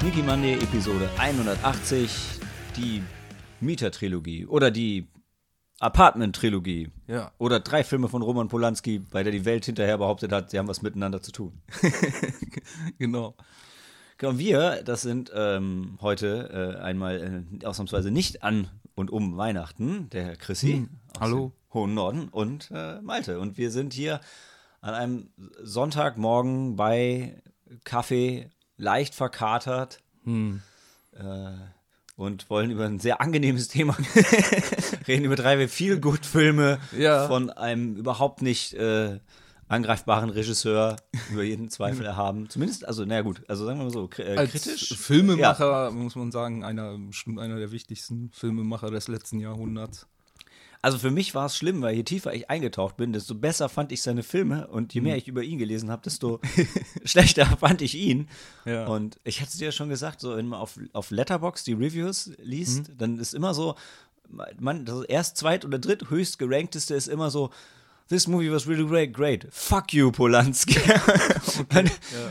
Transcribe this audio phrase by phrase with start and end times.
[0.00, 2.10] Sneaky Monday Episode 180,
[2.74, 3.02] die
[3.60, 5.06] Mieter-Trilogie oder die
[5.78, 6.88] Apartment-Trilogie.
[7.06, 7.32] Ja.
[7.36, 10.68] Oder drei Filme von Roman Polanski, bei der die Welt hinterher behauptet hat, sie haben
[10.68, 11.60] was miteinander zu tun.
[12.98, 13.34] Genau.
[14.16, 20.08] Genau, wir, das sind ähm, heute äh, einmal äh, ausnahmsweise nicht an und um Weihnachten,
[20.08, 21.52] der Herr Chrissy aus hallo.
[21.52, 23.38] dem hohen Norden und äh, Malte.
[23.38, 24.22] Und wir sind hier
[24.80, 25.30] an einem
[25.62, 27.42] Sonntagmorgen bei
[27.84, 28.48] Kaffee,
[28.80, 31.52] leicht verkatert äh,
[32.16, 33.96] und wollen über ein sehr angenehmes Thema
[35.08, 37.26] reden, über drei Feel-Good-Filme Ja.
[37.28, 39.20] von einem überhaupt nicht äh,
[39.68, 40.96] angreifbaren Regisseur
[41.30, 42.48] über jeden Zweifel erhaben.
[42.50, 44.96] Zumindest, also, naja gut, also sagen wir mal so, äh, Als kritisch.
[44.96, 50.06] Filmemacher muss man sagen, einer, bestimmt einer der wichtigsten Filmemacher des letzten Jahrhunderts.
[50.82, 53.92] Also für mich war es schlimm, weil je tiefer ich eingetaucht bin, desto besser fand
[53.92, 56.40] ich seine Filme und je mehr ich über ihn gelesen habe, desto
[57.04, 58.28] schlechter fand ich ihn.
[58.64, 58.86] Ja.
[58.86, 61.74] Und ich hatte es dir ja schon gesagt, so wenn man auf, auf Letterbox die
[61.74, 63.74] Reviews liest, dann ist immer so,
[64.58, 67.50] man, das erst zweit oder dritt höchst gerankteste ist immer so,
[68.08, 69.46] This movie was really great, great.
[69.52, 70.74] Fuck you, Polanski.
[71.70, 71.88] weil,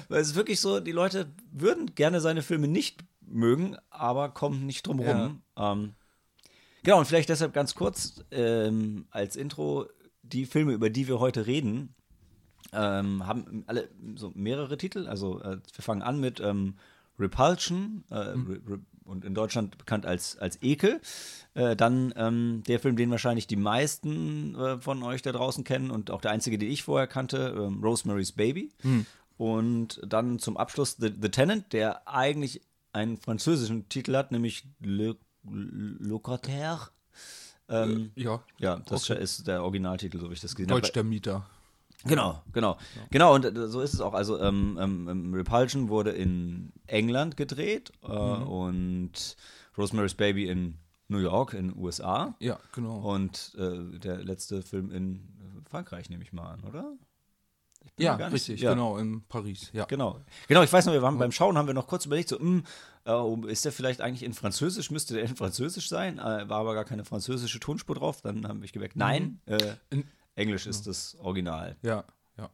[0.09, 4.65] weil es ist wirklich so, die Leute würden gerne seine Filme nicht mögen, aber kommen
[4.65, 5.41] nicht drum rum.
[5.55, 5.93] Ähm,
[6.83, 9.87] Genau, und vielleicht deshalb ganz kurz ähm, als Intro,
[10.23, 11.95] die Filme, über die wir heute reden,
[12.73, 15.07] ähm, haben alle so mehrere Titel.
[15.07, 16.75] Also äh, wir fangen an mit ähm,
[17.19, 21.01] Repulsion äh, Re Re und in Deutschland bekannt als, als Ekel.
[21.55, 25.89] Äh, dann ähm, der Film, den wahrscheinlich die meisten äh, von euch da draußen kennen
[25.89, 28.71] und auch der einzige, den ich vorher kannte, ähm, Rosemary's Baby.
[29.37, 32.61] Und dann zum Abschluss The, The Tenant, der eigentlich
[32.93, 36.89] einen französischen Titel hat, nämlich Le Locataire.
[37.67, 39.21] Ähm, Ja, ja, das Okay.
[39.21, 40.93] ist der Originaltitel, so wie ich das gesehen Deutsch habe.
[40.93, 41.45] der Mieter.
[42.05, 42.77] Genau, genau.
[43.11, 44.13] Genau, und äh, so ist es auch.
[44.13, 49.35] Also, ähm, ähm, ähm, Repulsion wurde in England gedreht äh, und
[49.77, 50.77] Rosemary's Baby in
[51.09, 52.35] New York, in USA.
[52.39, 52.99] Ja, genau.
[52.99, 55.15] Und äh, der letzte Film in
[55.65, 56.93] äh, Frankreich, nehme ich mal an, oder?
[57.97, 58.71] Ja, richtig, ja.
[58.73, 59.69] genau, in Paris.
[59.73, 59.83] Ja.
[59.85, 60.21] Genau.
[60.47, 62.63] Genau, ich weiß noch, wir waren beim Schauen, haben wir noch kurz überlegt, so, hm,
[63.09, 64.91] äh, ist der vielleicht eigentlich in Französisch?
[64.91, 66.19] Müsste der in Französisch sein?
[66.19, 68.21] Äh, war aber gar keine französische Tonspur drauf.
[68.21, 70.05] Dann habe ich gemerkt, nein, äh, In-
[70.35, 71.75] Englisch ist das Original.
[72.37, 72.49] Ja,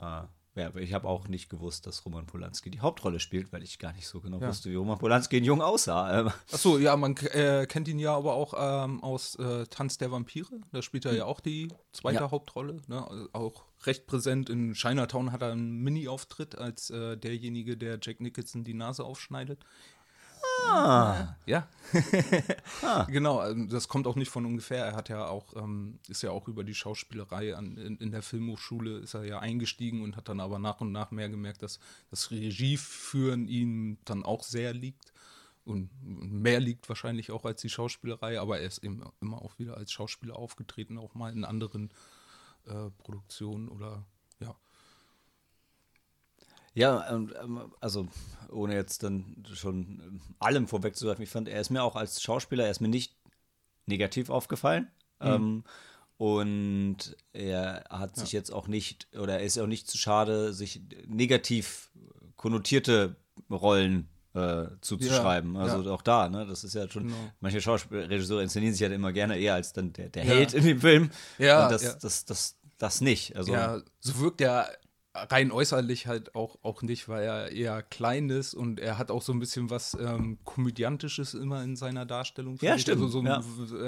[0.00, 0.28] ja.
[0.60, 3.78] Ja, aber ich habe auch nicht gewusst, dass Roman Polanski die Hauptrolle spielt, weil ich
[3.78, 4.48] gar nicht so genau Ja.
[4.48, 6.20] wusste, wie Roman Polanski in Jung aussah.
[6.20, 10.10] Ähm, Achso, ja, man äh, kennt ihn ja aber auch ähm, aus äh, Tanz der
[10.12, 10.48] Vampire.
[10.72, 12.30] Da spielt er ja auch die zweite Ja.
[12.30, 12.80] Hauptrolle.
[12.88, 13.06] Ne?
[13.08, 14.50] Also auch recht präsent.
[14.50, 19.64] In Chinatown hat er einen Mini-Auftritt als äh, derjenige, der Jack Nicholson die Nase aufschneidet.
[20.68, 21.68] Ah, Ja.
[23.08, 24.84] Genau, ähm, das kommt auch nicht von ungefähr.
[24.84, 28.22] Er hat ja auch, ähm, ist ja auch über die Schauspielerei an, in, in der
[28.22, 31.78] Filmhochschule ist er ja eingestiegen und hat dann aber nach und nach mehr gemerkt, dass
[32.10, 35.12] das Regieführen ihm dann auch sehr liegt.
[35.64, 39.76] Und mehr liegt wahrscheinlich auch als die Schauspielerei, aber er ist eben immer auch wieder
[39.76, 41.90] als Schauspieler aufgetreten, auch mal in anderen
[42.66, 44.04] äh, Produktionen oder
[46.74, 47.04] ja.
[47.08, 48.08] ja, und, ähm, also
[48.50, 52.64] ohne jetzt dann schon ähm, allem vorwegzugreifen, ich fand, er ist mir auch als Schauspieler,
[52.64, 53.16] er ist mir nicht
[53.86, 54.88] negativ aufgefallen.
[55.20, 55.64] Ähm,
[56.16, 60.80] und er hat sich jetzt auch nicht, oder er ist auch nicht zu schade, sich
[61.06, 61.90] negativ
[62.36, 63.16] konnotierte
[63.50, 65.54] Rollen äh, zuzuschreiben.
[65.54, 65.90] Ja, also ja.
[65.90, 66.46] auch da, ne?
[66.46, 67.16] Das ist ja schon, Genau.
[67.40, 70.34] manche Schauspielregisseure inszenieren sich ja immer gerne eher als dann der, der Ja.
[70.34, 71.10] Held in dem Film.
[71.38, 71.94] Ja, Und das, ja.
[71.94, 73.36] das, das, das nicht.
[73.36, 74.70] Also, Ja, so wirkt er
[75.14, 79.22] rein äußerlich halt auch, auch nicht, weil er eher klein ist und er hat auch
[79.22, 82.58] so ein bisschen was ähm, Komödiantisches immer in seiner Darstellung.
[82.60, 82.82] Ja, ich.
[82.82, 83.02] stimmt.
[83.02, 83.42] Also so, ja.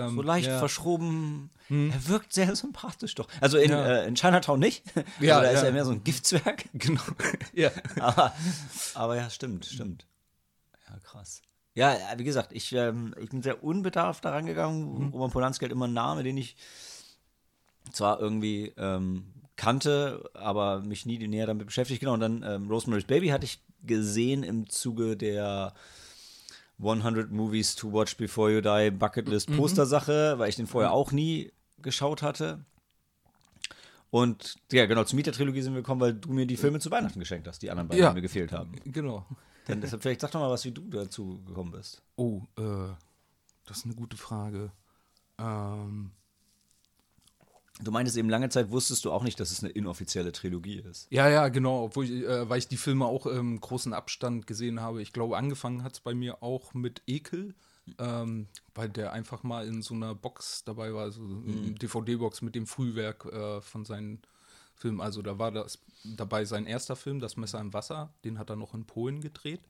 [0.07, 0.59] ähm, so leicht ja.
[0.59, 1.51] verschroben.
[1.69, 3.29] Er wirkt sehr sympathisch doch.
[3.41, 3.87] Also in, Ja.
[3.87, 4.83] äh, in Chinatown nicht.
[5.21, 5.67] Ja, also da ist ja.
[5.67, 6.65] er mehr so ein Giftzwerg.
[6.73, 7.03] Genau.
[7.53, 7.71] ja.
[8.01, 8.35] aber,
[8.95, 10.07] aber ja, stimmt, stimmt.
[10.89, 11.43] Ja, krass.
[11.75, 15.11] Ja, äh, wie gesagt, ich, ähm, ich bin sehr unbedarft daran gegangen.
[15.13, 16.57] Roman Polanski hat immer einen Namen, den ich
[17.93, 22.01] zwar irgendwie ähm, kannte, aber mich nie näher damit beschäftigt.
[22.01, 25.75] Genau, und dann ähm, Rosemary's Baby hatte ich gesehen im Zuge der
[26.81, 31.53] 100 Movies to Watch Before You Die Bucketlist Poster-Sache, weil ich den vorher auch nie
[31.79, 32.65] geschaut hatte.
[34.11, 37.19] Und ja, genau, zur Mieter-Trilogie sind wir gekommen, weil du mir die Filme zu Weihnachten
[37.19, 38.11] geschenkt hast, die anderen beiden, Ja.
[38.11, 38.73] die mir gefehlt haben.
[38.85, 39.27] Genau.
[39.67, 42.03] Dann deshalb, vielleicht sag doch mal was, wie du dazu gekommen bist.
[42.17, 42.89] Oh, äh,
[43.65, 44.71] das ist eine gute Frage.
[45.39, 46.11] Ähm,
[47.83, 51.07] Du meintest eben lange Zeit, wusstest du auch nicht, dass es eine inoffizielle Trilogie ist.
[51.11, 54.81] ja, ja, genau, obwohl ich, äh, weil ich die Filme auch im großen Abstand gesehen
[54.81, 55.03] habe.
[55.03, 57.55] Ich glaube, angefangen hat es bei mir auch mit Ekel.
[57.99, 58.47] ähm,
[58.77, 62.69] weil der einfach mal in so einer Box dabei war, so eine DVD-Box mit dem
[62.69, 64.23] Frühwerk äh, von seinen
[64.77, 65.01] Film.
[65.01, 68.15] Also da war das dabei sein erster Film, Das Messer im Wasser.
[68.25, 69.61] Den hat er noch in Polen gedreht.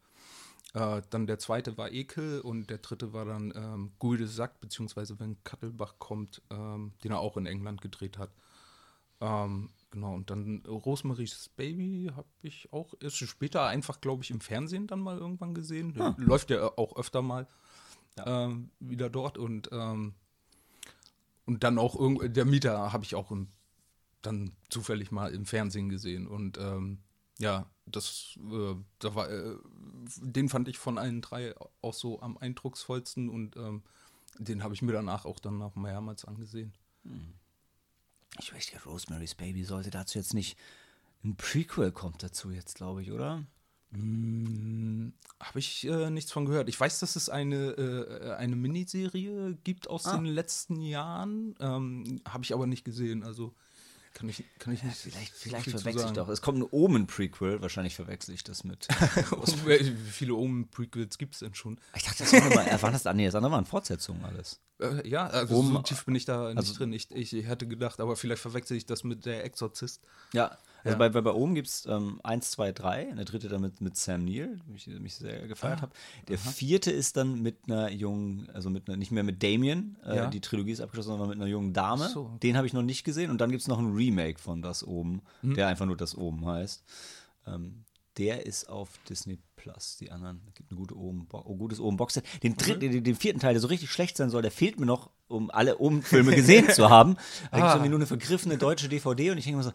[0.75, 5.21] Äh, dann der zweite war Ekel und der dritte war dann ähm, Gulde Sack, beziehungsweise
[5.21, 8.31] wenn Kattelbach kommt, ähm, den er auch in England gedreht hat.
[9.21, 14.41] Ähm, genau, und dann Rosemaries Baby habe ich auch erst später einfach, glaube ich, im
[14.41, 16.01] Fernsehen dann mal irgendwann gesehen.
[16.01, 16.17] Ah.
[16.19, 17.47] Läuft ja auch öfter mal
[18.25, 20.15] ähm, wieder dort und, ähm,
[21.45, 23.49] und dann auch irgend der Mieter habe ich auch im,
[24.23, 26.99] dann zufällig mal im Fernsehen gesehen und ähm,
[27.39, 27.67] ja,
[27.97, 29.57] das, äh, da war, äh,
[30.21, 33.83] den fand ich von allen drei auch so am eindrucksvollsten und ähm,
[34.39, 36.73] den habe ich mir danach auch dann noch mehrmals angesehen.
[38.39, 40.57] Ich möchte, Rosemary's Baby sollte dazu jetzt nicht.
[41.25, 43.45] Ein Prequel kommt dazu jetzt, glaube ich, oder?
[45.39, 46.69] Habe ich äh, nichts von gehört.
[46.71, 50.17] Ich weiß, dass es eine, äh, eine Miniserie gibt aus Ah.
[50.17, 51.55] den letzten Jahren.
[51.61, 53.23] Ähm, Habe ich aber nicht gesehen.
[53.23, 53.55] Also
[54.15, 54.97] kann ich, kann ich nicht.
[54.97, 56.29] Vielleicht, so vielleicht viel zu verwechsel ich doch.
[56.29, 57.63] Es kommt ein Omen-Prequel.
[57.63, 58.89] Wahrscheinlich verwechsel ich das mit.
[59.67, 61.79] Äh, Wie viele Omen-Prequels gibt es denn schon?
[61.97, 64.61] ich dachte, das war, mal, waren das, ah, nee, das andere waren Fortsetzungen alles.
[64.81, 66.93] Äh, ja, also Omen- so tief bin ich da nicht also- drin.
[66.93, 70.03] Ich, ich hätte gedacht, aber vielleicht verwechsel ich das mit der Exorzist.
[70.33, 70.99] Ja, also Ja.
[70.99, 73.05] bei, bei, bei Omen gibt es ähm, 1, 2, 3.
[73.17, 75.93] Der dritte dann mit, mit Sam Neill, wie ich mich sehr gefeiert Ah, habe.
[76.29, 80.17] Der vierte ist dann mit einer jungen, also mit einer, nicht mehr mit Damien, äh,
[80.17, 80.27] Ja.
[80.29, 82.09] die Trilogie ist abgeschlossen, sondern mit einer jungen Dame.
[82.09, 82.39] So, okay.
[82.43, 83.31] Den habe ich noch nicht gesehen.
[83.31, 85.55] Und dann gibt es noch ein Remake von Das Omen, Hm.
[85.55, 86.83] der einfach nur Das Omen heißt.
[87.47, 87.85] Ähm,
[88.19, 89.97] der ist auf Disney Plus.
[89.97, 92.25] Die anderen, es gibt ein gute oh, gutes Omen Boxset.
[92.43, 94.85] Den, dritten, den, den vierten Teil, der so richtig schlecht sein soll, der fehlt mir
[94.85, 97.15] noch, um alle Omen-Filme gesehen zu haben.
[97.51, 97.75] Da gibt es Ah.
[97.77, 99.73] irgendwie nur eine vergriffene deutsche DVD und ich denke mir so,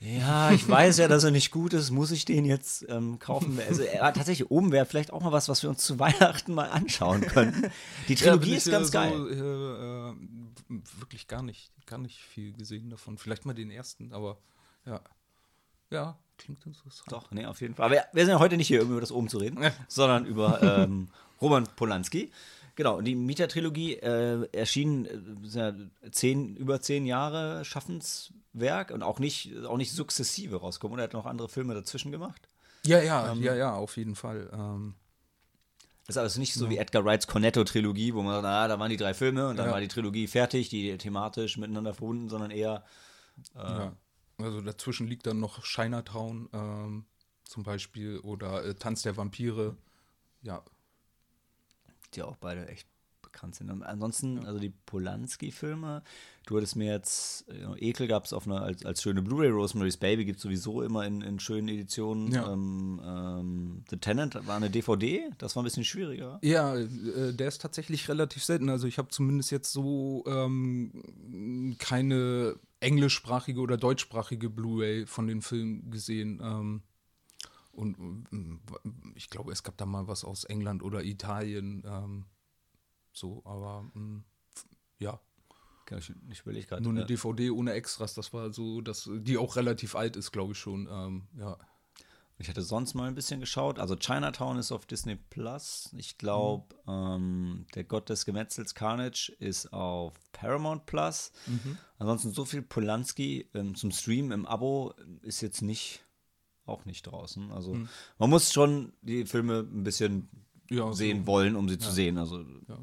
[0.00, 1.90] ja, ich weiß ja, dass er nicht gut ist.
[1.90, 3.58] Muss ich den jetzt ähm, kaufen?
[3.68, 6.70] Also hat tatsächlich oben wäre vielleicht auch mal was, was wir uns zu Weihnachten mal
[6.70, 7.70] anschauen könnten.
[8.08, 9.12] Die Trilogie bin ist ganz äh, geil.
[9.12, 13.18] So, äh, äh, wirklich gar nicht, gar nicht viel gesehen davon.
[13.18, 14.38] Vielleicht mal den ersten, aber
[14.86, 15.00] ja.
[15.90, 17.10] Ja, klingt interessant.
[17.12, 17.86] Doch, nee, auf jeden Fall.
[17.86, 19.72] Aber wir, wir sind ja heute nicht hier, um über das Oben zu reden, Ja.
[19.88, 21.08] sondern über ähm,
[21.42, 22.30] Roman Polanski.
[22.76, 25.18] Genau, und die Mieter-Trilogie äh, erschien äh,
[25.48, 25.74] ja
[26.12, 27.64] zehn, über zehn Jahre
[28.52, 30.94] Schaffenswerk und auch nicht, auch nicht sukzessive rauskommen.
[30.94, 32.48] Und er hat noch andere Filme dazwischen gemacht.
[32.84, 34.50] Ja, ja, Ähm, ja, ja, auf jeden Fall.
[34.52, 34.94] Ähm,
[36.06, 38.90] Das ist also nicht so wie Edgar Wrights Cornetto-Trilogie, wo man sagt, na, da waren
[38.90, 39.72] die drei Filme und dann Ja.
[39.72, 42.84] war die Trilogie fertig, die thematisch miteinander verbunden, sondern eher
[43.54, 43.96] ja.
[44.38, 47.04] Also dazwischen liegt dann noch Chinatown ähm,
[47.44, 49.76] zum Beispiel oder äh, Tanz der Vampire.
[50.42, 50.62] Ja,
[52.14, 52.88] die auch beide echt
[53.32, 53.70] bekannt sind.
[53.70, 56.02] Und ansonsten, also die Polanski-Filme,
[56.46, 59.96] du hattest mir jetzt, äh, Ekel gab es auf einer, als, als schöne Blu-ray, Rosemary's
[59.96, 62.32] Baby gibt es sowieso immer in, in schönen Editionen.
[62.32, 62.52] Ja.
[62.52, 66.38] Ähm, ähm, The Tenant war eine DVD, das war ein bisschen schwieriger.
[66.42, 68.68] Ja, äh, der ist tatsächlich relativ selten.
[68.68, 75.90] Also ich habe zumindest jetzt so ähm, keine englischsprachige oder deutschsprachige Blu-ray von den Filmen
[75.90, 76.40] gesehen.
[76.42, 76.82] Ähm,
[77.72, 77.96] und
[78.32, 78.60] ähm,
[79.14, 81.82] ich glaube, es gab da mal was aus England oder Italien.
[81.86, 82.24] Ähm,
[83.12, 84.24] so, aber ähm,
[84.54, 84.66] f-
[84.98, 85.20] ja,
[85.98, 86.82] ich, ich überlege gerade.
[86.82, 88.14] nur eine äh, DVD ohne Extras.
[88.14, 90.86] Das war so, dass die auch relativ alt ist, glaube ich schon.
[90.90, 91.58] Ähm, ja.
[92.38, 93.78] Ich hatte sonst mal ein bisschen geschaut.
[93.78, 95.90] Also Chinatown ist auf Disney Plus.
[95.94, 101.32] Ich glaube, ähm, der Gott des Gemetzels Carnage ist auf Paramount Plus.
[101.98, 106.02] Ansonsten so viel Polanski ähm, zum Stream im Abo ist jetzt nicht
[106.64, 107.50] auch nicht draußen.
[107.50, 107.76] Also
[108.18, 110.30] man muss schon die Filme ein bisschen
[110.70, 111.26] Ja, sehen so.
[111.26, 112.16] wollen, um sie zu sehen.
[112.16, 112.78] Also Ja.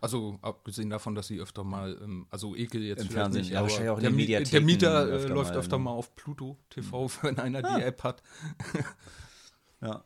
[0.00, 3.58] Also abgesehen davon, dass sie öfter mal, ähm, also Ekel jetzt Im Fernsehen, nicht, ja,
[3.60, 5.84] aber wahrscheinlich auch der, Mi- der Mieter äh, öfter läuft mal, öfter ne?
[5.84, 8.22] mal auf Pluto TV, wenn einer die App hat.
[9.80, 10.04] Ja.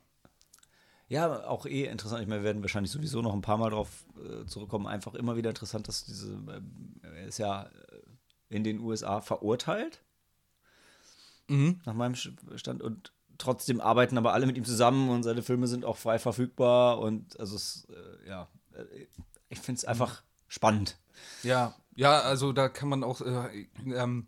[1.10, 2.20] Ja, auch eh interessant.
[2.22, 4.86] Ich meine, wir werden wahrscheinlich sowieso noch ein paar Mal drauf äh, zurückkommen.
[4.86, 6.38] Einfach immer wieder interessant, dass diese,
[7.02, 7.70] er ist ja äh,
[8.50, 10.02] in den USA verurteilt,
[11.48, 11.80] Mhm.
[11.86, 12.82] nach meinem Stand.
[12.82, 16.98] Und trotzdem arbeiten aber alle mit ihm zusammen und seine Filme sind auch frei verfügbar.
[16.98, 19.06] Und also es, äh, ja, äh,
[19.48, 20.98] ich finde es einfach spannend.
[21.42, 24.26] Ja, ja, also da kann man auch, äh, ähm,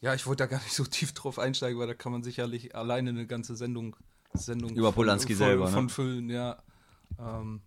[0.00, 2.74] ja, ich wollte da gar nicht so tief drauf einsteigen, weil da kann man sicherlich
[2.74, 3.96] alleine eine ganze Sendung,
[4.32, 5.70] Sendung Über Polanski selber, ne?
[5.72, 6.62] von füllen, ja.
[7.18, 7.62] Ähm,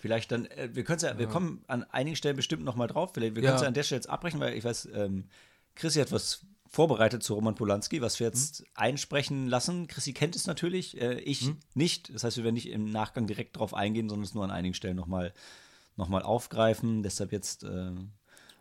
[0.00, 2.86] Vielleicht dann, äh, wir können es ja, wir kommen an einigen Stellen bestimmt noch mal
[2.86, 3.10] drauf.
[3.14, 3.48] Vielleicht, wir Ja.
[3.48, 5.24] können es ja an der Stelle jetzt abbrechen, weil ich weiß, ähm,
[5.74, 9.86] Chrissy hat was vorbereitet zu Roman Polanski, was wir jetzt einsprechen lassen.
[9.86, 12.14] Chrissy kennt es natürlich, äh, ich nicht.
[12.14, 14.74] Das heißt, wir werden nicht im Nachgang direkt drauf eingehen, sondern es nur an einigen
[14.74, 15.32] Stellen noch mal,
[15.96, 17.02] noch mal aufgreifen.
[17.02, 17.92] Deshalb jetzt äh,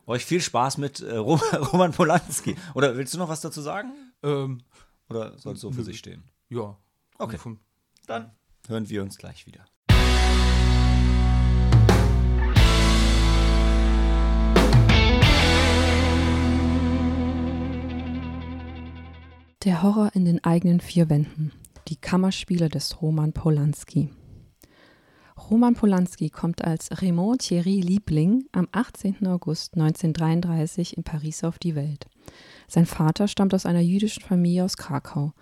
[0.05, 1.35] euch viel Spaß mit äh, Ro-
[1.73, 2.55] Roman Polanski.
[2.73, 3.91] Oder willst du noch was dazu sagen?
[4.23, 4.61] ähm,
[5.09, 6.23] Oder soll es so für sich stehen?
[6.49, 6.75] ja.
[7.19, 7.37] Okay.
[8.05, 8.31] Dann
[8.67, 9.65] hören wir uns gleich wieder.
[19.67, 21.51] Der Horror in den eigenen vier Wänden.
[21.89, 24.09] Die Kammerspiele des Roman Polanski.
[25.49, 29.27] Roman Polanski kommt als Raymond Thierry Liebling am 18.
[29.27, 32.07] August 1933 in Paris auf die Welt.
[32.69, 35.33] Sein Vater stammt aus einer jüdischen Familie aus Krakau.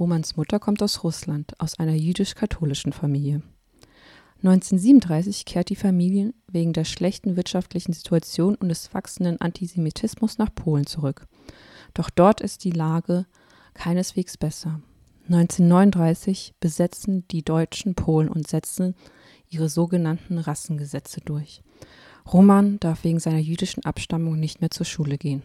[0.00, 3.42] Romans Mutter kommt aus Russland, aus einer jüdisch-katholischen Familie.
[4.38, 10.86] 1937 kehrt die Familie wegen der schlechten wirtschaftlichen Situation und des wachsenden Antisemitismus nach Polen
[10.86, 11.26] zurück.
[11.92, 13.26] Doch dort ist die Lage
[13.74, 14.80] keineswegs besser.
[15.28, 18.94] 1939 besetzen die Deutschen Polen und setzen
[19.48, 21.62] ihre sogenannten Rassengesetze durch.
[22.30, 25.42] Roman darf wegen seiner jüdischen Abstammung nicht mehr zur Schule gehen.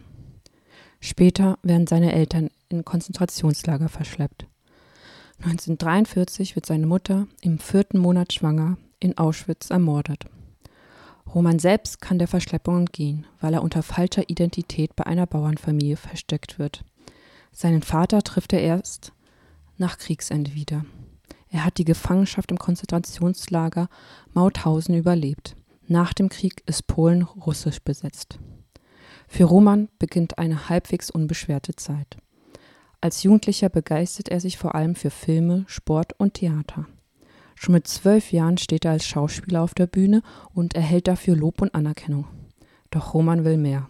[1.00, 4.46] Später werden seine Eltern in Konzentrationslager verschleppt.
[5.38, 10.26] 1943 wird seine Mutter im vierten Monat schwanger in Auschwitz ermordet.
[11.34, 16.58] Roman selbst kann der Verschleppung entgehen, weil er unter falscher Identität bei einer Bauernfamilie versteckt
[16.58, 16.84] wird.
[17.52, 19.12] Seinen Vater trifft er erst
[19.76, 20.84] nach Kriegsende wieder.
[21.48, 23.88] Er hat die Gefangenschaft im Konzentrationslager
[24.32, 25.56] Mauthausen überlebt.
[25.86, 28.38] Nach dem Krieg ist Polen russisch besetzt.
[29.26, 32.18] Für Roman beginnt eine halbwegs unbeschwerte Zeit.
[33.00, 36.86] Als Jugendlicher begeistert er sich vor allem für Filme, Sport und Theater.
[37.56, 40.22] Schon mit zwölf Jahren steht er als Schauspieler auf der Bühne
[40.54, 42.26] und erhält dafür Lob und Anerkennung.
[42.90, 43.86] Doch Roman will mehr.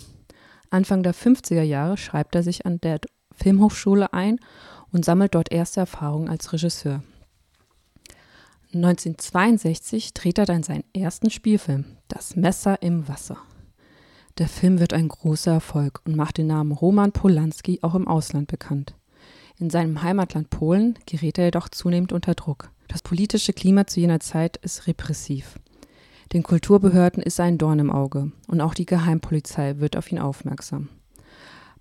[0.71, 3.01] Anfang der 50er Jahre schreibt er sich an der
[3.43, 4.39] Filmhochschule ein
[4.93, 7.03] und sammelt dort erste Erfahrungen als Regisseur.
[8.73, 13.39] 1962 dreht er dann seinen ersten Spielfilm, Das Messer im Wasser.
[14.39, 18.47] Der Film wird ein großer Erfolg und macht den Namen Roman Polanski auch im Ausland
[18.47, 18.95] bekannt.
[19.59, 22.71] In seinem Heimatland Polen gerät er jedoch zunehmend unter Druck.
[22.89, 25.59] Das politische Klima zu jener Zeit ist repressiv.
[26.33, 30.89] Den Kulturbehörden ist ein Dorn im Auge und auch die Geheimpolizei wird auf ihn aufmerksam.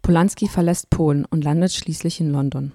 [0.02, 2.72] Polanski verlässt Polen und landet schließlich in London.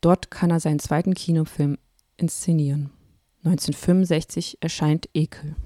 [0.00, 1.78] Dort kann er seinen zweiten Kinofilm
[2.16, 2.90] inszenieren.
[3.44, 5.56] 1965 erscheint Ekel.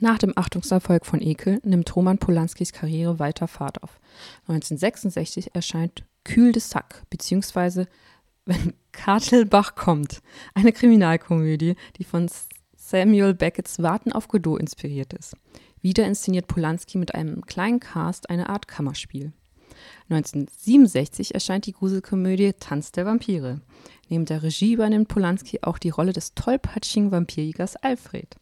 [0.00, 3.98] Nach dem Achtungserfolg von Ekel nimmt Roman Polanskis Karriere weiter Fahrt auf.
[4.42, 7.86] 1966 erscheint Kühl de Sack, beziehungsweise
[8.44, 10.22] Wenn Kartelbach kommt,
[10.54, 12.30] eine Kriminalkomödie, die von
[12.76, 15.36] Samuel Beckett's Warten auf Godot inspiriert ist.
[15.80, 19.32] Wieder inszeniert Polanski mit einem kleinen Cast eine Art Kammerspiel.
[20.08, 23.60] 1967 erscheint die Gruselkomödie Tanz der Vampire.
[24.08, 28.36] Neben der Regie übernimmt Polanski auch die Rolle des tollpatschigen Vampirjägers Alfred.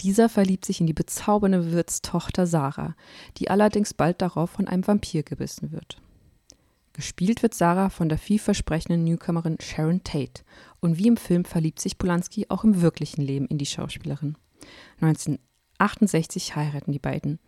[0.00, 2.94] Dieser verliebt sich in die bezaubernde Wirtstochter Sarah,
[3.38, 6.00] die allerdings bald darauf von einem Vampir gebissen wird.
[6.92, 10.42] Gespielt wird Sarah von der vielversprechenden Newcomerin Sharon Tate
[10.80, 14.36] und wie im Film verliebt sich Polanski auch im wirklichen Leben in die Schauspielerin.
[15.00, 17.40] 1968 heiraten die beiden.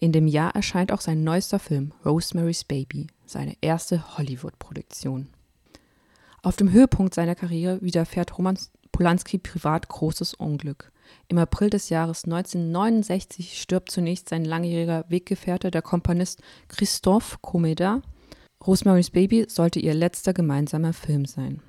[0.00, 5.28] In dem Jahr erscheint auch sein neuester Film Rosemary's Baby, seine erste Hollywood-Produktion.
[6.42, 8.58] Auf dem Höhepunkt seiner Karriere widerfährt Roman
[8.92, 10.90] Polanski privat großes Unglück.
[11.28, 18.00] Im April des Jahres 1969 stirbt zunächst sein langjähriger Weggefährte, der Komponist Christophe Comeda.
[18.66, 21.60] Rosemary's Baby sollte ihr letzter gemeinsamer Film sein.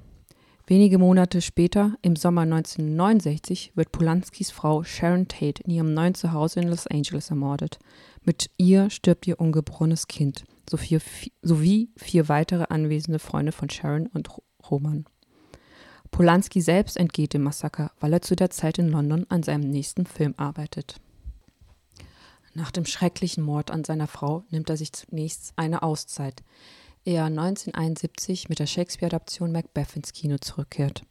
[0.71, 6.61] Wenige Monate später, im Sommer 1969, wird Polanskis Frau Sharon Tate in ihrem neuen Zuhause
[6.61, 7.77] in Los Angeles ermordet.
[8.23, 14.29] Mit ihr stirbt ihr ungeborenes Kind sowie vier weitere anwesende Freunde von Sharon und
[14.71, 15.03] Roman.
[16.09, 20.05] Polanski selbst entgeht dem Massaker, weil er zu der Zeit in London an seinem nächsten
[20.05, 21.01] Film arbeitet.
[22.53, 26.43] Nach dem schrecklichen Mord an seiner Frau nimmt er sich zunächst eine Auszeit,
[27.05, 31.03] er 1971 mit der Shakespeare-Adaption Macbeth ins Kino zurückkehrt.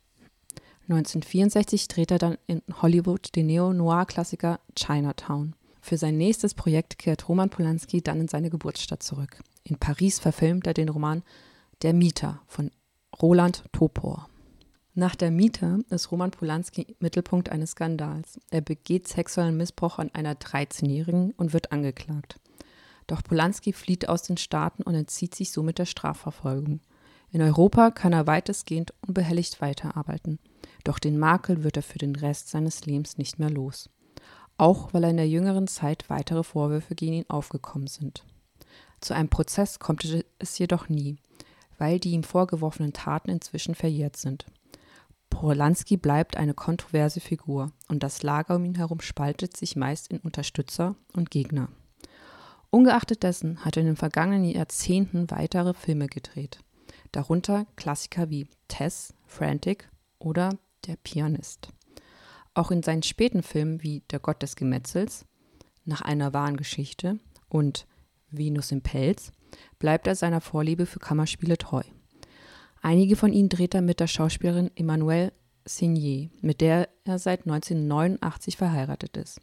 [0.82, 5.54] 1964 dreht er dann in Hollywood den Neo-Noir-Klassiker Chinatown.
[5.80, 9.38] Für sein nächstes Projekt kehrt Roman Polanski dann in seine Geburtsstadt zurück.
[9.64, 11.22] In Paris verfilmt er den Roman
[11.82, 12.70] Der Mieter von
[13.22, 14.28] Roland Topor.
[14.94, 18.40] Nach der Mieter ist Roman Polanski Mittelpunkt eines Skandals.
[18.50, 22.36] Er begeht sexuellen Missbrauch an einer 13-Jährigen und wird angeklagt.
[23.10, 26.80] Doch Polanski flieht aus den Staaten und entzieht sich somit der Strafverfolgung.
[27.32, 30.38] In Europa kann er weitestgehend unbehelligt weiterarbeiten.
[30.84, 33.90] Doch den Makel wird er für den Rest seines Lebens nicht mehr los.
[34.58, 38.24] Auch weil er in der jüngeren Zeit weitere Vorwürfe gegen ihn aufgekommen sind.
[39.00, 40.04] Zu einem Prozess kommt
[40.38, 41.16] es jedoch nie
[41.80, 44.44] weil die ihm vorgeworfenen Taten inzwischen verjährt sind.
[45.30, 50.18] Polanski bleibt eine kontroverse Figur und das Lager um ihn herum spaltet sich meist in
[50.18, 51.68] Unterstützer und Gegner.
[52.70, 56.60] Ungeachtet dessen hat er in den vergangenen Jahrzehnten weitere Filme gedreht,
[57.10, 61.70] darunter Klassiker wie Tess, Frantic oder Der Pianist.
[62.54, 65.24] Auch in seinen späten Filmen wie Der Gott des Gemetzels,
[65.84, 67.86] Nach einer wahren Geschichte und
[68.30, 69.32] Venus im Pelz
[69.80, 71.82] bleibt er seiner Vorliebe für Kammerspiele treu.
[72.82, 75.32] Einige von ihnen dreht er mit der Schauspielerin Emmanuelle
[75.64, 79.40] Signier, mit der er seit 1989 verheiratet ist.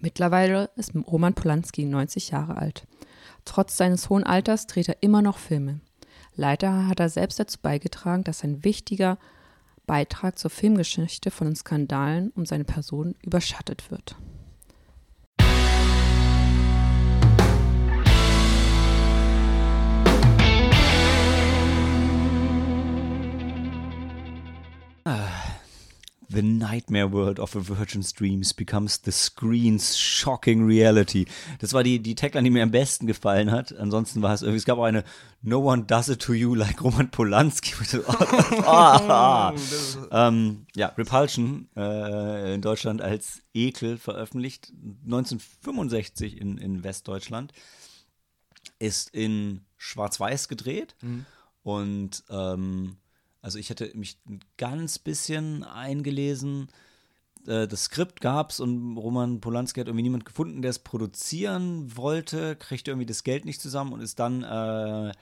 [0.00, 2.86] Mittlerweile ist Roman Polanski 90 Jahre alt.
[3.44, 5.80] Trotz seines hohen Alters dreht er immer noch Filme.
[6.36, 9.18] Leider hat er selbst dazu beigetragen, dass ein wichtiger
[9.86, 14.16] Beitrag zur Filmgeschichte von den Skandalen um seine Person überschattet wird.
[26.28, 31.26] The nightmare world of a virgin's dreams becomes the screen's shocking reality.
[31.60, 33.76] Das war die, die Tagline, die mir am besten gefallen hat.
[33.76, 35.04] Ansonsten war es irgendwie, es gab auch eine
[35.42, 37.74] No one does it to you like Roman Polanski.
[38.64, 39.52] ah,
[40.10, 44.72] ähm, ja, Repulsion äh, in Deutschland als Ekel veröffentlicht.
[45.04, 47.52] 1965 in, in Westdeutschland.
[48.78, 50.96] Ist in Schwarz-Weiß gedreht.
[51.02, 51.26] Mhm.
[51.62, 52.96] Und ähm,
[53.44, 56.68] also ich hätte mich ein ganz bisschen eingelesen.
[57.46, 61.94] Äh, das Skript gab es und Roman Polanski hat irgendwie niemand gefunden, der es produzieren
[61.94, 65.12] wollte, kriegte irgendwie das Geld nicht zusammen und ist dann äh,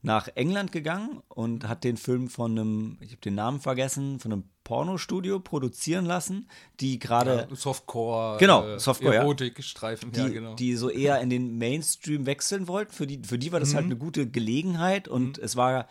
[0.00, 4.32] nach England gegangen und hat den Film von einem, ich habe den Namen vergessen, von
[4.32, 10.54] einem Pornostudio produzieren lassen, die gerade ja, Softcore, genau, äh, Softcore, Erotik-Streifen, die, ja, genau.
[10.54, 12.92] die so eher in den Mainstream wechseln wollten.
[12.92, 13.90] Für die, für die war das halt mhm.
[13.90, 15.44] halt eine gute Gelegenheit und mhm.
[15.44, 15.88] es war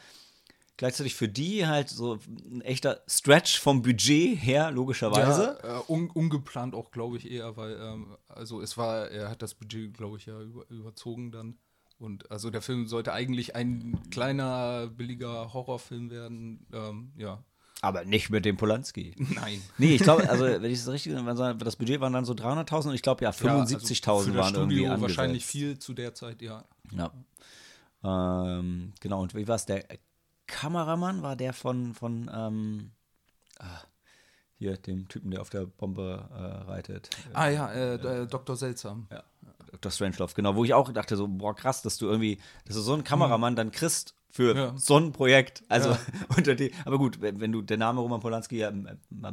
[0.77, 5.57] gleichzeitig für die halt so ein echter Stretch vom Budget her, logischerweise.
[5.63, 9.41] Ja, äh, un ungeplant auch, glaube ich, eher, weil, ähm, also es war, er hat
[9.41, 11.57] das Budget, glaube ich, ja über, überzogen dann.
[11.97, 17.43] Und also der Film sollte eigentlich ein kleiner, billiger Horrorfilm werden, ähm, ja.
[17.81, 19.15] Aber nicht mit dem Polanski.
[19.35, 19.61] Nein.
[19.77, 22.95] Nee, ich glaube, also wenn ich es richtig das Budget waren dann so 300.000 und
[22.95, 25.01] ich glaube ja 75.000 ja, also waren Studio irgendwie angesetzt.
[25.01, 26.65] wahrscheinlich viel zu der Zeit, ja.
[26.91, 27.11] Ja.
[28.03, 29.65] Ähm, genau, und wie war es?
[29.65, 29.85] Der
[30.47, 32.91] Kameramann war der von, von ähm,
[33.59, 33.81] ah,
[34.57, 37.09] hier, dem Typen, der auf der Bombe äh, reitet.
[37.33, 38.55] Ah ja, äh, äh, Dr.
[38.55, 39.07] Seltsam.
[39.11, 39.23] Ja,
[39.71, 39.91] Dr.
[39.91, 42.93] Strangelove, genau, wo ich auch dachte, so, boah, krass, dass du irgendwie, dass du so
[42.93, 44.73] einen Kameramann dann kriegst für ja.
[44.77, 45.63] so ein Projekt.
[45.69, 45.99] Also ja.
[46.37, 48.73] unter die, aber gut, wenn, du der Name Roman Polanski ja,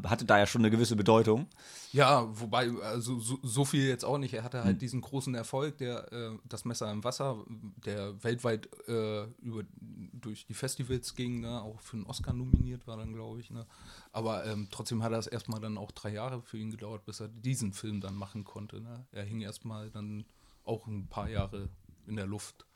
[0.04, 1.48] hatte da ja schon eine gewisse Bedeutung.
[1.90, 4.32] Ja, wobei also so, so viel jetzt auch nicht.
[4.32, 4.78] Er hatte halt hm.
[4.78, 7.44] diesen großen Erfolg, der äh, das Messer im Wasser,
[7.84, 9.64] der weltweit äh, über
[10.12, 11.60] durch die Festivals ging, ne?
[11.60, 13.50] auch für einen Oscar nominiert war dann, glaube ich.
[13.50, 13.66] Ne?
[14.12, 17.26] Aber ähm, trotzdem hat das erstmal dann auch drei Jahre für ihn gedauert, bis er
[17.26, 18.80] diesen Film dann machen konnte.
[18.80, 19.04] Ne?
[19.10, 20.24] Er hing erstmal dann
[20.64, 21.70] auch ein paar Jahre
[22.06, 22.66] in der Luft.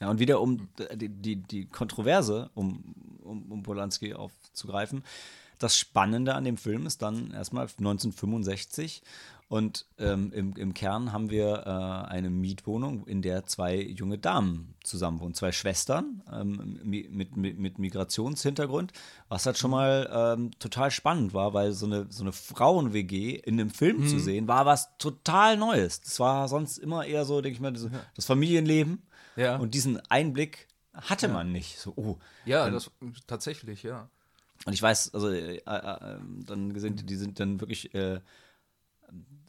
[0.00, 5.04] Ja, und wieder um die, die, die Kontroverse um, um, um Polanski aufzugreifen.
[5.58, 9.02] Das Spannende an dem Film ist dann erstmal 1965
[9.50, 14.76] und ähm, im, im Kern haben wir äh, eine Mietwohnung, in der zwei junge Damen
[14.84, 18.92] zusammen wohnen, zwei Schwestern ähm, mit, mit, mit Migrationshintergrund,
[19.28, 23.60] was halt schon mal ähm, total spannend war, weil so eine, so eine Frauen-WG in
[23.60, 24.06] einem Film mhm.
[24.06, 26.00] zu sehen, war was total Neues.
[26.00, 29.02] Das war sonst immer eher so, denke ich mal, das Familienleben
[29.36, 29.56] ja.
[29.56, 31.32] Und diesen Einblick hatte ja.
[31.32, 31.78] man nicht.
[31.78, 32.18] So, oh.
[32.44, 32.90] Ja, und, das
[33.26, 34.08] tatsächlich, ja.
[34.66, 38.20] Und ich weiß, also äh, äh, dann gesehen, die sind dann wirklich äh,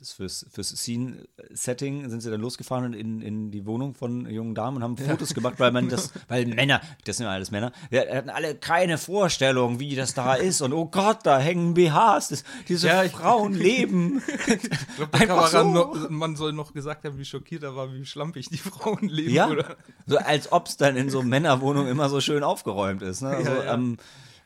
[0.01, 4.77] das fürs, fürs Scene-Setting sind sie dann losgefahren in, in die Wohnung von jungen Damen
[4.77, 5.35] und haben Fotos ja.
[5.35, 8.97] gemacht, weil man das, weil Männer, das sind ja alles Männer, die hatten alle keine
[8.97, 13.53] Vorstellung, wie das da ist und oh Gott, da hängen BHs, das, diese ja, Frauen
[13.53, 14.23] leben.
[14.47, 16.07] ich glaube, der Kameramann so.
[16.09, 19.35] man soll noch gesagt haben, wie schockiert er war, wie schlampig die Frauen leben.
[19.35, 19.77] Ja, oder?
[20.07, 23.21] so als ob es dann in so Männerwohnungen immer so schön aufgeräumt ist.
[23.21, 23.29] Ne?
[23.29, 23.97] Also, ja, ähm,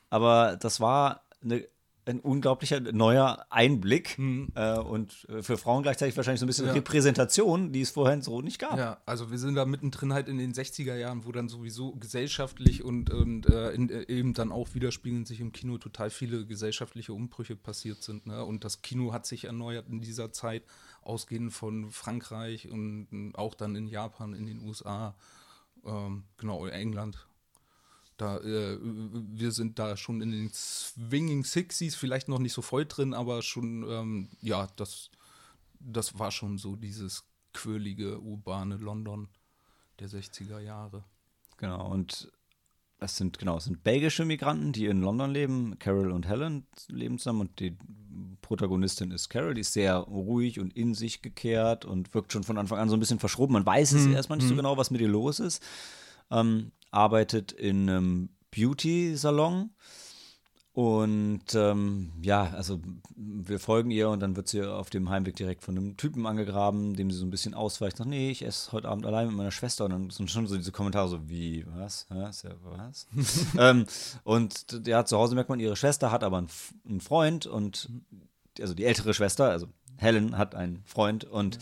[0.09, 1.65] aber das war eine
[2.05, 4.51] ein unglaublicher neuer Einblick mhm.
[4.55, 6.73] äh, und äh, für Frauen gleichzeitig wahrscheinlich so ein bisschen ja.
[6.73, 8.77] Repräsentation, die es vorher so nicht gab.
[8.77, 12.83] Ja, also wir sind da mittendrin halt in den 60er Jahren, wo dann sowieso gesellschaftlich
[12.83, 17.13] und, und äh, in, äh, eben dann auch widerspiegeln sich im Kino total viele gesellschaftliche
[17.13, 18.27] Umbrüche passiert sind.
[18.27, 18.43] Ne?
[18.45, 20.63] Und das Kino hat sich erneuert in dieser Zeit,
[21.01, 25.15] ausgehend von Frankreich und auch dann in Japan, in den USA,
[25.85, 27.27] ähm, genau, England
[28.17, 32.86] da, äh, wir sind da schon in den Swinging Sixties, vielleicht noch nicht so voll
[32.86, 35.10] drin, aber schon, ähm, ja, das,
[35.80, 39.28] das war schon so dieses quirlige, urbane London
[39.99, 41.04] der 60er Jahre.
[41.58, 42.32] Genau, und
[42.99, 45.78] es sind, genau, es sind belgische Migranten, die in London leben.
[45.80, 47.78] Carol und Helen leben zusammen und die
[48.41, 52.58] Protagonistin ist Carol, die ist sehr ruhig und in sich gekehrt und wirkt schon von
[52.58, 53.54] Anfang an so ein bisschen verschroben.
[53.54, 54.13] Man weiß es hm.
[54.13, 54.58] erstmal nicht so hm.
[54.58, 55.62] genau, was mit ihr los ist.
[56.32, 59.71] Ähm, arbeitet in einem Beauty-Salon
[60.73, 62.81] Und ähm, ja, also
[63.15, 66.95] wir folgen ihr und dann wird sie auf dem Heimweg direkt von einem Typen angegraben,
[66.95, 67.95] dem sie so ein bisschen ausweicht.
[67.95, 69.86] Sagt, nee, ich esse heute Abend allein mit meiner Schwester.
[69.86, 73.08] Und dann sind schon so diese Kommentare so, wie, was, was, ja, was?
[73.58, 73.86] ähm,
[74.25, 76.49] und ja, zu Hause merkt man, ihre Schwester hat aber einen,
[76.86, 77.89] einen Freund und,
[78.60, 81.58] also die ältere Schwester, also Helen hat einen Freund und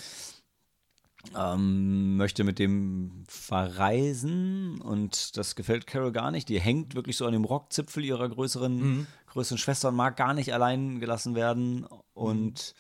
[1.36, 6.50] ähm, möchte mit dem verreisen und das gefällt Carol gar nicht.
[6.50, 9.08] Die hängt wirklich so an dem Rockzipfel ihrer größeren, mhm.
[9.28, 12.76] größeren Schwester und mag gar nicht allein gelassen werden und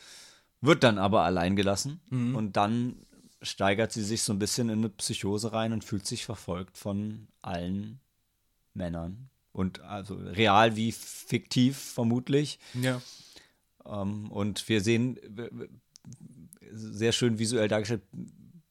[0.62, 0.68] mhm.
[0.68, 2.02] wird dann aber allein gelassen.
[2.10, 2.36] Mhm.
[2.36, 2.98] Und dann
[3.42, 7.28] steigert sie sich so ein bisschen in eine Psychose rein und fühlt sich verfolgt von
[7.42, 8.00] allen
[8.74, 9.30] Männern.
[9.52, 12.60] Und also real wie fiktiv vermutlich.
[12.74, 13.02] Ja.
[13.86, 15.20] Ähm, und wir sehen
[16.74, 18.04] sehr schön visuell dargestellt,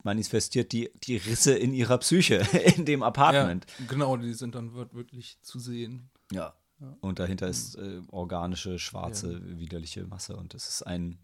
[0.03, 2.37] manifestiert die, die Risse in ihrer Psyche,
[2.77, 3.67] in dem Apartment.
[3.79, 6.11] Ja, genau, die sind dann wirklich zu sehen.
[6.33, 6.55] Ja.
[6.81, 6.97] ja.
[7.01, 9.59] Und dahinter ist äh, organische, schwarze, ja.
[9.59, 10.37] widerliche Masse.
[10.37, 11.19] Und es ist ein,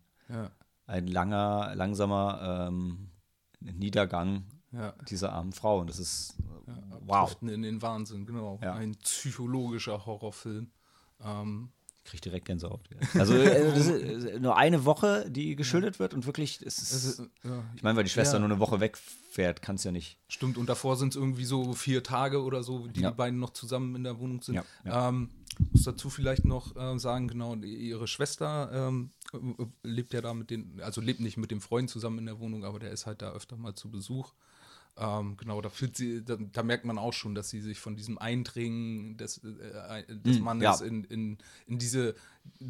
[0.87, 3.11] ein langer, langsamer ähm,
[3.61, 4.45] Niedergang
[5.09, 5.81] dieser armen Frau.
[5.81, 6.35] Und das ist
[7.01, 7.37] wow.
[7.41, 8.59] In den Wahnsinn, genau.
[8.61, 10.71] Ein psychologischer Horrorfilm.
[11.21, 11.71] Ähm,
[12.09, 12.81] kriege direkt Gänsehaut.
[13.19, 17.23] Also äh, das ist äh, nur eine Woche, die geschildert wird und wirklich, es ist,
[17.45, 17.65] ja.
[17.77, 18.41] ich meine, weil die Schwester ja.
[18.41, 20.19] nur eine Woche wegfährt, kann es ja nicht.
[20.29, 23.11] Stimmt, und davor sind es irgendwie so vier Tage oder so, die ja.
[23.11, 24.63] die beiden noch zusammen in der Wohnung sind.
[24.85, 25.09] Ja.
[25.09, 25.31] Ähm,
[25.71, 30.51] muss dazu vielleicht noch äh, sagen, genau, ihre Schwester ähm, äh, lebt ja da mit
[30.51, 33.23] den, also lebt nicht mit dem Freund zusammen in der Wohnung, aber der ist halt
[33.23, 34.33] da öfter mal zu Besuch.
[35.01, 37.95] Ähm, genau, da, fühlt sie, da, da, merkt man auch schon, dass sie sich von
[37.95, 40.87] diesem Eindringen des, äh, des mm, Mannes ja.
[40.87, 42.17] in, in, in diese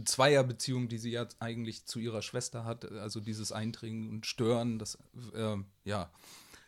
[0.05, 4.99] Zweierbeziehung, die sie ja eigentlich zu ihrer Schwester hat, also dieses Eindringen und Stören, das,
[5.35, 6.11] äh, ja,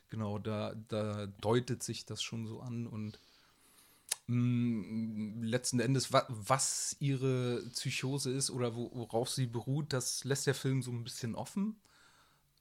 [0.08, 3.20] genau, da, da deutet sich das schon so an und
[4.28, 10.46] mh, mm, letzten Endes, wa was ihre Psychose ist oder worauf sie beruht, das lässt
[10.46, 11.76] der Film so ein bisschen offen.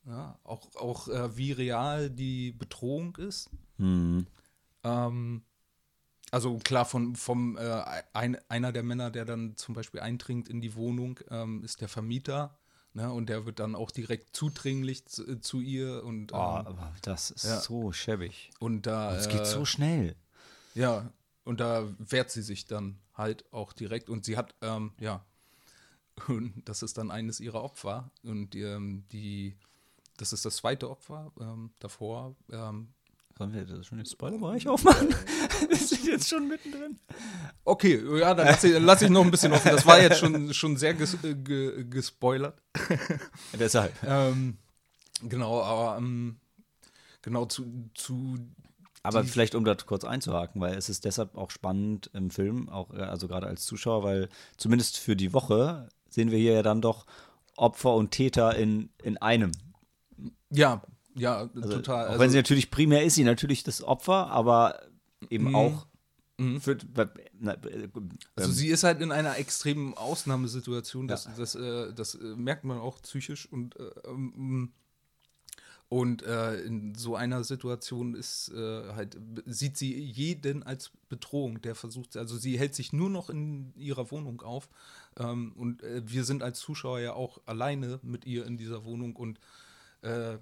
[0.09, 3.51] Ja, auch auch äh, wie real die Bedrohung ist.
[3.77, 4.25] Mhm.
[4.83, 5.43] Ähm,
[6.31, 10.61] also klar, von, vom äh, ein, einer der Männer, der dann zum Beispiel eindringt in
[10.61, 12.57] die Wohnung, ähm, ist der Vermieter.
[12.93, 13.11] Ne?
[13.11, 16.03] Und der wird dann auch direkt zudringlich zu, äh, zu ihr.
[16.03, 17.59] Und, oh, aber das ist ja.
[17.59, 18.51] so schäbig.
[18.59, 19.15] Und da.
[19.15, 20.15] Es geht so äh, schnell.
[20.75, 21.11] Ja,
[21.45, 24.09] und da wehrt sie sich dann halt auch direkt.
[24.09, 25.25] Und sie hat, ähm, ja,
[26.27, 28.11] und das ist dann eines ihrer Opfer.
[28.23, 29.55] Und ähm, die
[30.19, 31.31] das ist das zweite Opfer.
[31.39, 32.35] Ähm, davor.
[32.51, 32.89] Ähm,
[33.37, 35.15] Sollen wir das schon den Spoilerbereich aufmachen?
[35.69, 36.99] wir sind jetzt schon mittendrin.
[37.63, 39.71] Okay, ja, dann lasse ich, lass ich noch ein bisschen offen.
[39.71, 42.61] Das war jetzt schon, schon sehr ges, äh, ge, gespoilert.
[43.57, 43.93] Deshalb.
[44.05, 44.57] Ähm,
[45.21, 46.35] genau, aber ähm,
[47.21, 48.37] genau zu, zu
[49.03, 52.93] aber vielleicht, um das kurz einzuhaken, weil es ist deshalb auch spannend im Film, auch
[52.93, 56.81] äh, also gerade als Zuschauer, weil zumindest für die Woche sehen wir hier ja dann
[56.81, 57.05] doch
[57.55, 59.51] Opfer und Täter in, in einem.
[60.51, 60.81] Ja,
[61.15, 62.05] ja, also, total.
[62.05, 64.81] Auch also, wenn sie natürlich primär ist sie natürlich das Opfer, aber
[65.29, 65.55] eben mhm.
[65.55, 65.87] auch
[66.37, 66.61] mhm.
[66.61, 66.77] für,
[67.39, 67.89] na, äh,
[68.35, 71.33] also sie ist halt in einer extremen Ausnahmesituation, das, ja.
[71.37, 74.71] das, äh, das äh, merkt man auch psychisch und äh, ähm,
[75.91, 81.73] und äh, in so einer Situation ist äh, halt, sieht sie jeden als Bedrohung, der
[81.73, 84.69] versucht, also sie hält sich nur noch in ihrer Wohnung auf.
[85.17, 89.39] Ähm, und wir sind als Zuschauer ja auch alleine mit ihr in dieser Wohnung und
[90.01, 90.37] äh,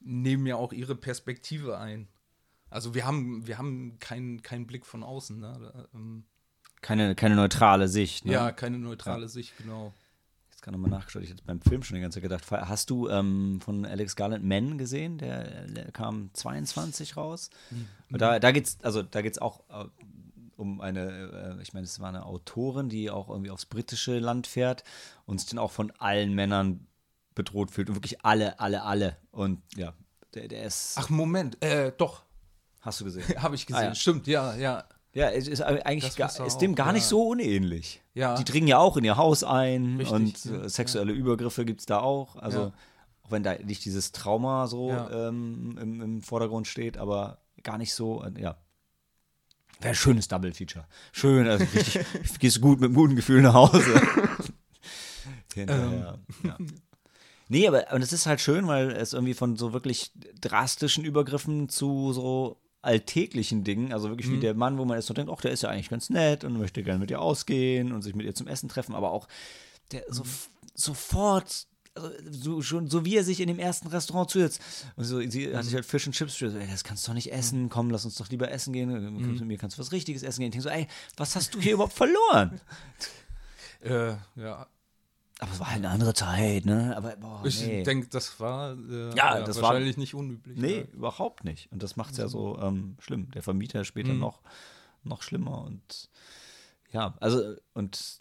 [0.00, 2.08] nehmen ja auch ihre Perspektive ein.
[2.70, 5.40] Also wir haben, wir haben keinen kein Blick von außen.
[5.40, 5.88] Ne?
[5.94, 6.24] Ähm,
[6.80, 8.24] keine, keine neutrale Sicht.
[8.24, 8.32] Ne?
[8.32, 9.28] Ja, keine neutrale ja.
[9.28, 9.92] Sicht, genau.
[10.50, 11.22] Jetzt kann nochmal nachgeschaut.
[11.22, 12.50] Ich hatte beim Film schon die ganze Zeit gedacht.
[12.50, 15.18] Hast du ähm, von Alex Garland Men gesehen?
[15.18, 17.50] Der, der kam 22 raus.
[17.70, 18.18] Mhm.
[18.18, 19.86] Da, da geht's, also da geht's auch äh,
[20.60, 24.46] um eine, äh, ich meine, es war eine Autorin, die auch irgendwie aufs britische Land
[24.46, 24.84] fährt
[25.26, 26.86] und sich dann auch von allen Männern
[27.40, 29.16] bedroht fühlt und wirklich alle, alle, alle.
[29.30, 29.94] Und ja,
[30.34, 30.96] der, der ist.
[30.96, 32.22] Ach, Moment, äh, doch.
[32.80, 33.24] Hast du gesehen?
[33.42, 33.94] Habe ich gesehen, ah, ja.
[33.94, 34.84] stimmt, ja, ja.
[35.12, 36.92] Ja, es ist eigentlich gar, ist dem gar ja.
[36.92, 38.00] nicht so unähnlich.
[38.14, 38.36] Ja.
[38.36, 40.68] Die dringen ja auch in ihr Haus ein Richtig, und ja.
[40.68, 42.36] sexuelle Übergriffe gibt es da auch.
[42.36, 42.72] Also,
[43.22, 47.92] auch wenn da nicht dieses Trauma so ähm, im, im, Vordergrund steht, aber gar nicht
[47.92, 48.56] so, äh, ja.
[49.80, 50.86] Wäre ein schönes Double-Feature.
[51.10, 52.04] Schön, also richtig,
[52.38, 53.82] gehst gut mit guten Gefühl nach Hause.
[55.54, 56.48] Hinterher, ähm.
[56.48, 56.56] ja.
[57.50, 61.68] Nee, aber und es ist halt schön, weil es irgendwie von so wirklich drastischen Übergriffen
[61.68, 64.36] zu so alltäglichen Dingen, also wirklich mhm.
[64.36, 66.44] wie der Mann, wo man jetzt so denkt, ach, der ist ja eigentlich ganz nett
[66.44, 69.26] und möchte gerne mit ihr ausgehen und sich mit ihr zum Essen treffen, aber auch
[69.90, 70.22] der so,
[70.74, 74.62] sofort also, so, schon, so wie er sich in dem ersten Restaurant zusetzt.
[74.94, 76.38] Und so, sie hat sich halt Fisch und Chips.
[76.38, 77.68] So, ey, das kannst du doch nicht essen.
[77.68, 78.90] Komm, lass uns doch lieber essen gehen.
[78.90, 79.32] Mhm.
[79.32, 80.50] Mit mir kannst du was Richtiges essen gehen.
[80.50, 80.86] Ich denke so, ey,
[81.16, 82.60] was hast du hier überhaupt verloren?
[83.82, 84.66] Äh, ja.
[85.40, 86.94] Aber es war halt eine andere Zeit, ne?
[86.96, 87.82] Aber boah, Ich nee.
[87.82, 90.58] denke, das war äh, Ja, das war- wahrscheinlich nicht unüblich.
[90.58, 90.84] Nee, Ja.
[90.92, 91.72] überhaupt nicht.
[91.72, 93.30] Und das macht es ja so ähm, schlimm.
[93.30, 94.18] Der Vermieter später Mhm.
[94.20, 94.42] noch,
[95.02, 95.62] noch schlimmer.
[95.64, 96.10] Und
[96.92, 98.18] ja, also und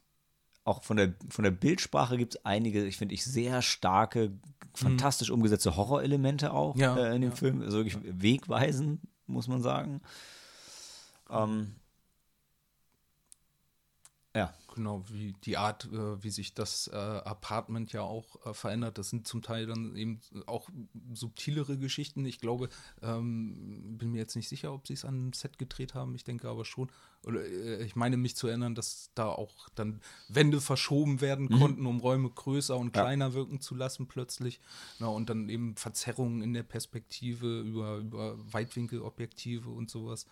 [0.63, 4.31] auch von der, von der Bildsprache gibt es einige, ich finde ich, sehr starke,
[4.73, 7.35] fantastisch umgesetzte Horrorelemente auch Ja, äh, in dem ja.
[7.35, 7.61] Film.
[7.61, 9.99] Also wirklich wegweisend, muss man sagen.
[11.29, 11.75] Ähm,
[14.35, 18.97] ja, Genau, wie die Art, äh, wie sich das äh, Apartment ja auch äh, verändert.
[18.97, 20.69] Das sind zum Teil dann eben auch
[21.13, 22.23] subtilere Geschichten.
[22.25, 22.69] Ich glaube,
[23.01, 26.15] ähm, bin mir jetzt nicht sicher, ob sie es an einem Set gedreht haben.
[26.15, 26.89] Ich denke aber schon.
[27.25, 31.85] Oder äh, ich meine mich zu erinnern, dass da auch dann Wände verschoben werden konnten,
[31.85, 33.03] um Räume größer und Ja.
[33.03, 34.61] kleiner wirken zu lassen plötzlich.
[34.99, 40.25] Na, und dann eben Verzerrungen in der Perspektive über, über Weitwinkelobjektive und sowas.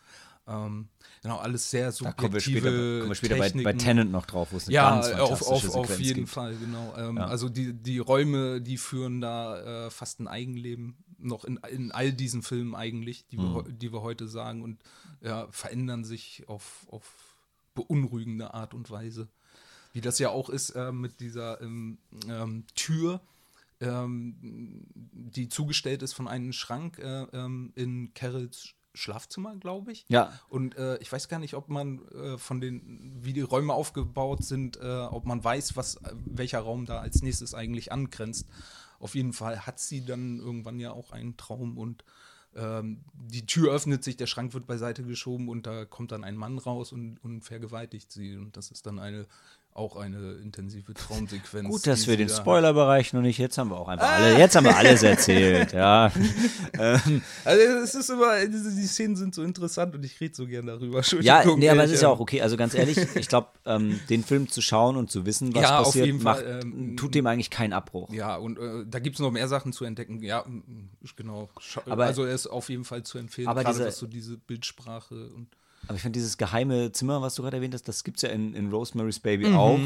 [0.47, 0.87] Ähm,
[1.21, 3.73] genau, alles sehr da subjektive kommen wir später, kommen wir später bei, bei.
[3.73, 6.29] Tenant noch drauf, wo es eine Ja, ganz auf, fantastische auf, auf Sequenz jeden gibt.
[6.29, 6.93] Fall, genau.
[6.97, 7.27] Ähm, Ja.
[7.27, 12.13] Also die, die Räume, die führen da äh, fast ein Eigenleben, noch in, in all
[12.13, 13.55] diesen Filmen eigentlich, die, Mhm.
[13.55, 14.77] wir, die wir heute sagen und
[15.21, 17.35] ja, verändern sich auf, auf
[17.75, 19.27] beunruhigende Art und Weise.
[19.93, 21.97] Wie das ja auch ist äh, mit dieser ähm,
[22.29, 23.19] ähm, Tür,
[23.81, 24.35] ähm,
[24.93, 30.05] die zugestellt ist von einem Schrank äh, ähm, in Carols Schlafzimmer, glaube ich.
[30.07, 33.73] Ja, Und äh, ich weiß gar nicht, ob man äh, von den, wie die Räume
[33.73, 38.47] aufgebaut sind, äh, ob man weiß, was, äh, welcher Raum da als nächstes eigentlich angrenzt.
[38.99, 42.03] Auf jeden Fall hat sie dann irgendwann ja auch einen Traum und
[42.55, 46.35] ähm, die Tür öffnet sich, der Schrank wird beiseite geschoben und da kommt dann ein
[46.35, 48.35] Mann raus und, und vergewaltigt sie.
[48.35, 49.27] Und das ist dann eine
[49.77, 51.67] auch eine intensive Traumsequenz.
[51.69, 52.29] Gut, dass wir den.
[52.29, 53.37] Spoilerbereich noch nicht.
[53.37, 54.37] Jetzt haben wir auch einfach alle.
[54.37, 55.71] Jetzt haben wir alles erzählt.
[55.73, 56.11] Ja,
[56.79, 60.65] ähm, Also es ist immer, die Szenen sind so interessant und ich rede so gern
[60.65, 61.01] darüber.
[61.21, 62.41] ja, nee, aber es ist ja auch okay.
[62.41, 65.83] Also ganz ehrlich, ich glaube, ähm, den Film zu schauen und zu wissen, was Ja,
[65.83, 68.11] passiert, macht, Fall, ähm, tut dem eigentlich keinen Abbruch.
[68.11, 70.21] Ja, und äh, da gibt es noch mehr Sachen zu entdecken.
[70.23, 70.43] Ja,
[71.15, 71.49] genau.
[71.59, 74.07] Scha Aber- also er ist auf jeden Fall zu empfehlen, Aber gerade diese- was so
[74.07, 75.47] diese Bildsprache und
[75.87, 78.29] Aber ich finde dieses geheime Zimmer, was du gerade erwähnt hast, das gibt es ja
[78.29, 79.55] in, in Rosemary's Baby Mhm.
[79.55, 79.79] auch.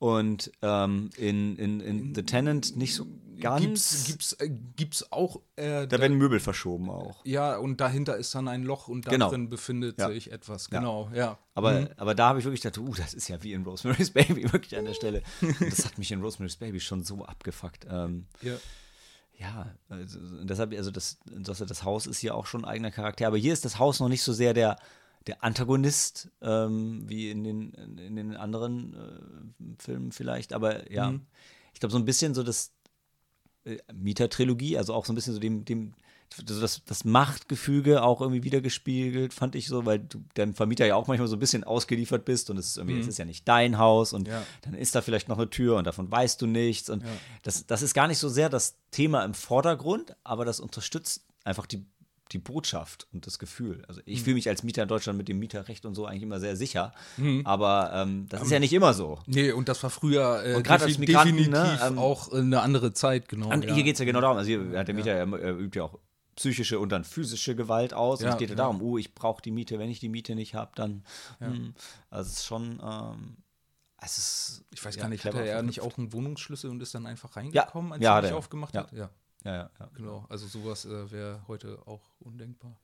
[0.00, 3.06] Und ähm, in, in, in The Tenant nicht so
[3.40, 3.62] ganz.
[3.62, 7.24] gibt's, gibt's, äh, gibt's auch äh, da werden Möbel verschoben auch.
[7.24, 9.30] ja, und dahinter ist dann ein Loch und da Genau.
[9.48, 10.08] befindet Ja.
[10.08, 10.68] sich etwas.
[10.70, 10.80] Ja.
[10.80, 11.38] Genau, ja.
[11.54, 11.88] Aber, Mhm.
[11.96, 14.76] aber da habe ich wirklich gedacht, uh, das ist ja wie in Rosemary's Baby, wirklich
[14.76, 15.22] an der Stelle.
[15.40, 17.86] Und das hat mich in Rosemary's Baby schon so abgefuckt.
[17.88, 18.56] Ähm, ja.
[19.38, 23.26] ja, also, deshalb, also das, das, das Haus ist hier auch schon ein eigener Charakter.
[23.26, 24.76] Aber hier ist das Haus noch nicht so sehr der,
[25.26, 30.52] der Antagonist, ähm, wie in den, in den anderen äh, Filmen vielleicht.
[30.52, 31.22] Aber ja, Mhm.
[31.72, 32.72] ich glaube, so ein bisschen so das
[33.64, 35.94] äh, Mieter-Trilogie, also auch so ein bisschen so dem, dem
[36.34, 40.96] so das, das Machtgefüge auch irgendwie wiedergespiegelt, fand ich so, weil du deinem Vermieter ja
[40.96, 43.46] auch manchmal so ein bisschen ausgeliefert bist und es ist irgendwie, es ist ja nicht
[43.46, 44.44] dein Haus und Ja.
[44.62, 46.90] dann ist da vielleicht noch eine Tür und davon weißt du nichts.
[46.90, 47.16] Und Ja.
[47.42, 51.66] das, das ist gar nicht so sehr das Thema im Vordergrund, aber das unterstützt einfach
[51.66, 51.84] die,
[52.34, 53.84] die Botschaft und das Gefühl.
[53.88, 56.40] Also ich fühle mich als Mieter in Deutschland mit dem Mieterrecht und so eigentlich immer
[56.40, 56.92] sehr sicher.
[57.44, 59.20] Aber ähm, das ist ja nicht immer so.
[59.26, 62.60] Nee, und das war früher äh, Und gerade als Migranten, ne, definitiv ähm, auch eine
[62.60, 63.50] andere Zeit, genau.
[63.50, 63.74] Und ja.
[63.74, 64.36] hier geht es ja genau darum.
[64.36, 65.98] Also hier hat der Mieter, er, er übt ja auch
[66.36, 68.18] psychische und dann physische Gewalt aus.
[68.20, 68.62] und Ja, es geht ja ja.
[68.64, 71.04] darum, oh, ich brauche die Miete, wenn ich die Miete nicht habe, dann.
[71.38, 71.74] Hm,
[72.10, 72.80] also es ist schon.
[72.84, 73.36] Ähm,
[74.02, 75.94] es ist, Ich weiß ja, gar nicht, hatte er nicht verknüpft.
[75.94, 78.36] auch einen Wohnungsschlüssel und ist dann einfach reingekommen, als ja, er hat nicht er.
[78.36, 78.82] aufgemacht Ja.
[78.82, 78.92] hat?
[78.92, 79.08] Ja,
[79.44, 79.90] Ja, ja, ja.
[79.94, 80.26] genau.
[80.28, 82.78] Also sowas äh, wäre heute auch undenkbar.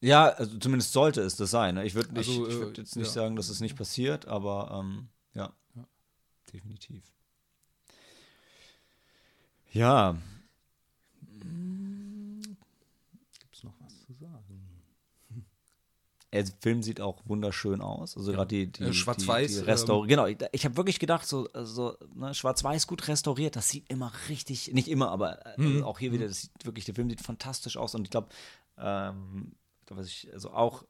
[0.00, 1.76] Ja, also zumindest sollte es das sein.
[1.76, 1.84] ne?
[1.86, 3.12] Ich würde Also, äh, würd jetzt nicht ja.
[3.12, 5.86] sagen, dass es nicht passiert, aber ähm, ja, Ja.
[6.52, 7.04] definitiv.
[9.72, 10.16] Ja,
[13.38, 14.82] Gibt es noch was zu sagen?
[16.42, 18.16] Der Film sieht auch wunderschön aus.
[18.16, 20.98] Also gerade die, die, Äh, schwarz-weiß, die, die ähm, Restaur Genau, ich, ich habe wirklich
[20.98, 25.60] gedacht, so, so ne, schwarz-weiß gut restauriert, das sieht immer richtig, nicht immer, aber äh,
[25.60, 25.66] Mhm.
[25.66, 28.28] also auch hier wieder, das sieht wirklich, der Film sieht fantastisch aus und ich glaube,
[28.78, 29.52] ähm,
[29.88, 30.84] was ich, also auch,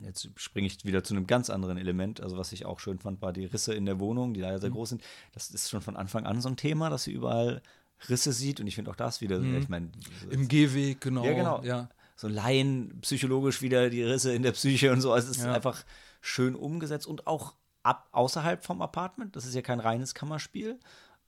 [0.00, 3.20] jetzt springe ich wieder zu einem ganz anderen Element, also was ich auch schön fand,
[3.20, 4.74] war die Risse in der Wohnung, die leider sehr Mhm.
[4.74, 5.02] groß sind.
[5.32, 7.62] Das ist schon von Anfang an so ein Thema, dass sie überall
[8.08, 9.56] Risse sieht und ich finde auch das wieder, Mhm.
[9.56, 9.90] ich meine,
[10.30, 11.24] Im Gehweg, genau.
[11.24, 11.62] Ja, genau.
[11.64, 11.88] Ja.
[12.20, 15.12] So Laien psychologisch wieder die Risse in der Psyche und so.
[15.12, 15.52] Also es ist Ja.
[15.52, 15.84] einfach
[16.20, 17.54] schön umgesetzt und auch
[17.84, 19.36] ab, außerhalb vom Apartment.
[19.36, 20.80] Das ist ja kein reines Kammerspiel.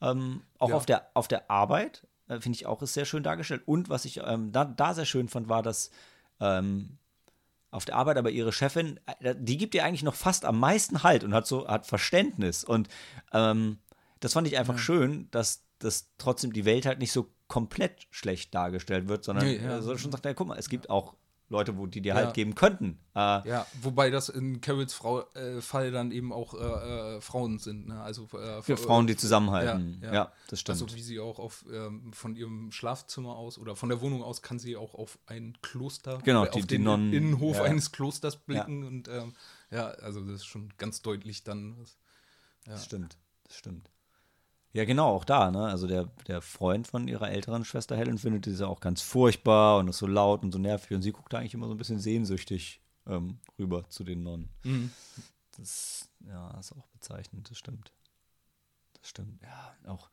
[0.03, 0.75] Ähm, auch Ja.
[0.75, 3.63] auf, der, auf der Arbeit äh, finde ich auch ist sehr schön dargestellt.
[3.67, 5.93] Und was ich ähm, da, da sehr schön fand, war, dass
[6.41, 6.99] ähm,
[7.71, 11.05] auf der Arbeit aber ihre Chefin, äh, die gibt ihr eigentlich noch fast am meisten
[11.05, 12.89] Halt und hat so hat Verständnis und
[13.33, 13.79] ähm,
[14.19, 18.55] das fand ich einfach schön, dass, dass trotzdem die Welt halt nicht so komplett schlecht
[18.55, 19.79] dargestellt wird, sondern Nee, ja.
[19.79, 21.15] äh, so schon sagt, ja, guck mal, es gibt auch
[21.49, 22.33] Leute, wo die dir halt Ja.
[22.33, 23.01] geben könnten.
[23.17, 27.59] Äh, Ja, wobei das in Carols Frau, äh, Fall dann eben auch äh, äh, Frauen
[27.59, 27.89] sind.
[27.89, 28.01] Ne?
[28.01, 29.99] Also äh, für Frauen, die zusammenhalten.
[30.01, 30.33] Ja, Ja, ja.
[30.47, 30.81] das stimmt.
[30.81, 34.43] Also wie sie auch auf ähm, von ihrem Schlafzimmer aus oder von der Wohnung aus
[34.43, 37.71] kann sie auch auf ein Kloster, Genau, äh, die- auf den Nonnen- Innenhof ja, ja.
[37.71, 39.35] eines Klosters blicken und ähm,
[39.73, 41.77] ja, also das ist schon ganz deutlich dann.
[41.81, 41.97] Was,
[42.65, 43.17] Das stimmt,
[43.49, 43.91] das stimmt.
[44.73, 45.67] Ja, genau, auch da, ne?
[45.67, 49.89] Also der, der Freund von ihrer älteren Schwester Helen findet diese auch ganz furchtbar und
[49.89, 51.99] ist so laut und so nervig und sie guckt da eigentlich immer so ein bisschen
[51.99, 54.49] sehnsüchtig ähm, rüber zu den Nonnen.
[54.63, 54.93] Mhm.
[55.57, 57.93] Das, ja, ist auch bezeichnend, das stimmt.
[58.95, 60.09] Das stimmt, ja, auch.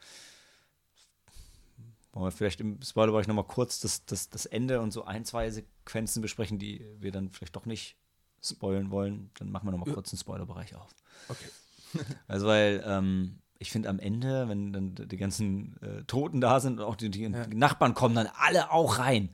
[2.13, 5.51] Wollen wir vielleicht im Spoilerbereich nochmal kurz das, das, das Ende und so ein, zwei
[5.51, 7.95] Sequenzen besprechen, die wir dann vielleicht doch nicht
[8.43, 9.29] spoilen wollen.
[9.35, 10.95] Dann machen wir nochmal kurz den Spoilerbereich auf.
[11.29, 11.49] Okay.
[12.27, 16.79] Also, weil ähm, ich finde am Ende, wenn dann die ganzen äh, Toten da sind
[16.79, 19.29] und auch die, die Nachbarn kommen dann alle auch rein.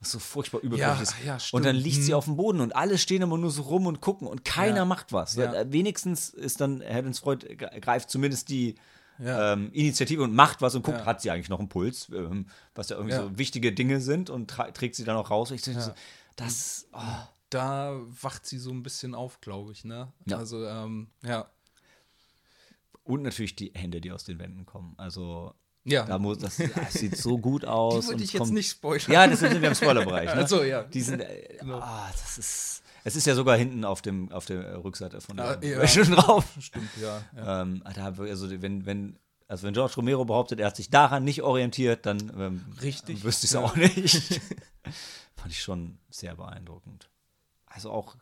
[0.00, 1.50] Was so furchtbar übergriffig Ja, ist.
[1.52, 2.16] ja, und dann liegt sie Mhm.
[2.18, 4.84] auf dem Boden und alle stehen immer nur so rum und gucken und keiner Ja.
[4.84, 5.34] macht was.
[5.34, 5.52] Ja.
[5.52, 7.02] Äh, Wenigstens ist dann äh,
[7.80, 8.76] greift zumindest die
[9.18, 9.54] Ja.
[9.54, 11.04] ähm, Initiative und macht was und guckt, Ja.
[11.06, 13.22] hat sie eigentlich noch einen Puls, ähm, was ja irgendwie Ja.
[13.24, 15.50] so wichtige Dinge sind und trägt sie dann auch raus.
[15.50, 15.86] Ich denke Ja.
[15.86, 15.92] so,
[16.36, 16.98] das, oh,
[17.50, 20.12] Da wacht sie so ein bisschen auf, glaube ich, ne?
[20.26, 20.36] Ja.
[20.36, 21.46] Also, ähm, ja.
[23.08, 24.94] Und natürlich die Hände, die aus den Wänden kommen.
[24.98, 26.04] Also, Ja.
[26.04, 28.04] da muss, das, das sieht so gut aus.
[28.04, 29.10] Die würde ich es jetzt kommt- nicht spoilern.
[29.12, 30.26] Ja, das sind wir im Spoilerbereich.
[30.34, 30.34] Ne?
[30.42, 30.82] Also, ja.
[30.84, 31.78] Die sind, äh, Genau.
[31.78, 35.46] ah, das ist, es ist ja sogar hinten auf, dem, auf der Rückseite von der
[35.58, 35.86] Ah, ja.
[35.88, 36.44] schon drauf.
[36.60, 37.22] Stimmt, ja.
[37.34, 37.62] ja.
[37.62, 41.42] Ähm, da, also, wenn, wenn, also wenn George Romero behauptet, er hat sich daran nicht
[41.42, 43.60] orientiert, dann ähm, Richtig, wüsste ich es ja.
[43.60, 44.40] auch nicht.
[45.36, 47.08] Fand ich schon sehr beeindruckend.
[47.64, 48.16] Also auch,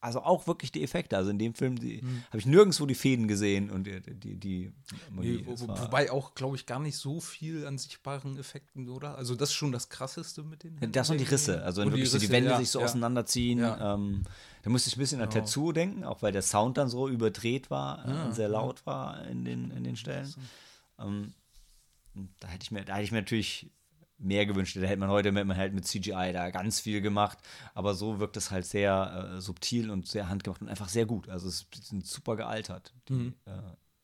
[0.00, 1.16] also auch wirklich die Effekte.
[1.16, 2.24] Also in dem Film Mhm.
[2.28, 4.72] habe ich nirgendwo die Fäden gesehen und die, die, die
[5.10, 9.16] Nee, wo, wobei auch, glaube ich, gar nicht so viel an sichtbaren Effekten, oder?
[9.16, 10.92] Also das ist schon das Krasseste mit den Händen.
[10.92, 12.70] Das und die Risse, also wenn Und die wirklich so die Risse, Wände ja, sich
[12.70, 12.84] so ja.
[12.84, 13.58] auseinanderziehen.
[13.58, 13.94] Ja.
[13.94, 14.22] Ähm,
[14.62, 15.40] da musste ich ein bisschen an Genau.
[15.44, 18.86] Tetsuo denken, auch weil der Sound dann so überdreht war äh, Ah, und sehr laut
[18.86, 20.32] war in den, in den Stellen.
[20.98, 21.32] Ähm,
[22.14, 23.70] und da hätte ich mir, da hätte ich mir natürlich
[24.18, 24.76] mehr gewünscht.
[24.76, 27.38] Da hätte man heute mit, man halt mit CGI da ganz viel gemacht,
[27.74, 31.28] aber so wirkt es halt sehr äh, subtil und sehr handgemacht und einfach sehr gut.
[31.28, 32.92] Also es sind super gealtert.
[33.08, 33.34] Die, Mhm.
[33.46, 33.52] äh,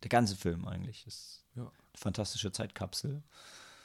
[0.03, 1.62] der ganze Film eigentlich ist Ja.
[1.62, 3.22] eine fantastische Zeitkapsel.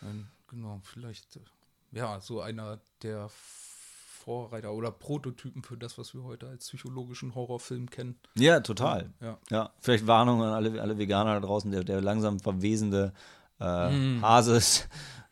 [0.02, 1.40] Ein, genau, vielleicht, äh,
[1.92, 7.90] ja, so einer der Vorreiter oder Prototypen für das, was wir heute als psychologischen Horrorfilm
[7.90, 8.20] kennen.
[8.36, 9.12] Ja, total.
[9.22, 9.38] Ja.
[9.50, 13.14] Ja, vielleicht Warnung an alle, alle Veganer da draußen, der, der langsam verwesende
[13.60, 14.22] äh, Mm.
[14.22, 14.88] Hase ist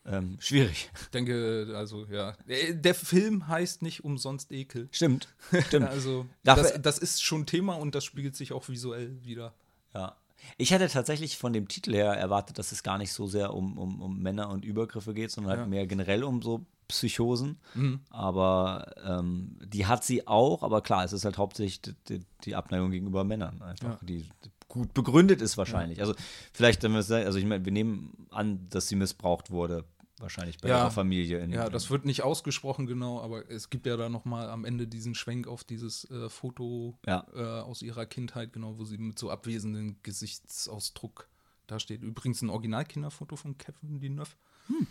[0.08, 0.89] ähm, schwierig.
[1.02, 2.34] Ich denke, also, ja.
[2.48, 4.88] Der, der Film heißt nicht umsonst Ekel.
[4.91, 5.28] Stimmt,
[5.67, 5.88] stimmt.
[5.88, 9.54] Also, das, das ist schon Thema und das spiegelt sich auch visuell wieder.
[9.93, 10.15] Ja.
[10.58, 13.78] Ich hatte tatsächlich von dem Titel her erwartet, dass es gar nicht so sehr um,
[13.78, 15.67] um, um Männer und Übergriffe geht, sondern halt Ja.
[15.67, 17.60] mehr generell um so Psychosen.
[17.74, 18.00] Mhm.
[18.10, 22.91] Aber ähm, die hat sie auch, aber klar, es ist halt hauptsächlich die, die, Abneigung
[22.91, 24.08] gegenüber Männern einfach, Ja.
[24.08, 24.26] die
[24.70, 26.02] gut begründet ist wahrscheinlich.
[26.02, 26.13] Also
[26.54, 29.86] vielleicht, wenn wir sagen, also ich meine, wir nehmen an, dass sie missbraucht wurde,
[30.20, 30.80] wahrscheinlich bei Ja.
[30.80, 31.40] ihrer Familie.
[31.40, 34.66] In, Ja, das wird nicht ausgesprochen genau, aber es gibt ja da noch mal am
[34.66, 37.26] Ende diesen Schwenk auf dieses äh, Foto Ja.
[37.34, 41.28] äh, aus ihrer Kindheit, genau, wo sie mit so abwesenden Gesichtsausdruck
[41.68, 42.02] da steht.
[42.02, 44.36] Übrigens ein Originalkinderfoto von Kevin Deneuve.
[44.68, 44.88] Hm.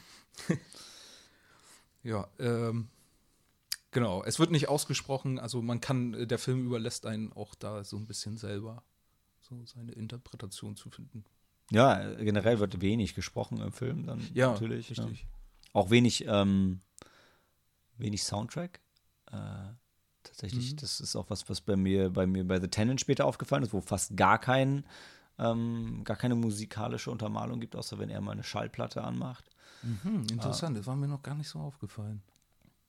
[2.03, 2.89] ja, ähm,
[3.91, 4.23] genau.
[4.25, 7.97] Es wird nicht ausgesprochen, also man kann, äh, der Film überlässt einen auch da so
[7.97, 8.83] ein bisschen selber
[9.41, 11.25] so seine Interpretation zu finden.
[11.71, 14.91] Ja, generell wird wenig gesprochen im Film dann Ja, natürlich.
[14.91, 15.23] richtig.
[15.23, 15.27] Ja.
[15.73, 16.81] Auch wenig, ähm,
[17.99, 18.81] wenig Soundtrack.
[19.33, 19.37] Äh,
[20.23, 20.77] tatsächlich, Mhm.
[20.77, 23.73] das ist auch was, was bei mir, bei mir bei The Tenant später aufgefallen ist,
[23.73, 24.85] wo fast gar kein,
[25.39, 29.45] ähm, gar keine musikalische Untermalung gibt, außer wenn er mal eine Schallplatte anmacht.
[30.03, 32.23] Hm, interessant, das war mir noch gar nicht so aufgefallen.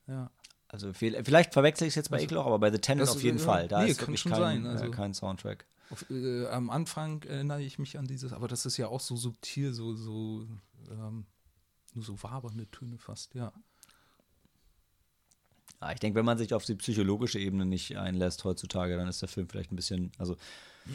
[0.07, 0.29] Ja.
[0.69, 3.09] Also viel, vielleicht verwechsel ich es jetzt bei Also, Ekel auch, aber bei The Tenant
[3.09, 3.67] auf jeden ja, Fall.
[3.67, 5.65] Da nee, ist wirklich kein, sein, also- äh, kein Soundtrack.
[5.89, 9.15] Auf, äh, am Anfang erinnere ich mich an dieses, aber das ist ja auch so
[9.15, 10.45] subtil, so, so
[10.91, 11.25] ähm,
[11.93, 13.53] nur so wabernde Töne fast, ja.
[15.81, 19.21] Ja, ich denke, wenn man sich auf die psychologische Ebene nicht einlässt heutzutage, dann ist
[19.21, 20.35] der Film vielleicht ein bisschen, also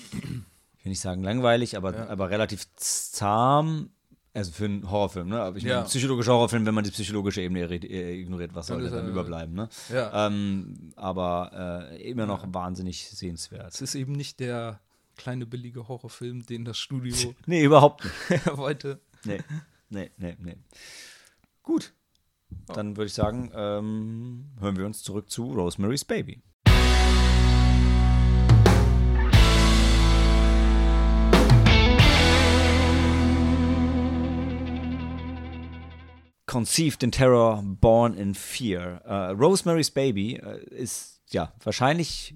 [0.03, 2.09] ich will nicht sagen langweilig, aber, Ja.
[2.09, 3.91] aber relativ zahm.
[4.35, 5.41] Also für einen Horrorfilm, ne?
[5.43, 5.77] Aber ich Ja.
[5.77, 9.55] meine, psychologischer Horrorfilm, wenn man die psychologische Ebene äh, ignoriert, was soll dann er- überbleiben,
[9.55, 9.69] ne?
[9.93, 10.27] Ja.
[10.27, 13.75] Ähm, aber äh, immer noch wahnsinnig sehenswert.
[13.75, 14.81] Es ist eben nicht der
[15.17, 17.15] kleine billige Horrorfilm, den das Studio
[17.47, 18.47] Nee, überhaupt nicht.
[18.57, 19.01] wollte.
[19.25, 19.41] Nee,
[19.91, 20.57] nee, nee, nee.
[21.63, 21.93] Gut.
[22.69, 26.43] Dann würde ich sagen, ähm, hören wir uns zurück zu Rosemary's Baby.
[36.53, 39.01] Conceived in Terror, Born in Fear.
[39.07, 42.35] Äh, Rosemary's Baby äh, ist ja wahrscheinlich,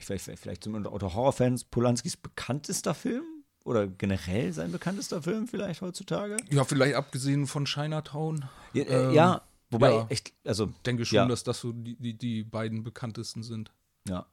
[0.00, 3.22] vielleicht, vielleicht unter Horrorfans, Polanskis bekanntester Film
[3.64, 6.38] oder generell sein bekanntester Film vielleicht heutzutage.
[6.50, 8.48] Ja, vielleicht abgesehen von Chinatown.
[8.72, 11.26] Ja, äh, ähm, ja wobei ja, ich also denke schon, ja.
[11.26, 13.70] dass das so die, die, die beiden bekanntesten sind.
[14.08, 14.26] Ja.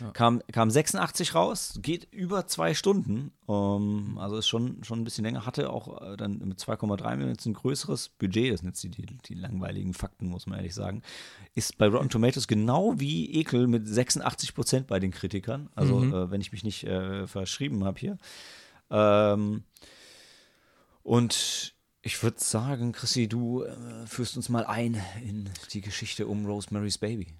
[0.00, 0.10] ja.
[0.12, 3.32] Kam, kam 86 raus, geht über zwei Stunden.
[3.48, 5.46] Ähm, also ist schon, schon ein bisschen länger.
[5.46, 8.52] Hatte auch äh, dann mit 2,3 Millionen jetzt ein größeres Budget.
[8.52, 11.02] Das sind jetzt die, die, die, langweiligen Fakten, muss man ehrlich sagen.
[11.54, 15.70] Ist bei Rotten Tomatoes genau wie Ekel mit 86 Prozent bei den Kritikern.
[15.74, 16.14] Also, mhm.
[16.14, 18.18] äh, wenn ich mich nicht äh, verschrieben habe hier.
[18.90, 19.64] Ähm,
[21.02, 26.46] und ich würde sagen, Chrissy, du äh, führst uns mal ein in die Geschichte um
[26.46, 27.34] Rosemary's Baby.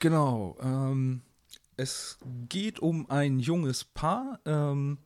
[0.00, 0.56] Genau.
[0.62, 1.20] Ähm,
[1.76, 4.98] es geht um ein junges Paar, ähm,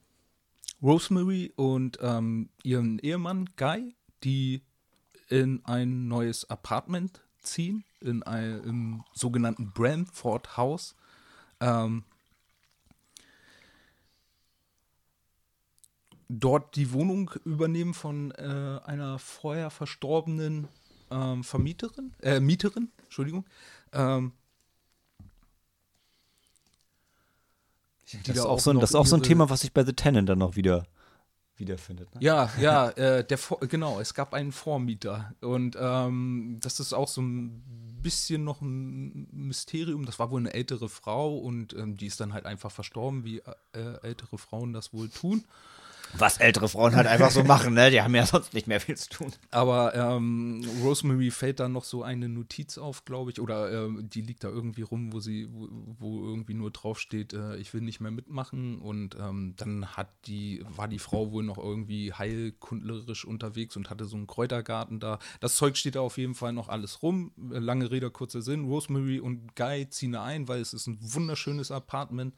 [0.81, 4.63] Rosemary und ähm, ihren Ehemann Guy, die
[5.29, 10.95] in ein neues Apartment ziehen, in ein, im sogenannten Bramford House.
[11.61, 12.05] Ähm,
[16.29, 20.69] dort die Wohnung übernehmen von äh, einer vorher verstorbenen
[21.11, 23.45] ähm, Vermieterin, äh, Mieterin, Entschuldigung.
[23.93, 24.33] Ähm,
[28.27, 29.93] das, ist auch, so ein, das ist auch so ein Thema, was sich bei The
[29.93, 30.85] Tenant dann noch wieder
[31.57, 32.15] wiederfindet.
[32.15, 32.21] Ne?
[32.23, 33.39] Ja, ja, äh, der
[33.69, 37.63] genau, es gab einen Vormieter und ähm, das ist auch so ein
[38.03, 40.05] bisschen noch ein Mysterium.
[40.05, 43.39] Das war wohl eine ältere Frau und ähm, die ist dann halt einfach verstorben, wie
[43.73, 45.45] äh, ältere Frauen das wohl tun.
[46.19, 47.91] Was ältere Frauen halt einfach so machen, ne?
[47.91, 49.33] Die haben ja sonst nicht mehr viel zu tun.
[49.51, 54.21] Aber ähm, Rosemary fällt dann noch so eine Notiz auf, glaube ich, oder äh, die
[54.21, 58.01] liegt da irgendwie rum, wo sie, wo, wo irgendwie nur draufsteht, äh, ich will nicht
[58.01, 58.79] mehr mitmachen.
[58.79, 64.05] Und ähm, dann hat die, war die Frau wohl noch irgendwie heilkundlerisch unterwegs und hatte
[64.05, 65.19] so einen Kräutergarten da.
[65.41, 67.33] Das Zeug steht da auf jeden Fall noch alles rum.
[67.37, 68.67] Lange Rede, kurzer Sinn.
[68.67, 72.35] Rosemary und Guy ziehen da ein, weil es ist ein wunderschönes Apartment.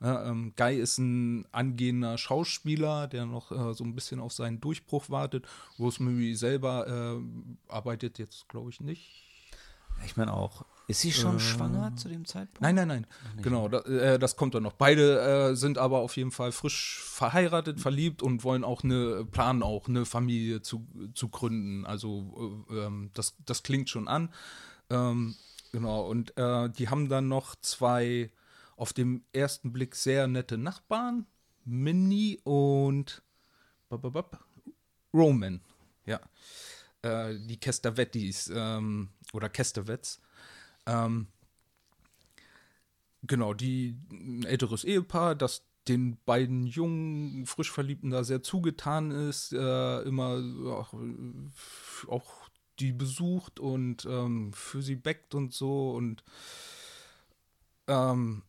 [0.00, 4.60] Ja, ähm, Guy ist ein angehender Schauspieler, der noch äh, so ein bisschen auf seinen
[4.60, 5.46] Durchbruch wartet.
[5.78, 6.86] Rosemary selber
[7.18, 9.28] äh, arbeitet jetzt, glaube ich, nicht.
[10.04, 10.64] Ich meine auch.
[10.86, 12.62] Ist sie schon äh, schwanger zu dem Zeitpunkt?
[12.62, 13.06] Nein, nein, nein.
[13.42, 14.72] Genau, da, äh, das kommt dann noch.
[14.72, 19.62] Beide äh, sind aber auf jeden Fall frisch verheiratet, verliebt und wollen auch eine, planen
[19.62, 21.84] auch eine Familie zu, zu gründen.
[21.84, 24.32] Also äh, ähm, das, das klingt schon an.
[24.88, 25.34] Ähm,
[25.72, 28.30] genau, und äh, die haben dann noch zwei
[28.78, 31.26] auf dem ersten Blick sehr nette Nachbarn.
[31.64, 33.22] Minnie und
[35.12, 35.60] Roman.
[36.06, 36.20] Ja.
[37.02, 40.20] Äh, die Kestavettis ähm, oder Kestavets.
[40.86, 41.26] Ähm,
[43.22, 49.52] genau, die ein älteres Ehepaar, das den beiden jungen, frisch Verliebten da sehr zugetan ist,
[49.52, 50.94] äh, immer auch,
[52.08, 52.48] auch,
[52.78, 56.22] die besucht und ähm, für sie backt und so und
[57.88, 58.42] ähm,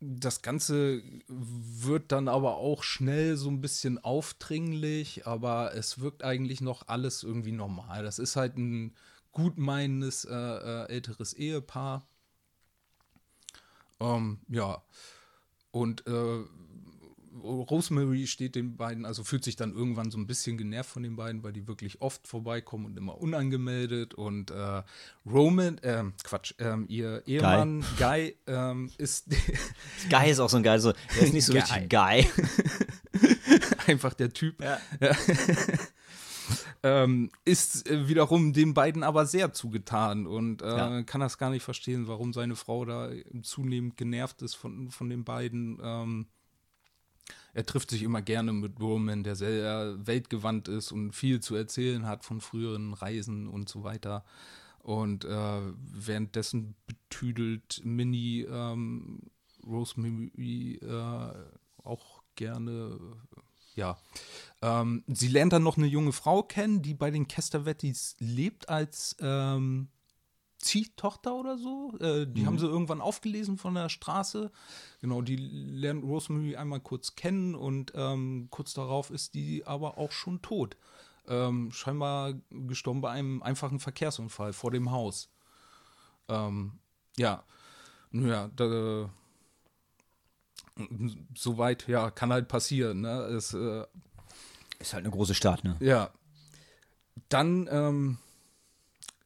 [0.00, 6.60] das Ganze wird dann aber auch schnell so ein bisschen aufdringlich, aber es wirkt eigentlich
[6.60, 8.02] noch alles irgendwie normal.
[8.02, 8.94] Das ist halt ein
[9.32, 12.06] gutmeinendes äh, äh, älteres Ehepaar.
[14.00, 14.82] Ähm, ja.
[15.70, 16.44] Und äh,
[17.42, 21.16] Rosemary steht den beiden, also fühlt sich dann irgendwann so ein bisschen genervt von den
[21.16, 24.14] beiden, weil die wirklich oft vorbeikommen und immer unangemeldet.
[24.14, 24.82] Und äh,
[25.26, 29.26] Roman, äh, Quatsch, äh, ihr Ehemann Guy, Guy ähm, ist.
[30.10, 31.62] Guy ist auch so ein Geil, so, er ist nicht so Guy.
[31.62, 32.26] richtig Guy.
[33.86, 34.62] Einfach der Typ.
[34.62, 34.78] Ja.
[35.00, 35.16] ja.
[36.82, 41.02] ähm, ist äh, wiederum den beiden aber sehr zugetan und äh, ja.
[41.02, 43.10] kann das gar nicht verstehen, warum seine Frau da
[43.42, 45.80] zunehmend genervt ist von, von den beiden.
[45.82, 46.26] Ähm,
[47.54, 52.06] er trifft sich immer gerne mit Roman, der sehr weltgewandt ist und viel zu erzählen
[52.06, 54.24] hat von früheren Reisen und so weiter.
[54.80, 59.20] Und äh, währenddessen betüdelt Minnie ähm,
[59.64, 61.32] Rosemary äh,
[61.82, 62.98] auch gerne.
[63.76, 63.98] Ja.
[64.60, 69.16] Ähm, sie lernt dann noch eine junge Frau kennen, die bei den Castavettis lebt als
[69.20, 69.88] ähm,
[70.64, 71.92] Ziehtochter oder so.
[72.00, 72.46] Äh, die mhm.
[72.46, 74.50] haben sie irgendwann aufgelesen von der Straße.
[75.00, 80.12] Genau, die lernt Rosemary einmal kurz kennen und ähm, kurz darauf ist die aber auch
[80.12, 80.76] schon tot.
[81.26, 85.30] Ähm, scheinbar gestorben bei einem einfachen Verkehrsunfall vor dem Haus.
[86.28, 86.78] Ähm,
[87.16, 87.44] ja,
[88.10, 89.10] naja, da,
[91.34, 93.02] soweit, ja, kann halt passieren.
[93.02, 93.22] Ne?
[93.24, 93.84] Es, äh,
[94.78, 95.76] ist halt eine große Stadt, ne?
[95.80, 96.10] Ja.
[97.28, 98.18] Dann, ähm,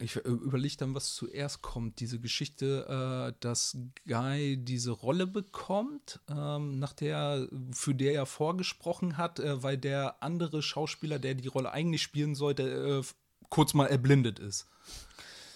[0.01, 2.01] ich äh, überlege dann, was zuerst kommt.
[2.01, 3.77] Diese Geschichte, äh, dass
[4.07, 10.23] Guy diese Rolle bekommt, ähm, nach der, für der er vorgesprochen hat, äh, weil der
[10.23, 13.03] andere Schauspieler, der die Rolle eigentlich spielen sollte, äh,
[13.49, 14.67] kurz mal erblindet ist.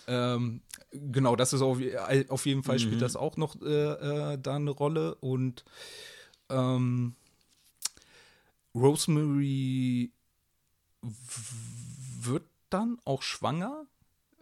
[0.09, 1.79] Ähm, genau, das ist auf,
[2.29, 3.01] auf jeden Fall spielt Mhm.
[3.01, 5.65] das auch noch äh, äh, da eine Rolle und
[6.49, 7.15] ähm,
[8.75, 10.11] Rosemary
[12.21, 13.87] wird dann auch schwanger.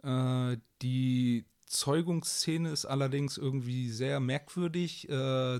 [0.03, 5.59] Äh, die Zeugungsszene ist allerdings irgendwie sehr merkwürdig, äh,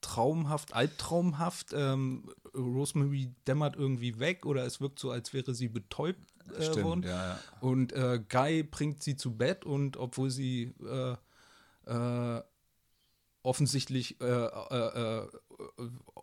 [0.00, 1.72] traumhaft, albtraumhaft.
[1.72, 6.20] Ähm, Rosemary dämmert irgendwie weg oder es wirkt so, als wäre sie betäubt
[6.58, 7.02] äh, worden.
[7.02, 7.38] ja, ja.
[7.60, 11.16] Und äh, Guy bringt sie zu Bett und obwohl sie äh,
[11.90, 12.42] äh,
[13.42, 14.16] offensichtlich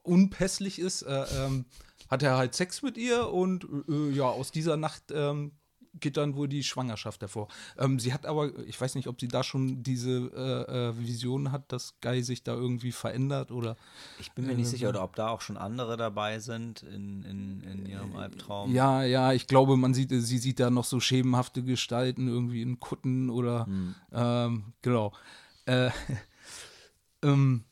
[0.02, 1.66] unpässlich ist, äh, ähm,
[2.10, 5.14] hat er halt Sex mit ihr und ja, aus dieser Nacht
[6.00, 7.48] geht dann wohl die Schwangerschaft hervor.
[7.78, 11.52] Ähm, sie hat aber, ich weiß nicht, ob sie da schon diese äh, äh, Vision
[11.52, 13.76] hat, dass Guy sich da irgendwie verändert oder
[14.20, 17.62] Ich bin mir nicht sicher, oder ob da auch schon andere dabei sind in, in,
[17.62, 18.74] in ihrem Albtraum.
[18.74, 22.80] Ja, ja, ich glaube, man sieht, sie sieht da noch so schemenhafte Gestalten irgendwie in
[22.80, 23.68] Kutten oder
[24.12, 25.14] ähm, genau.
[25.66, 25.92] Äh,
[27.24, 27.64] ähm,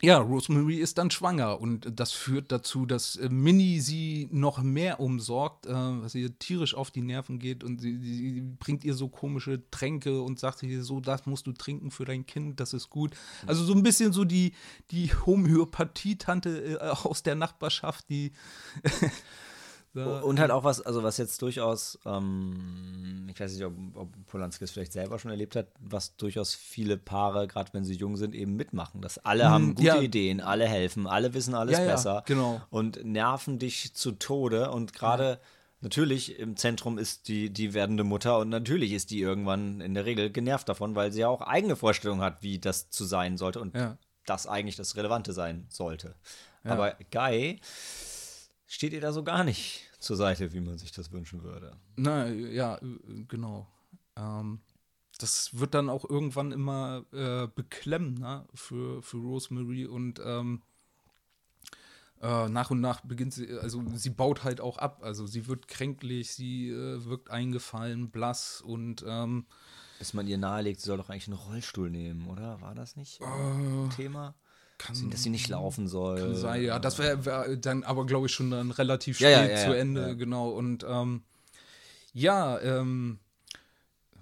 [0.00, 5.00] ja, Rosemary ist dann schwanger und das führt dazu, dass äh, Minnie sie noch mehr
[5.00, 9.08] umsorgt, äh, was ihr tierisch auf die Nerven geht und sie, sie, bringt ihr so
[9.08, 12.90] komische Tränke und sagt ihr so, das musst du trinken für dein Kind, das ist
[12.90, 13.14] gut.
[13.46, 14.52] Also so ein bisschen so die,
[14.90, 18.32] die Homöopathie-Tante äh, aus der Nachbarschaft, die
[19.94, 24.26] da- Und halt auch was, also was jetzt durchaus, ähm, ich weiß nicht, ob, ob
[24.26, 28.16] Polanski es vielleicht selber schon erlebt hat, was durchaus viele Paare, gerade wenn sie jung
[28.16, 29.00] sind, eben mitmachen.
[29.00, 30.00] Dass alle haben gute ja.
[30.00, 32.60] Ideen, alle helfen, alle wissen alles Ja, ja, besser genau.
[32.70, 34.70] und nerven dich zu Tode.
[34.70, 35.40] Und gerade
[35.80, 40.04] natürlich im Zentrum ist die, die werdende Mutter und natürlich ist die irgendwann in der
[40.04, 43.60] Regel genervt davon, weil sie ja auch eigene Vorstellungen hat, wie das zu sein sollte
[43.60, 43.96] und Ja.
[44.26, 46.14] das eigentlich das Relevante sein sollte.
[46.64, 47.60] Aber Guy
[48.68, 51.76] steht ihr da so gar nicht zur Seite, wie man sich das wünschen würde.
[51.96, 53.66] Na, ja, äh, genau.
[54.16, 54.60] Ähm,
[55.18, 60.62] das wird dann auch irgendwann immer äh, beklemmender für, für Rosemary und ähm,
[62.20, 65.00] äh, nach und nach beginnt sie, also sie baut halt auch ab.
[65.02, 69.46] Also sie wird kränklich, sie äh, wirkt eingefallen, blass und ähm,
[69.98, 72.60] Bis man ihr nahelegt, sie soll doch eigentlich einen Rollstuhl nehmen, oder?
[72.60, 74.34] War das nicht Äh, Thema?
[74.78, 76.18] Kann, Dass sie nicht laufen soll.
[76.18, 76.78] kann sein, ja.
[76.78, 79.76] Das wäre wär dann aber, glaube ich, schon dann relativ Ja, spät ja, ja, zu
[79.76, 80.50] Ende, genau.
[80.50, 81.22] Und ähm,
[82.12, 83.18] ja, ähm,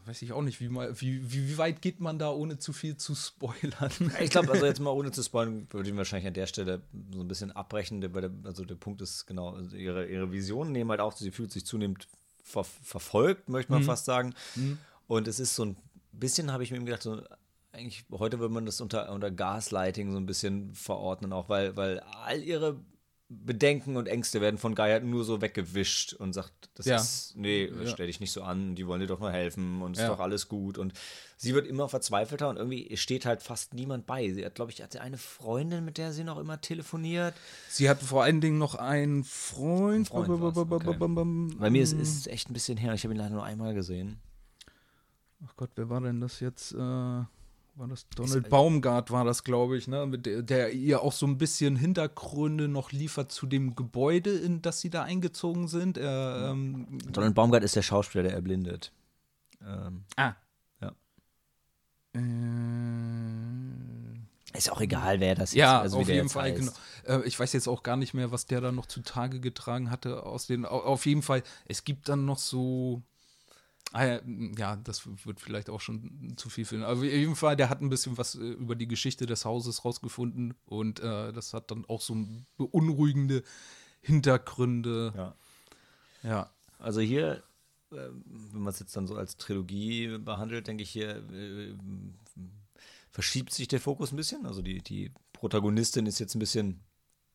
[0.06, 2.72] weiß ich auch nicht, wie, mal, wie, wie, wie weit geht man da, ohne zu
[2.72, 3.90] viel zu spoilern?
[4.20, 6.80] Ich glaube, also jetzt mal ohne zu spoilern, würde ich wahrscheinlich an der Stelle
[7.12, 8.00] so ein bisschen abbrechen.
[8.00, 11.32] Der, der, also der Punkt ist genau, also ihre, ihre Visionen nehmen halt auch, sie
[11.32, 12.06] fühlt sich zunehmend
[12.42, 14.34] ver, verfolgt, möchte man fast sagen.
[15.06, 15.76] Und es ist so ein
[16.12, 17.20] bisschen, habe ich mir eben gedacht, so,
[17.76, 22.00] eigentlich, heute würde man das unter, unter Gaslighting so ein bisschen verordnen, auch weil, weil
[22.00, 22.80] all ihre
[23.28, 26.96] Bedenken und Ängste werden von halt nur so weggewischt und sagt, das Ja.
[26.96, 27.86] ist, nee, Ja.
[27.88, 30.08] stell dich nicht so an, die wollen dir doch nur helfen und ist Ja.
[30.10, 30.78] doch alles gut.
[30.78, 30.92] Und
[31.36, 34.32] sie wird immer verzweifelter und irgendwie steht halt fast niemand bei.
[34.32, 37.34] Sie hat, glaube ich, hat sie eine Freundin, mit der sie noch immer telefoniert.
[37.68, 40.06] Sie hat vor allen Dingen noch einen Freund.
[40.06, 40.96] Freund okay.
[40.98, 41.08] Bei
[41.58, 44.20] Bei mir ist es echt ein bisschen her, ich habe ihn leider nur einmal gesehen.
[45.44, 46.72] Ach Gott, wer war denn das jetzt?
[46.72, 47.24] Äh,
[47.76, 50.06] war das Ist- Donald Baumgart war das, glaube ich, ne?
[50.06, 54.62] Mit der, der ihr auch so ein bisschen Hintergründe noch liefert zu dem Gebäude, in
[54.62, 55.98] das sie da eingezogen sind.
[55.98, 58.92] Er, ähm, Donald Baumgart ist der Schauspieler, der erblindet.
[59.66, 60.34] Ähm, ah.
[60.80, 60.92] Ja.
[63.36, 65.82] Äh, ist auch egal, wer das ja, ist.
[65.82, 66.52] Also wie auf jeden jetzt Fall.
[66.52, 66.58] heißt.
[67.04, 67.18] Genau.
[67.22, 70.24] Äh, ich weiß jetzt auch gar nicht mehr, was der da noch zutage getragen hatte.
[70.24, 73.02] Aus den, au- auf jeden Fall, es gibt dann noch so.
[73.96, 74.20] Ah,
[74.58, 76.84] ja, das wird vielleicht auch schon zu viel finden.
[76.84, 79.86] Aber auf jeden Fall, der hat ein bisschen was äh, über die Geschichte des Hauses
[79.86, 82.14] rausgefunden und äh, das hat dann auch so
[82.58, 83.42] beunruhigende
[84.02, 85.14] Hintergründe.
[85.16, 85.34] Ja.
[86.22, 86.50] Ja.
[86.78, 87.42] Also hier,
[87.90, 91.74] äh, wenn man es jetzt dann so als Trilogie behandelt, denke ich hier, äh,
[93.10, 94.44] verschiebt sich der Fokus ein bisschen.
[94.44, 96.80] Also die, die Protagonistin ist jetzt ein bisschen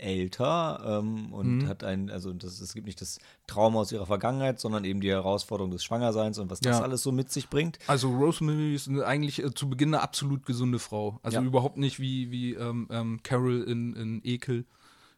[0.01, 1.67] älter ähm, und Mhm.
[1.67, 5.09] hat ein, also das, es gibt nicht das Trauma aus ihrer Vergangenheit, sondern eben die
[5.09, 6.83] Herausforderung des Schwangerseins und was das Ja.
[6.83, 7.79] alles so mit sich bringt.
[7.87, 11.19] Also Rosemary ist eigentlich äh, zu Beginn eine absolut gesunde Frau.
[11.23, 11.43] Also Ja.
[11.43, 14.65] überhaupt nicht wie, wie ähm, ähm, Carol in, in Ekel.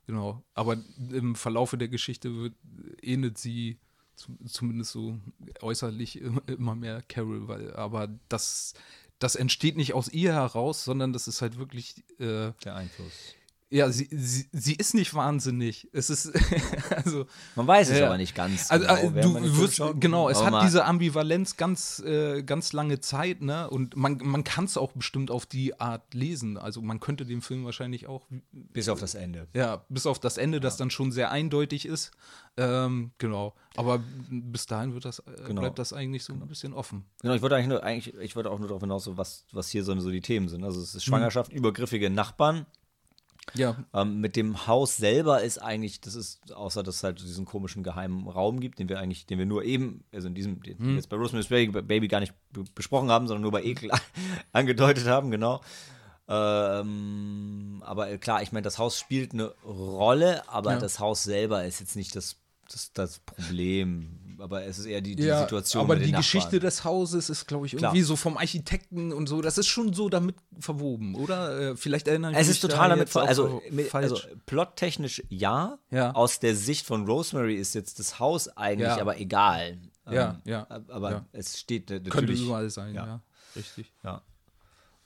[0.06, 0.44] Genau.
[0.54, 0.78] Aber
[1.12, 2.54] im Verlaufe der Geschichte wird,
[3.02, 3.78] ähnelt sie
[4.16, 5.18] zu, zumindest so
[5.62, 8.74] äußerlich immer, immer mehr Carol, weil aber das,
[9.20, 13.36] das entsteht nicht aus ihr heraus, sondern das ist halt wirklich äh, Der Einfluss.
[13.76, 15.90] Ja, sie, sie, sie ist nicht wahnsinnig.
[15.94, 16.32] Es ist,
[16.96, 17.26] also.
[17.56, 18.06] Man weiß es Ja.
[18.06, 18.70] aber nicht ganz.
[18.70, 23.00] Also, genau, äh, du wirst, genau, es Aber hat diese Ambivalenz ganz, äh, ganz lange
[23.00, 23.68] Zeit, ne?
[23.70, 26.58] Und man, man kann es auch bestimmt auf die Art lesen.
[26.60, 29.48] Also man könnte den Film wahrscheinlich auch, Bis auf das Ende.
[29.56, 32.12] ja, bis auf das Ende, das dann schon sehr eindeutig ist.
[32.58, 33.56] Ähm, genau.
[33.76, 35.62] Aber bis dahin wird das, äh, Genau.
[35.62, 37.06] bleibt das eigentlich so ein bisschen offen.
[37.24, 39.70] Genau, ich wollte eigentlich nur, eigentlich, ich wollte auch nur darauf hinaus, so was, was
[39.70, 40.64] hier so, so die Themen sind.
[40.64, 40.84] Also Mhm.
[40.84, 42.68] es ist Schwangerschaft, übergriffige Nachbarn.
[43.56, 47.46] Ja, Ähm, mit dem Haus selber ist eigentlich, das ist, außer dass es halt diesen
[47.46, 50.80] komischen geheimen Raum gibt, den wir eigentlich, den wir nur eben, also in diesem, den
[50.80, 53.92] wir jetzt bei Rosemary's Baby, Baby gar nicht be- besprochen haben, sondern nur bei Ekel
[54.54, 55.62] angedeutet haben, genau.
[56.30, 60.80] Ähm, aber klar, ich meine, das Haus spielt eine Rolle, aber Ja.
[60.80, 62.38] das Haus selber ist jetzt nicht das,
[62.70, 64.20] das, das Problem.
[64.44, 65.86] Aber es ist eher die, die ja, Situation.
[65.86, 66.22] aber die Nachbarn.
[66.22, 67.92] Geschichte des Hauses ist, glaube ich, Klar.
[67.92, 69.42] irgendwie so vom Architekten und so.
[69.42, 71.72] Das ist schon so damit verwoben, oder?
[71.72, 74.18] Äh, vielleicht erinnere ich Es ist total da damit jetzt ver auch also, so also
[74.46, 75.80] plottechnisch ja.
[75.92, 76.12] Ja.
[76.14, 79.00] Aus der Sicht von Rosemary ist jetzt das Haus eigentlich Ja.
[79.00, 79.80] aber egal.
[80.12, 82.42] Ja, ja, Aber es steht Könnte natürlich.
[82.44, 83.06] überall sein, ja.
[83.06, 83.22] ja.
[83.56, 83.94] Richtig.
[84.04, 84.22] Ja.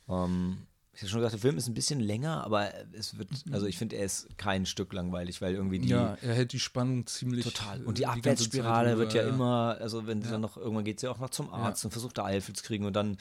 [0.10, 0.66] Ähm,
[0.98, 3.78] ich habe schon gesagt, der Film ist ein bisschen länger, aber es wird, also ich
[3.78, 5.86] finde, er ist kein Stück langweilig, weil irgendwie die.
[5.94, 6.00] Mhm.
[6.00, 7.44] ja, er hält die Spannung ziemlich.
[7.46, 7.82] Total.
[7.82, 10.86] äh, Und die ganze Abwärtsspirale wird ja über, immer, also wenn sie dann noch, irgendwann
[10.86, 13.18] geht sie auch noch zum Arzt und versucht da Eifel zu kriegen und dann,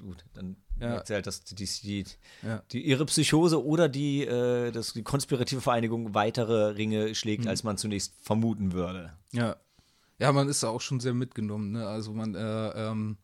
[0.00, 0.90] gut, dann Ja.
[0.90, 2.04] merkt sie halt, dass die, die,
[2.46, 2.62] Ja.
[2.70, 7.50] die ihre Psychose oder die, äh, das, die konspirative Vereinigung weitere Ringe schlägt, Mhm.
[7.50, 9.12] als man zunächst vermuten würde.
[9.32, 9.56] Ja.
[10.20, 11.84] Ja, man ist da auch schon sehr mitgenommen, ne?
[11.88, 12.40] Also man, äh,
[12.90, 13.16] ähm,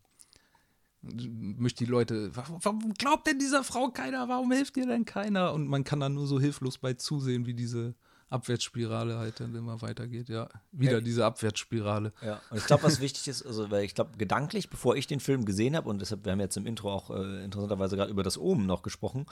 [1.59, 5.53] möchte die Leute, warum, glaubt denn dieser Frau keiner, warum hilft ihr denn keiner?
[5.53, 7.95] Und man kann dann nur so hilflos bei zusehen, wie diese
[8.31, 10.49] Abwärtsspirale halt dann immer weitergeht, ja.
[10.73, 12.13] Wieder diese Abwärtsspirale.
[12.23, 12.41] Ja.
[12.51, 15.45] Und ich glaube, was wichtig ist, also, weil ich glaube, gedanklich, bevor ich den Film
[15.45, 18.39] gesehen habe, und deshalb, wir haben jetzt im Intro auch äh, interessanterweise gerade über das
[18.39, 19.27] Omen noch gesprochen,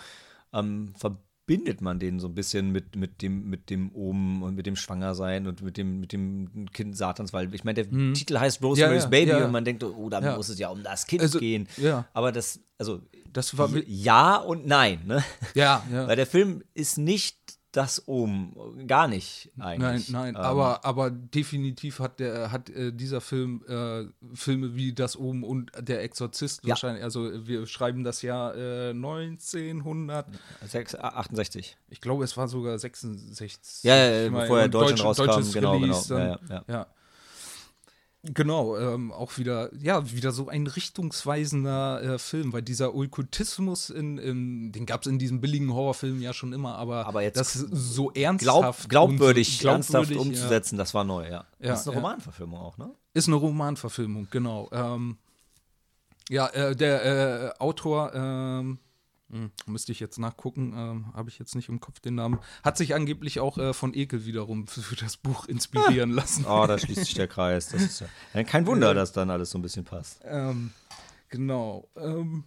[0.52, 1.32] ähm, verbindet
[1.80, 5.47] man den so ein bisschen mit, mit dem, mit dem Omen und mit dem Schwangersein
[5.47, 9.09] und mit dem, mit dem Kind Satans, weil ich meine, der Titel heißt Rosemary's ja,
[9.09, 9.45] Baby ja.
[9.45, 10.36] und man denkt, oh, da Ja.
[10.36, 11.68] muss es ja um das Kind Also, gehen.
[11.76, 12.07] ja.
[12.12, 13.01] Aber das, also,
[13.32, 15.24] Das war, ja und nein, ne?
[15.55, 16.07] ja, ja.
[16.09, 17.36] Weil der Film ist nicht
[17.72, 20.10] das Omen, gar nicht Nein, eigentlich.
[20.10, 24.04] nein, Ähm, aber, aber definitiv hat der hat äh, dieser Film äh,
[24.36, 26.70] Filme wie Das Omen und Der Exorzist Ja.
[26.70, 30.26] wahrscheinlich, also wir schreiben das Jahr äh, 1900,
[30.66, 31.76] sechs- 68.
[31.88, 33.84] ich glaube es war sogar 66.
[33.84, 36.20] Ja, ja, ja, Ich meine, bevor er Deutschland deutsch- rauskam, deutsches genau, Release genau.
[36.20, 36.86] Dann, Ja, ja, ja.
[38.24, 44.16] Genau, ähm, auch wieder, ja, wieder so ein richtungsweisender äh, Film, weil dieser Okkultismus, in,
[44.16, 47.52] in, den gab es in diesen billigen Horrorfilmen ja schon immer, aber, Aber jetzt das
[47.54, 50.42] so Glaub, ernsthaft glaubwürdig, und so ernsthaft glaubwürdig, ja.
[50.42, 51.30] umzusetzen, das war neu, ja.
[51.30, 52.02] Ja, das ist eine ja.
[52.02, 52.94] Romanverfilmung auch, ne?
[53.12, 54.68] Ist eine Romanverfilmung, genau.
[54.70, 55.16] Ähm,
[56.28, 58.78] ja, äh, der äh, Autor, ähm,
[59.33, 62.76] hm, müsste ich jetzt nachgucken, ähm, habe ich jetzt nicht im Kopf den Namen, hat
[62.76, 66.45] sich angeblich auch äh, von Ekel wiederum für, für das Buch inspirieren lassen.
[66.47, 67.68] Oh, da schließt sich der Kreis.
[67.68, 70.20] Das ist ja ja, kein Wunder, dass dann alles so ein bisschen passt.
[70.24, 70.72] Ähm,
[71.30, 71.89] genau.
[71.97, 72.45] Ähm,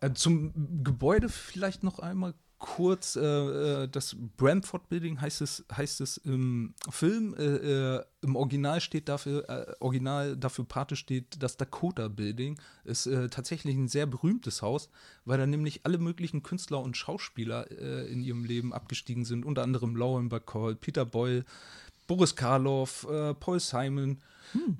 [0.00, 0.52] äh, zum
[0.84, 3.16] Gebäude vielleicht noch einmal kurz.
[3.16, 7.34] Äh, äh, das Bramford Building heißt es, heißt es im Film.
[7.38, 12.58] Äh, äh, Im Original steht dafür, äh, Original dafür Pate steht das Dakota Building.
[12.84, 14.90] Ist äh, tatsächlich ein sehr berühmtes Haus,
[15.24, 17.70] weil da nämlich alle möglichen Künstler und Schauspieler
[18.08, 19.44] in ihrem Leben abgestiegen sind.
[19.44, 21.44] Unter anderem Lauren Bacall, Peter Boyle,
[22.06, 23.06] Boris Karloff,
[23.40, 24.18] Paul Simon,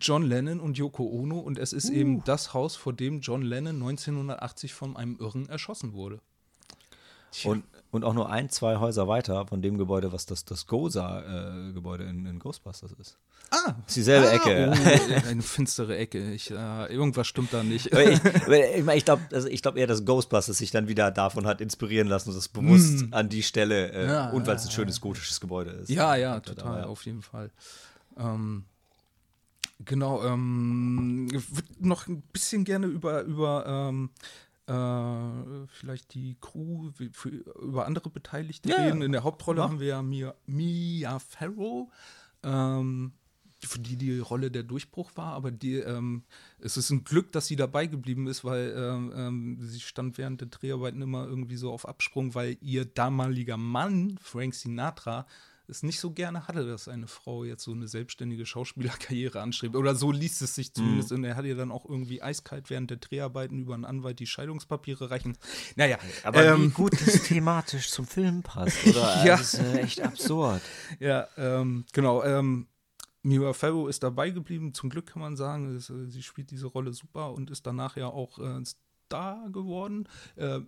[0.00, 1.38] John Lennon und Yoko Ono.
[1.38, 5.92] Und es ist eben das Haus, vor dem John Lennon 1980 von einem Irren erschossen
[5.92, 6.20] wurde.
[7.44, 12.04] Und, und auch nur ein, zwei Häuser weiter von dem Gebäude, was das, das Goza-Gebäude
[12.04, 13.16] in, in Ghostbusters ist.
[13.50, 14.74] Ah, Das ist dieselbe ah, Ecke.
[15.24, 16.32] Oh, eine finstere Ecke.
[16.32, 17.86] Ich, äh, irgendwas stimmt da nicht.
[17.86, 17.92] Ich
[18.94, 22.28] ich, glaube also ich glaub eher, dass Ghostbusters sich dann wieder davon hat inspirieren lassen
[22.30, 24.10] und das bewusst an die Stelle äh, Mm.
[24.10, 25.88] Ja, und weil es ein schönes gotisches Gebäude ist.
[25.88, 27.50] Ja, ja, da total, ja- auf jeden Fall.
[28.18, 28.64] Ähm,
[29.84, 34.10] genau, ähm, ich würde noch ein bisschen gerne über, über ähm,
[34.68, 39.02] äh, vielleicht die Crew, für, über andere Beteiligte Ja, reden.
[39.02, 39.64] In der Hauptrolle ja.
[39.64, 41.90] haben wir ja Mia, Mia Farrow.
[42.42, 43.12] Ähm,
[43.60, 46.22] für die die Rolle der Durchbruch war, aber die, ähm,
[46.60, 50.40] es ist ein Glück, dass sie dabei geblieben ist, weil ähm, ähm, sie stand während
[50.40, 55.26] der Dreharbeiten immer irgendwie so auf Absprung, weil ihr damaliger Mann, Frank Sinatra,
[55.68, 59.76] es nicht so gerne hatte, dass eine Frau jetzt so eine selbstständige Schauspielerkarriere anstrebt.
[59.76, 61.12] Oder so liest es sich zumindest.
[61.12, 64.26] Und er hat ihr dann auch irgendwie eiskalt während der Dreharbeiten über einen Anwalt die
[64.26, 65.36] Scheidungspapiere reichen.
[65.76, 69.22] Naja, Aber wie ähm, gut das thematisch zum Film passt, oder?
[69.24, 69.36] Ja.
[69.36, 70.62] Das ist äh, echt absurd.
[71.00, 72.22] Ja, ähm, genau.
[72.22, 72.68] Ähm,
[73.22, 75.76] Mia Farrow ist dabei geblieben, zum Glück kann man sagen.
[75.76, 80.08] Es, äh, sie spielt diese Rolle super und ist danach ja auch äh, Star geworden.
[80.36, 80.60] Äh,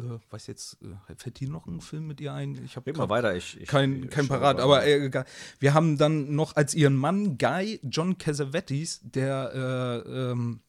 [0.00, 2.60] äh, weiß jetzt, äh, fällt dir noch ein Film mit ihr ein?
[2.64, 5.24] Ich habe mal weiter, ich, ich kein, ich kein Parat, aber äh, egal.
[5.58, 10.60] wir haben dann noch als ihren Mann Guy John Cassavetes, der äh, ähm,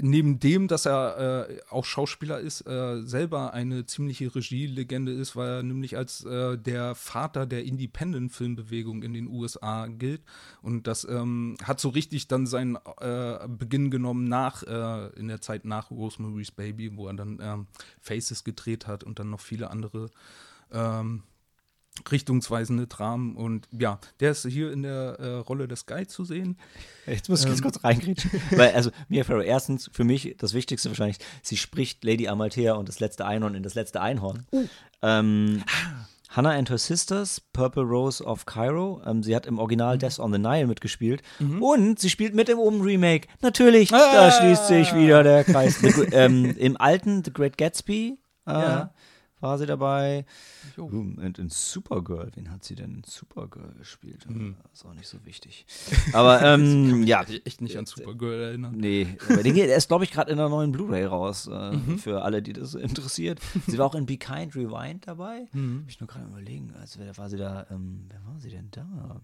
[0.00, 5.48] neben dem, dass er äh, auch Schauspieler ist, äh, selber eine ziemliche Regielegende ist, weil
[5.48, 10.22] er nämlich als äh, der Vater der Independent-Filmbewegung in den USA gilt.
[10.62, 15.40] Und das ähm, hat so richtig dann seinen äh, Beginn genommen nach, äh, in der
[15.40, 17.66] Zeit nach Rosemary's Baby, wo er dann ähm,
[18.00, 20.10] Faces gedreht hat und dann noch viele andere
[20.72, 21.22] ähm,
[22.10, 23.36] richtungsweisende Dramen.
[23.36, 26.58] Und ja, der ist hier in der äh, Rolle des Guy zu sehen.
[27.06, 27.52] Jetzt muss ich Ähm.
[27.52, 28.30] ganz kurz reingrätschen.
[28.50, 32.88] Weil, also, Mia Farrow, erstens, für mich das Wichtigste wahrscheinlich, sie spricht Lady Amalthea und
[32.88, 34.46] das letzte Einhorn in das letzte Einhorn.
[35.02, 35.62] Ähm,
[36.30, 39.00] Hannah and Her Sisters, Purple Rose of Cairo.
[39.06, 41.22] Ähm, sie hat im Original Death on the Nile mitgespielt.
[41.60, 43.28] Und sie spielt mit im Oben-Remake.
[43.40, 45.78] Natürlich, da schließt sich wieder der Kreis.
[46.12, 48.94] Ähm, Im alten The Great Gatsby äh, Ja.
[49.44, 50.24] War sie dabei.
[50.76, 50.86] Jo.
[50.86, 50.88] Uh,
[51.20, 54.28] und in Supergirl, wen hat sie denn in Supergirl gespielt?
[54.28, 54.56] Mhm.
[54.72, 55.66] Ist auch nicht so wichtig.
[56.12, 58.74] Aber ähm, ja, echt nicht an Supergirl erinnern.
[58.76, 61.72] Nee, aber den geht, er ist, glaube ich, gerade in einer neuen Blu-ray raus, äh,
[61.76, 61.98] Mhm.
[61.98, 63.40] für alle, die das interessiert.
[63.66, 65.46] Sie war auch in Be Kind Rewind dabei.
[65.52, 65.84] Mhm.
[65.86, 69.20] Ich nur gerade überlegen, als wer war sie da, ähm, wer war sie denn da?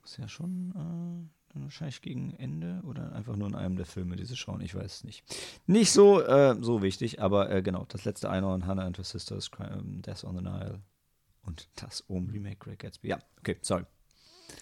[0.00, 4.24] Muss ja schon äh, wahrscheinlich gegen Ende oder einfach nur in einem der Filme, die
[4.24, 5.24] sie schauen, ich weiß es nicht.
[5.66, 9.50] Nicht so, äh, so wichtig, aber äh, genau, das letzte Einhorn, Hannah and her Sisters,
[9.50, 10.80] Cry- ähm, Death on the Nile
[11.42, 13.08] und das Ohm Remake Great Gatsby.
[13.08, 13.84] Ja, okay, sorry.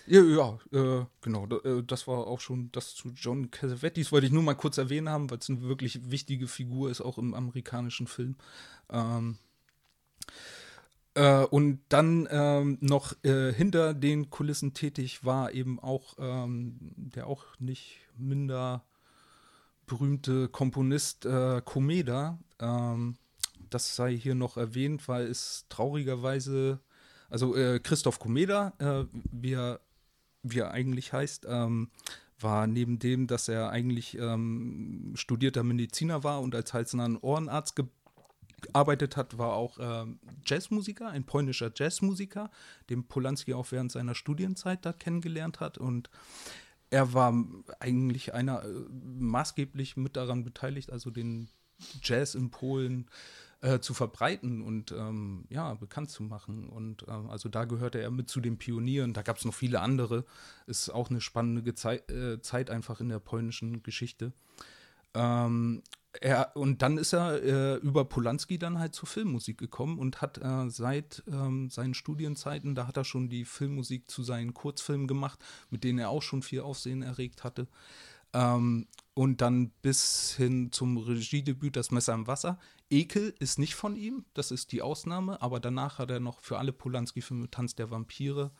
[0.07, 1.47] Ja, ja äh, genau.
[1.47, 4.13] Äh, das war auch schon das zu John Cassavetes.
[4.13, 7.19] Wollte ich nur mal kurz erwähnen haben, weil es eine wirklich wichtige Figur ist, auch
[7.19, 8.37] im amerikanischen Film.
[8.89, 9.39] Ähm,
[11.15, 17.27] äh, und dann ähm, noch äh, hinter den Kulissen tätig war eben auch ähm, der
[17.27, 18.85] auch nicht minder
[19.87, 22.39] berühmte Komponist äh, Komeda.
[22.61, 23.17] Ähm,
[23.71, 26.81] das sei hier noch erwähnt, weil es traurigerweise,
[27.29, 29.81] also äh, Christoph Komeda, äh, wie, er,
[30.43, 31.91] wie er eigentlich heißt, ähm,
[32.39, 37.77] war neben dem, dass er eigentlich ähm, studierter Mediziner war und als Hals- und Ohrenarzt
[37.77, 37.87] ge
[38.61, 42.51] gearbeitet hat, war auch ähm, Jazzmusiker, ein polnischer Jazzmusiker,
[42.89, 46.11] den Polanski auch während seiner Studienzeit da kennengelernt hat und
[46.91, 47.33] er war
[47.79, 51.49] eigentlich einer äh, maßgeblich mit daran beteiligt, also den
[52.03, 53.09] Jazz in Polen
[53.63, 56.69] äh, zu verbreiten und ähm, ja, bekannt zu machen.
[56.69, 59.13] Und ähm, also da gehörte er mit zu den Pionieren.
[59.13, 60.25] Da gab es noch viele andere.
[60.67, 64.33] Ist auch eine spannende Gezei äh, Zeit einfach in der polnischen Geschichte.
[65.15, 65.83] Ähm,
[66.21, 70.39] er, und dann ist er äh, über Polanski dann halt zur Filmmusik gekommen und hat
[70.39, 75.39] äh, seit ähm, seinen Studienzeiten, da hat er schon die Filmmusik zu seinen Kurzfilmen gemacht,
[75.71, 77.69] mit denen er auch schon viel Aufsehen erregt hatte.
[78.33, 78.87] Ähm,
[79.21, 82.59] und dann bis hin zum Regiedebüt Das Messer im Wasser.
[82.89, 86.57] Ekel ist nicht von ihm, das ist die Ausnahme, aber danach hat er noch für
[86.57, 88.51] alle Polanski-Filme Tanz der Vampire.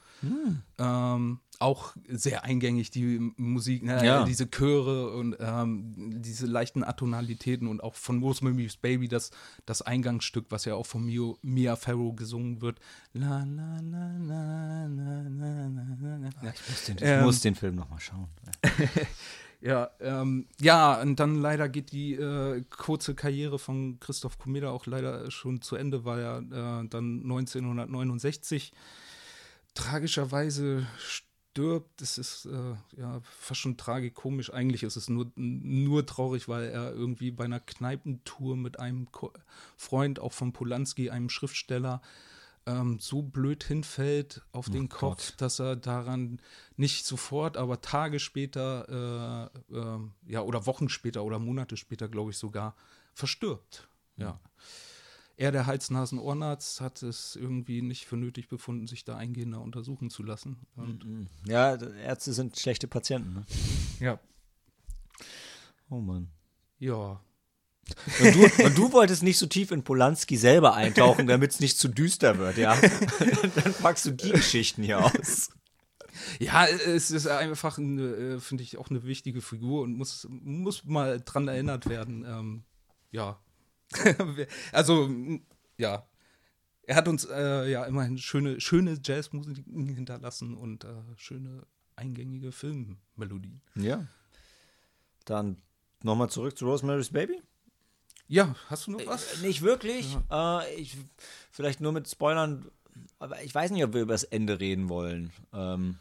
[0.77, 4.05] Ähm, auch sehr eingängig die Musik, ne?
[4.05, 4.25] Ja.
[4.25, 9.31] diese Chöre und ähm, diese leichten Atonalitäten und auch von Rosemary's Baby das,
[9.65, 12.81] das Eingangsstück, was ja auch von Mio, Mia Farrow gesungen wird.
[13.15, 14.11] La, la, la.
[16.53, 18.29] Ich muss den, ich Ähm, muss den Film nochmal schauen.
[19.63, 24.87] Ja, ähm, ja, und dann leider geht die äh, kurze Karriere von Christoph Komeda auch
[24.87, 28.73] leider schon zu Ende, weil er äh, dann 1969
[29.75, 32.01] tragischerweise stirbt.
[32.01, 34.51] Das ist äh, ja fast schon tragikomisch.
[34.51, 39.31] Eigentlich ist es nur, nur traurig, weil er irgendwie bei einer Kneipentour mit einem Ko
[39.77, 42.01] Freund, auch von Polanski, einem Schriftsteller,
[42.71, 45.35] ähm, so blöd hinfällt auf den Kopf, Gott.
[45.41, 46.41] dass er daran
[46.77, 52.31] nicht sofort, aber Tage später, äh, äh, ja, oder Wochen später oder Monate später, glaube
[52.31, 52.77] ich, sogar
[53.15, 53.89] verstirbt.
[54.17, 54.41] Ja.
[55.37, 60.23] Er, der Hals-Nasen-Ohrenarzt, hat es irgendwie nicht für nötig befunden, sich da eingehender untersuchen zu
[60.23, 60.59] lassen.
[60.77, 63.33] Und Ja, Ärzte sind schlechte Patienten.
[63.33, 63.47] Ne?
[64.01, 64.21] ja,
[65.89, 66.29] Oh Mann.
[66.79, 67.21] ja.
[68.21, 71.79] Und du, und du wolltest nicht so tief in Polanski selber eintauchen, damit es nicht
[71.79, 72.77] zu düster wird, ja?
[73.57, 75.51] Dann packst du die Geschichten hier aus.
[76.39, 81.21] Ja, es ist einfach, äh, finde ich, auch eine wichtige Figur und muss, muss mal
[81.21, 82.25] dran erinnert werden.
[82.27, 82.65] Ähm,
[83.11, 83.41] ja.
[84.73, 85.11] also,
[85.77, 86.07] ja.
[86.83, 91.65] Er hat uns äh, ja immerhin schöne, schöne Jazzmusik hinterlassen und äh, schöne
[91.95, 93.61] eingängige Filmmelodien.
[93.77, 94.07] Ja.
[95.25, 95.63] Dann
[96.03, 97.41] nochmal zurück zu Rosemary's Baby.
[98.31, 99.43] Ja, hast du noch was?
[99.43, 100.17] Äh, Nicht wirklich.
[100.31, 100.97] Äh, ich,
[101.51, 102.65] vielleicht nur mit Spoilern.
[103.19, 105.33] Aber ich weiß nicht, ob wir über das Ende reden wollen.
[105.53, 105.99] Ähm,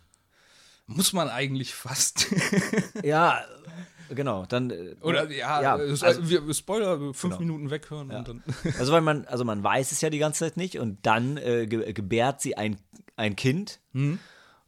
[0.86, 2.28] Muss man eigentlich fast.
[3.04, 3.42] ja,
[4.10, 4.46] genau.
[4.46, 7.40] Dann, äh, Oder ja, ja also, also, wir Spoiler, fünf Genau.
[7.40, 8.20] Minuten weghören Ja.
[8.20, 8.44] und dann.
[8.78, 11.66] also weil man, also man weiß es ja die ganze Zeit nicht und dann äh,
[11.66, 12.78] ge gebärt sie ein,
[13.16, 13.80] ein Kind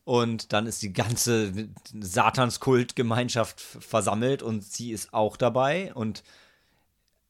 [0.03, 6.23] und dann ist die ganze Satanskult-Gemeinschaft versammelt und sie ist auch dabei und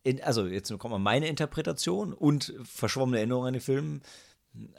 [0.04, 4.02] in, also jetzt kommt mal meine Interpretation und verschwommene Erinnerungen an den Film.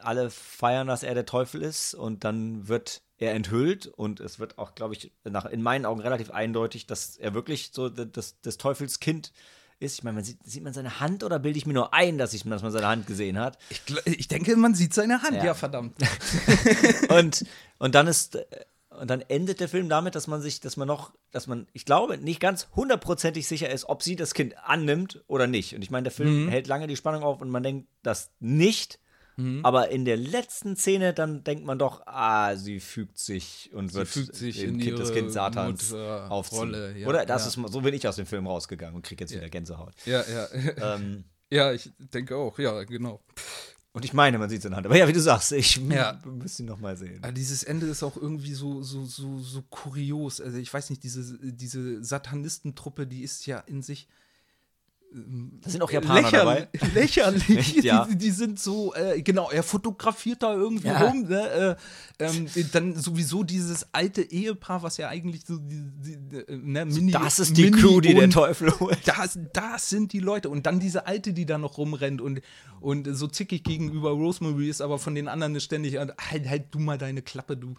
[0.00, 4.58] Alle feiern, dass er der Teufel ist und dann wird er enthüllt und es wird
[4.58, 8.58] auch, glaube ich, nach, in meinen Augen relativ eindeutig, dass er wirklich so das, das
[8.58, 9.32] Teufelskind
[9.78, 9.98] ist.
[9.98, 12.34] Ich meine, man sieht, sieht man seine Hand oder bilde ich mir nur ein, dass,
[12.34, 13.58] ich, dass man seine Hand gesehen hat?
[13.70, 15.36] Ich, ich denke, man sieht seine Hand.
[15.36, 15.44] Ja.
[15.44, 15.96] Ja, verdammt.
[17.08, 17.46] und,
[17.78, 18.38] und dann ist
[19.00, 21.84] und dann endet der Film damit, dass man sich, dass man noch, dass man, ich
[21.84, 25.74] glaube, nicht ganz hundertprozentig sicher ist, ob sie das Kind annimmt oder nicht.
[25.74, 28.98] Und ich meine, der Film hält lange die Spannung auf und man denkt das nicht.
[29.62, 34.06] Aber in der letzten Szene, dann denkt man doch, ah, sie fügt sich und wird
[34.06, 36.58] fügt sich kind, das Kind Satans aufziehen.
[36.58, 37.24] Rolle, ja, Oder?
[37.24, 37.62] Das ja.
[37.62, 39.94] ist so bin ich aus dem Film rausgegangen und kriege jetzt wieder Gänsehaut.
[40.04, 40.48] Ja, ja.
[40.96, 42.58] Ähm, ja, ich denke auch.
[42.58, 43.22] Ja, genau.
[43.92, 44.86] Und ich meine, man sieht seine Hand.
[44.86, 46.18] Aber ja, wie du sagst, ich Ja.
[46.24, 47.18] müsste ihn noch mal sehen.
[47.22, 50.40] Aber dieses Ende ist auch irgendwie so, so, so, so kurios.
[50.40, 54.08] Also ich weiß nicht, diese, diese Satanistentruppe, die ist ja in sich
[55.60, 56.68] Da sind auch Japaner dabei.
[56.94, 57.48] lächerlich.
[57.58, 58.06] Echt, ja.
[58.06, 60.98] die, die sind so, äh, genau, er fotografiert da irgendwie Ja.
[61.02, 61.22] rum.
[61.28, 61.76] Ne?
[62.18, 66.86] Äh, ähm, dann sowieso dieses alte Ehepaar, was ja eigentlich so die, die, äh, ne,
[66.86, 68.98] Mini, Das ist die Mini Crew, die der Teufel holt.
[69.04, 70.48] das, das sind die Leute.
[70.48, 72.40] Und dann diese Alte, die da noch rumrennt und,
[72.80, 76.64] und so zickig gegenüber Rosemary ist, aber von den anderen ist ständig, äh, halt, halt
[76.70, 77.74] du mal deine Klappe, du.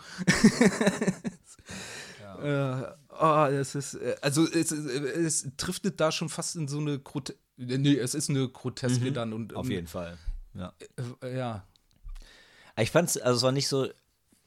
[2.43, 6.99] Äh, oh, das ist, äh, also es, es driftet da schon fast in so eine
[6.99, 9.31] Grote Nee, es ist eine Groteske dann.
[9.33, 9.57] Und, Mhm.
[9.57, 10.17] Auf jeden Fall.
[10.55, 10.73] Ja.
[11.21, 11.63] Äh, ja.
[12.77, 13.87] Ich fand's, also es war nicht so,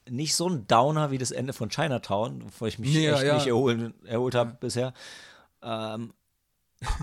[0.09, 3.35] nicht so ein Downer wie das Ende von Chinatown, wovor ich mich Ja, echt ja.
[3.35, 4.93] nicht erholen, erholt habe bisher.
[5.61, 6.13] Ähm,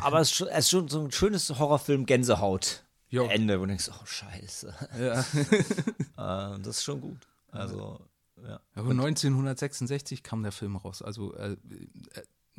[0.02, 2.84] aber es ist, schon, so ein schönes Horrorfilm-Gänsehaut.
[3.08, 3.26] Jo.
[3.26, 4.74] Ende, wo du denkst, oh Scheiße.
[4.98, 5.20] ja.
[6.54, 7.26] äh, das ist schon gut.
[7.50, 8.00] Also,
[8.46, 8.60] ja.
[8.74, 11.02] Aber 1966 kam der Film raus.
[11.02, 11.56] Also äh, äh,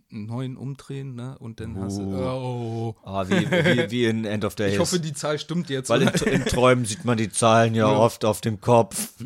[0.09, 1.37] neun umdrehen, ne?
[1.39, 2.03] Und dann hast du.
[2.15, 2.95] Oh.
[3.03, 4.73] Ah, wie, wie, wie in End of Days.
[4.73, 5.89] Ich hoffe, die Zahl stimmt jetzt.
[5.89, 9.13] Weil in, in Träumen sieht man die Zahlen ja, oft auf dem Kopf.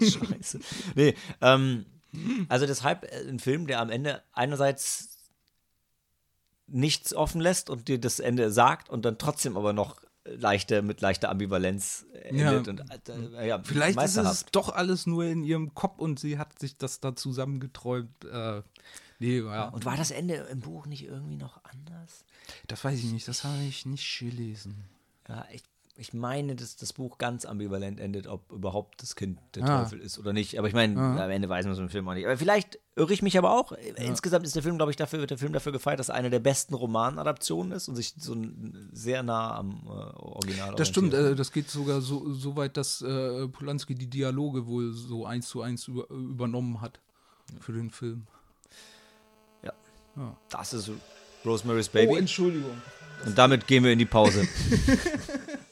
[0.00, 0.60] Scheiße.
[0.94, 1.86] Nee, ähm,
[2.48, 5.10] also deshalb äh, ein Film, der am Ende einerseits
[6.66, 11.00] nichts offen lässt und dir das Ende sagt und dann trotzdem aber noch leichte, mit
[11.00, 12.66] leichter Ambivalenz endet.
[12.66, 12.72] Ja.
[12.72, 12.84] Und,
[13.34, 16.76] äh, ja, Vielleicht ist es doch alles nur in ihrem Kopf und sie hat sich
[16.76, 18.24] das da zusammengeträumt.
[18.24, 18.62] Äh,
[19.18, 19.68] nee, ja.
[19.68, 22.24] Und war das Ende im Buch nicht irgendwie noch anders?
[22.66, 24.84] das weiß ich nicht, das habe ich nicht gelesen.
[25.28, 25.62] Ja, ich,
[25.96, 29.82] ich meine, dass das Buch ganz ambivalent endet, ob überhaupt das Kind der Ah.
[29.82, 30.58] Teufel ist oder nicht.
[30.58, 32.24] Aber ich meine, am Ende weiß man so im Film auch nicht.
[32.26, 33.72] Aber vielleicht irre ich mich aber auch.
[33.96, 36.30] Insgesamt ist der Film, glaube ich, dafür wird der Film dafür gefeiert, dass er eine
[36.30, 38.36] der besten Romanadaptionen ist und sich so
[38.92, 43.00] sehr nah am äh, Original Das stimmt, äh, das geht sogar so, so weit, dass
[43.00, 46.98] äh, Polanski die Dialoge wohl so eins zu eins über, übernommen hat
[47.60, 48.26] für den Film.
[50.48, 50.90] Das ist
[51.44, 52.12] Rosemary's Baby.
[52.12, 52.80] Oh, Entschuldigung.
[53.26, 54.46] und damit gehen wir in die Pause.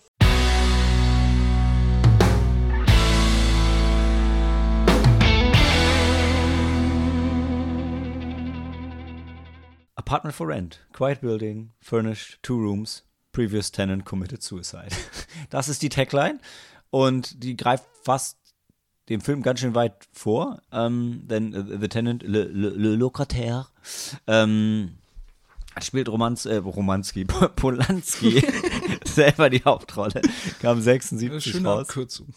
[10.03, 14.91] Apartment for rent, quiet building, furnished, two rooms, previous tenant committed suicide.
[15.51, 16.41] Das ist die Tagline
[16.91, 18.37] und die greift fast
[19.09, 23.69] dem Film ganz schön weit vor, ähm, denn äh, The Tenant, Le, Le, Le Locataire,
[24.27, 24.99] ähm,
[25.81, 27.25] spielt Romanz, äh, Romanski,
[27.57, 28.45] Polanski
[29.05, 30.21] selber die Hauptrolle,
[30.61, 31.89] kam 76 Schöne raus.
[31.89, 32.35] Abkürzung.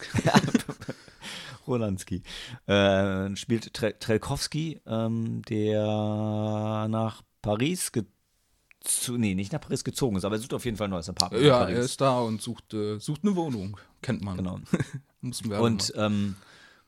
[1.66, 2.22] Rolanski.
[2.66, 10.24] Äh, spielt Tre Trelkowski, ähm, der nach Paris gezogen, nee, nicht nach Paris gezogen ist,
[10.24, 12.74] aber er sucht auf jeden Fall ein neues Apartment Ja, er ist da und sucht,
[12.74, 13.78] äh, sucht eine Wohnung.
[14.02, 14.36] Kennt man.
[14.36, 14.58] Genau.
[15.20, 16.34] Mussten wir Und ähm,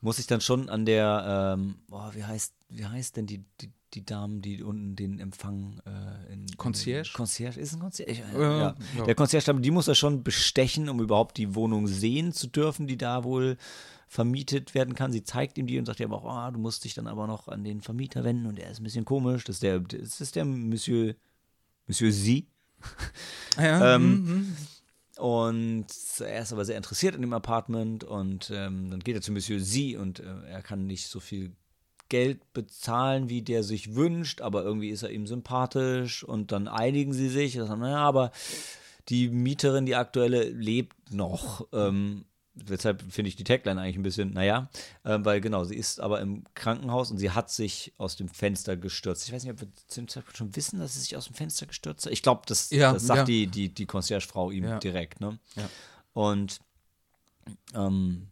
[0.01, 3.71] muss ich dann schon an der, ähm, boah, wie heißt, wie heißt denn die, die,
[3.95, 7.11] die Damen, die unten den Empfang äh, in Concierge?
[7.11, 8.23] In, Concierge ist ein Concierge.
[8.35, 8.77] Äh, ja.
[8.97, 9.05] ja.
[9.05, 12.97] Der Concierge, die muss er schon bestechen, um überhaupt die Wohnung sehen zu dürfen, die
[12.97, 13.57] da wohl
[14.09, 15.13] vermietet werden kann.
[15.13, 17.49] Sie zeigt ihm die und sagt ihm auch, ah, du musst dich dann aber noch
[17.49, 19.45] an den Vermieter wenden und er ist ein bisschen komisch.
[19.45, 21.15] Das ist der, das ist der Monsieur,
[21.87, 22.47] Monsieur Sie.
[23.57, 24.57] Ja, ähm, mhm.
[25.19, 25.87] Und
[26.21, 29.59] er ist aber sehr interessiert in dem Apartment und ähm, dann geht er zu Monsieur
[29.59, 31.57] Sie und äh, er kann nicht so viel
[32.09, 37.13] Geld bezahlen, wie der sich wünscht, aber irgendwie ist er ihm sympathisch und dann einigen
[37.13, 37.55] sie sich.
[37.55, 38.33] Sagen, naja, aber
[39.09, 41.67] die Mieterin, die aktuelle, lebt noch.
[41.73, 42.25] Ähm,
[42.61, 44.69] Deshalb finde ich die Tagline eigentlich ein bisschen, naja,
[45.05, 48.77] äh, weil genau, sie ist aber im Krankenhaus und sie hat sich aus dem Fenster
[48.77, 49.29] gestürzt.
[49.29, 51.35] Ich weiß nicht, ob wir zu dem Zeitpunkt schon wissen, dass sie sich aus dem
[51.35, 52.13] Fenster gestürzt hat.
[52.13, 53.25] Ich glaube, das, Ja, das sagt ja.
[53.27, 54.81] die, die, die Concierge-Frau ihm Ja.
[54.81, 55.21] direkt.
[55.21, 55.39] Ne?
[56.15, 56.59] Und
[57.75, 58.27] ähm,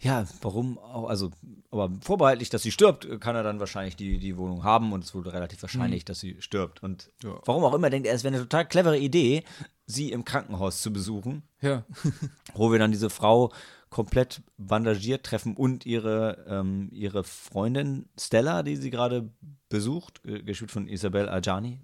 [0.00, 1.30] ja, warum auch, also,
[1.70, 5.14] aber vorbehaltlich, dass sie stirbt, kann er dann wahrscheinlich die, die Wohnung haben und es
[5.14, 6.82] wurde relativ wahrscheinlich, dass sie stirbt.
[6.82, 7.30] Und Mhm.
[7.30, 7.40] Ja.
[7.44, 9.42] warum auch immer denkt er, es wäre eine total clevere Idee,
[9.86, 11.84] sie im Krankenhaus zu besuchen Ja.
[12.54, 13.52] wo wir dann diese Frau
[13.90, 19.30] komplett bandagiert treffen und ihre, ähm, ihre Freundin Stella, die sie gerade
[19.70, 21.80] besucht, ge- gespielt von Isabel Adjani.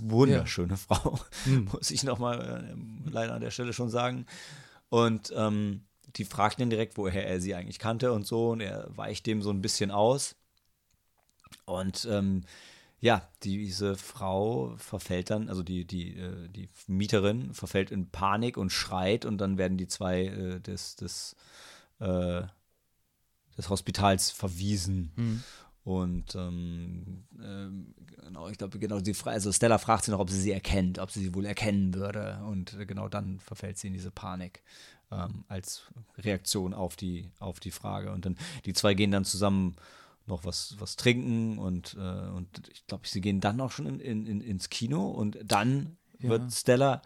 [0.00, 1.18] Wunderschöne Frau,
[1.72, 4.26] muss ich nochmal äh, leider an der Stelle schon sagen.
[4.88, 5.82] Und ähm,
[6.16, 9.42] die fragt ihn direkt, woher er sie eigentlich kannte und so, und er weicht dem
[9.42, 10.36] so ein bisschen aus.
[11.64, 12.42] Und ähm,
[13.00, 18.70] ja, diese Frau verfällt dann, also die, die, äh, die Mieterin verfällt in Panik und
[18.70, 21.34] schreit und dann werden die zwei äh, des, des,
[21.98, 22.42] äh,
[23.58, 25.12] des Hospitals verwiesen.
[25.84, 27.94] Und ähm, ähm,
[28.24, 31.00] genau, ich glaube, genau, sie, fra- also Stella fragt sie noch, ob sie sie erkennt,
[31.00, 32.40] ob sie sie wohl erkennen würde.
[32.46, 34.62] Und äh, genau dann verfällt sie in diese Panik
[35.12, 35.82] ähm, als
[36.18, 38.10] Reaktion auf die, auf die Frage.
[38.12, 39.76] Und dann die zwei gehen dann zusammen
[40.26, 43.98] noch was, was trinken und, äh, und ich glaube, sie gehen dann auch schon in,
[44.00, 46.30] in, in, ins Kino und dann Ja.
[46.30, 47.02] wird Stella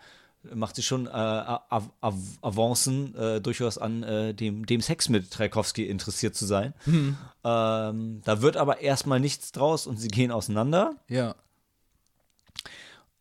[0.55, 5.31] macht sie schon äh, Av Av Avancen äh, durchaus an äh, dem, dem Sex mit
[5.33, 6.73] Tchaikovsky interessiert zu sein.
[6.85, 7.17] Mhm.
[7.43, 10.95] Ähm, da wird aber erstmal nichts draus und sie gehen auseinander.
[11.09, 11.35] Ja.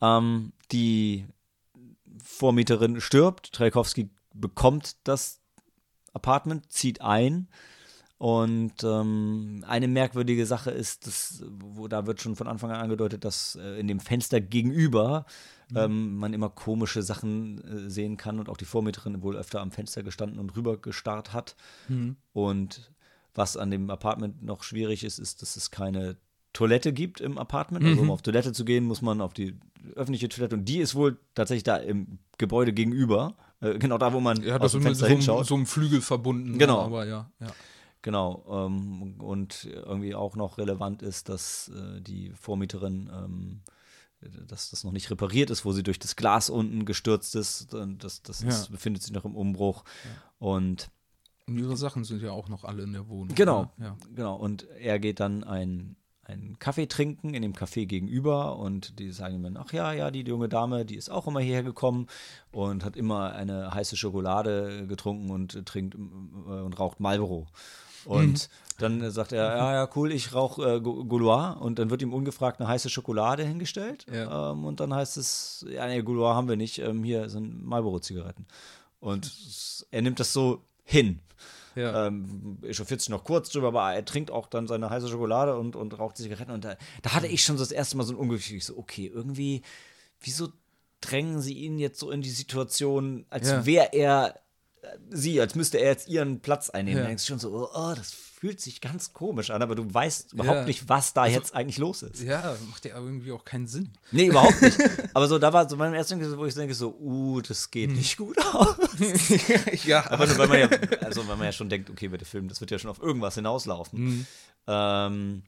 [0.02, 1.26] Ähm, die
[2.24, 5.42] Vormieterin stirbt, Tchaikovsky bekommt das
[6.14, 7.48] Apartment, zieht ein.
[8.18, 13.26] Und ähm, eine merkwürdige Sache ist, dass, wo da wird schon von Anfang an angedeutet,
[13.26, 15.26] dass äh, in dem Fenster gegenüber
[15.76, 19.72] ähm, man immer komische Sachen äh, sehen kann und auch die Vormieterin wohl öfter am
[19.72, 21.58] Fenster gestanden und rüber gestarrt hat.
[22.32, 22.92] Und
[23.34, 26.16] was an dem Apartment noch schwierig ist, ist, dass es keine
[26.54, 27.84] Toilette gibt im Apartment.
[27.86, 29.60] Also um auf Toilette zu gehen, muss man auf die
[29.96, 33.36] öffentliche Toilette und die ist wohl tatsächlich da im Gebäude gegenüber.
[33.66, 35.46] Äh, genau da, wo man Ja, aus dem ist mit Fenster so, einem- hinschaut.
[35.48, 36.58] so einem Flügel verbunden.
[36.58, 36.82] Genau.
[36.82, 37.48] Aber ja, ja.
[38.02, 38.46] Genau.
[38.68, 43.62] Ähm, und irgendwie auch noch relevant ist, dass äh, die Vormieterin, ähm,
[44.48, 47.74] dass das noch nicht repariert ist, wo sie durch das Glas unten gestürzt ist.
[48.00, 48.50] Das das Ja.
[48.50, 49.84] ist, befindet sich noch im Umbruch.
[50.40, 50.90] Und
[51.48, 53.36] Und ihre Sachen sind ja auch noch alle in der Wohnung.
[53.36, 53.72] Genau.
[53.78, 53.86] oder?
[53.86, 53.98] Ja.
[54.16, 55.96] Genau, und er geht dann ein,
[56.26, 60.10] einen Kaffee trinken in dem Café gegenüber und die sagen ihm dann, ach ja, ja,
[60.12, 62.08] die junge Dame, die ist auch immer hierher gekommen
[62.52, 67.48] und hat immer eine heiße Schokolade getrunken und trinkt äh, und raucht Marlboro.
[68.06, 72.02] Und dann äh, sagt er, ja, ja, cool, ich rauche äh, Gaulois und dann wird
[72.02, 74.52] ihm ungefragt eine heiße Schokolade hingestellt Ja.
[74.52, 78.46] ähm, und dann heißt es, ja, nee, Gaulois haben wir nicht, ähm, hier sind Marlboro-Zigaretten.
[79.00, 79.32] Und
[79.92, 81.20] er nimmt das so hin
[81.76, 82.08] Ja.
[82.08, 85.76] ähm, echauffiert sich noch kurz drüber, aber er trinkt auch dann seine heiße Schokolade und,
[85.76, 86.52] und raucht Zigaretten.
[86.52, 88.50] Und da, da hatte ich schon das erste Mal so ein Unglück.
[88.50, 89.62] Ich so, okay, irgendwie,
[90.22, 90.50] wieso
[91.02, 93.66] drängen sie ihn jetzt so in die Situation, als Ja.
[93.66, 94.40] wäre er
[94.82, 96.98] äh, sie, als müsste er jetzt ihren Platz einnehmen.
[97.00, 97.04] Ja.
[97.04, 98.14] Da denkst du schon so, oh, das
[98.46, 100.66] fühlt sich ganz komisch an, aber du weißt überhaupt Ja.
[100.66, 102.22] nicht, was da jetzt eigentlich los ist.
[102.22, 103.90] ja, macht ja irgendwie auch keinen Sinn.
[104.12, 104.78] Nee, überhaupt nicht.
[105.16, 107.90] aber so, da war so mein erster Gedanke, wo ich denke so, uh, das geht
[107.90, 107.98] Hm.
[107.98, 108.76] nicht gut aus.
[109.86, 110.68] ja, Aber nur, weil man ja,
[111.02, 113.02] also weil man ja schon denkt, okay, bei der Film, das wird ja schon auf
[113.02, 114.00] irgendwas hinauslaufen.
[114.00, 114.26] Mhm.
[114.68, 115.42] Ähm,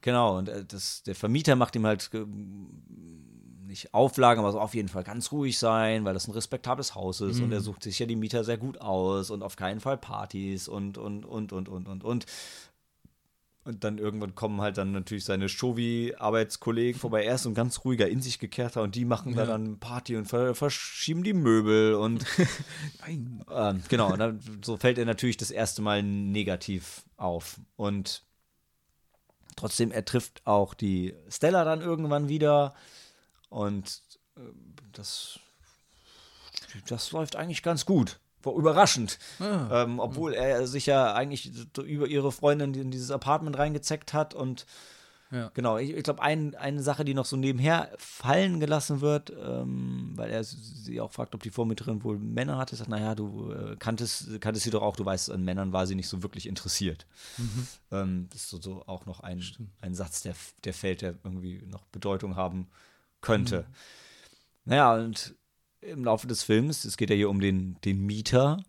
[0.00, 2.08] genau, und äh, das, der Vermieter macht ihm halt
[3.70, 7.20] nicht Auflagen, aber so auf jeden Fall ganz ruhig sein, weil das ein respektables Haus
[7.22, 7.44] ist Mhm.
[7.44, 10.68] und er sucht sich ja die Mieter sehr gut aus und auf keinen Fall Partys
[10.68, 12.26] und, und, und, und, und, und, und.
[13.62, 17.24] Und dann irgendwann kommen halt dann natürlich seine Shovi-Arbeitskollegen vorbei.
[17.24, 19.46] Er ist ein ganz ruhiger, in sich gekehrter und die machen da Ja.
[19.48, 22.24] dann Party und ver verschieben die Möbel und
[23.06, 27.60] ähm, genau, und dann, so fällt er natürlich das erste Mal negativ auf.
[27.76, 28.24] Und
[29.56, 32.74] trotzdem, er trifft auch die Stella dann irgendwann wieder.
[33.50, 34.00] Und
[34.36, 34.40] äh,
[34.92, 35.38] das,
[36.88, 38.18] das läuft eigentlich ganz gut.
[38.42, 39.18] War Überraschend.
[39.38, 39.82] Ah.
[39.82, 41.52] Ähm, obwohl er sich ja eigentlich
[41.84, 44.64] über ihre Freundin in dieses Apartment reingezeckt hat und
[45.32, 45.50] Ja.
[45.54, 50.12] Genau, ich, ich glaube, ein, eine Sache, die noch so nebenher fallen gelassen wird, ähm,
[50.16, 53.76] weil er sie auch fragt, ob die Vormieterin wohl Männer hatte, sagt, naja, du äh,
[53.76, 57.06] kanntest, kanntest sie doch auch, du weißt, an Männern war sie nicht so wirklich interessiert.
[57.92, 59.40] Ähm, das ist so, so auch noch ein,
[59.80, 60.34] ein Satz, der,
[60.64, 62.66] der fällt, der irgendwie noch Bedeutung haben
[63.20, 63.66] könnte.
[64.64, 65.34] Naja, und
[65.80, 68.62] im Laufe des Films, es geht ja hier um den, den Mieter,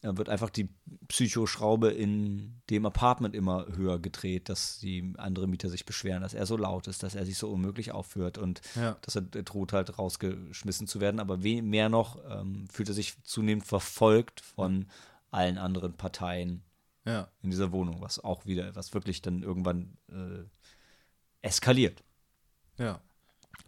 [0.00, 0.70] da wird einfach die
[1.08, 6.46] Psychoschraube in dem Apartment immer höher gedreht, dass die andere Mieter sich beschweren, dass er
[6.46, 8.96] so laut ist, dass er sich so unmöglich aufführt und Ja.
[9.02, 11.20] dass er droht halt rausgeschmissen zu werden.
[11.20, 14.86] Aber mehr noch ähm, fühlt er sich zunehmend verfolgt von
[15.30, 16.62] allen anderen Parteien
[17.04, 17.28] Ja.
[17.42, 20.44] in dieser Wohnung, was auch wieder, was wirklich dann irgendwann äh,
[21.42, 22.02] eskaliert.
[22.78, 23.02] Ja.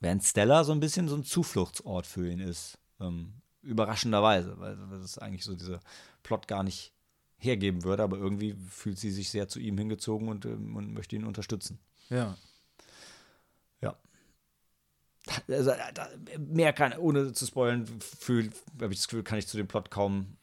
[0.03, 2.77] Während Stella so ein bisschen so ein Zufluchtsort für ihn ist.
[3.01, 5.79] Ähm, überraschenderweise, weil, das eigentlich so dieser
[6.25, 6.93] Plot gar nicht
[7.39, 11.15] hergeben würde, aber irgendwie fühlt sie sich sehr zu ihm hingezogen und, ähm, und möchte
[11.15, 11.79] ihn unterstützen.
[12.11, 12.37] Ja.
[13.81, 13.97] Ja.
[15.49, 17.87] Also, äh, mehr kann, ohne zu spoilen,
[18.81, 20.37] habe ich das Gefühl, kann ich zu dem Plot kaum,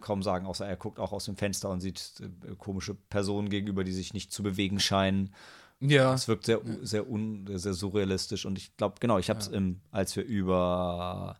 [0.00, 3.84] kaum sagen, außer er guckt auch aus dem Fenster und sieht äh, komische Personen gegenüber,
[3.84, 5.34] die sich nicht zu bewegen scheinen.
[5.80, 6.14] Ja.
[6.14, 9.50] Es wirkt sehr, sehr, un, sehr surrealistisch und ich glaube, genau, ich habe es,
[9.90, 11.38] als wir über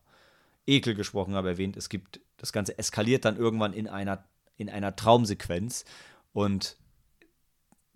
[0.67, 4.25] Ekel gesprochen haben, erwähnt, es gibt, das Ganze eskaliert dann irgendwann in einer,
[4.57, 5.85] in einer Traumsequenz
[6.33, 6.77] und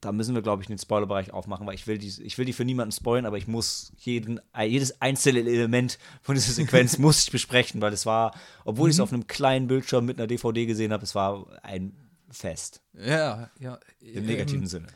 [0.01, 2.53] da müssen wir, glaube ich, den Spoilerbereich aufmachen, weil ich will, die, ich will die
[2.53, 7.31] für niemanden spoilen, aber ich muss jeden, jedes einzelne Element von dieser Sequenz muss ich
[7.31, 8.35] besprechen, weil es war,
[8.65, 11.97] obwohl ich es auf einem kleinen Bildschirm mit einer DVD gesehen habe, es war ein
[12.31, 12.83] Fest.
[12.95, 13.79] Ja, ja.
[14.01, 14.87] Im negativen Ähm, Sinne.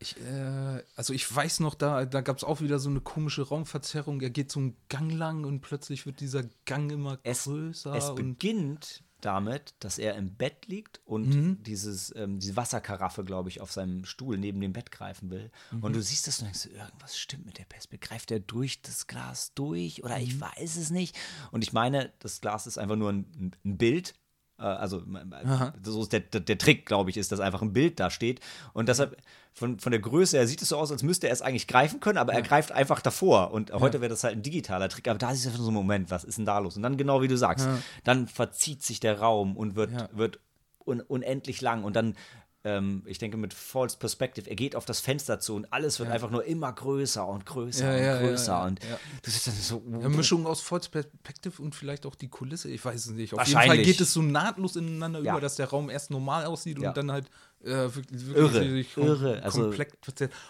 [0.00, 3.42] Ich, äh, also ich weiß noch, da, da gab es auch wieder so eine komische
[3.42, 4.20] Raumverzerrung.
[4.20, 7.94] Er geht so einen Gang lang und plötzlich wird dieser Gang immer Es, größer.
[7.94, 11.62] es beginnt damit, dass er im Bett liegt und Mhm.
[11.64, 15.50] dieses, ähm, diese Wasserkaraffe, glaube ich, auf seinem Stuhl neben dem Bett greifen will.
[15.72, 15.82] Mhm.
[15.82, 18.08] Und du siehst das und denkst, irgendwas stimmt mit der Perspektive.
[18.08, 20.22] Greift er durch das Glas durch oder Mhm.
[20.22, 21.16] ich weiß es nicht.
[21.50, 24.14] Und ich meine, das Glas ist einfach nur ein, ein Bild.
[24.58, 25.02] Äh, Also,
[25.82, 28.40] so ist der, der, Trick, glaube ich, ist, dass einfach ein Bild da steht.
[28.72, 29.16] Und deshalb,
[29.52, 32.00] von, von der Größe her sieht es so aus, als müsste er es eigentlich greifen
[32.00, 33.50] können, aber er greift einfach davor.
[33.52, 35.74] Und heute wäre das halt ein digitaler Trick, aber da ist es einfach so ein
[35.74, 36.76] Moment, was ist denn da los?
[36.76, 37.68] Und dann genau wie du sagst,
[38.04, 40.08] dann verzieht sich der Raum und wird, Ja.
[40.12, 40.38] wird
[40.86, 41.84] un, unendlich lang.
[41.84, 42.14] Und dann,
[42.64, 46.10] ähm, ich denke, mit False Perspective, er geht auf das Fenster zu und alles wird
[46.10, 48.52] einfach nur immer größer und größer Ja, und ja, ja, größer.
[48.52, 48.98] ja, und ja.
[49.22, 49.82] das ist dann so.
[49.92, 52.68] Eine Mischung aus False Perspective und vielleicht auch die Kulisse.
[52.70, 53.32] Ich weiß es nicht.
[53.32, 53.78] Auf jeden Wahrscheinlich.
[53.78, 55.32] Fall geht es so nahtlos ineinander Ja.
[55.32, 56.88] über, dass der Raum erst normal aussieht Ja.
[56.88, 57.30] und dann halt
[57.64, 59.42] äh, wirklich, wirklich Irre, irre.
[59.42, 59.94] Also- komplett.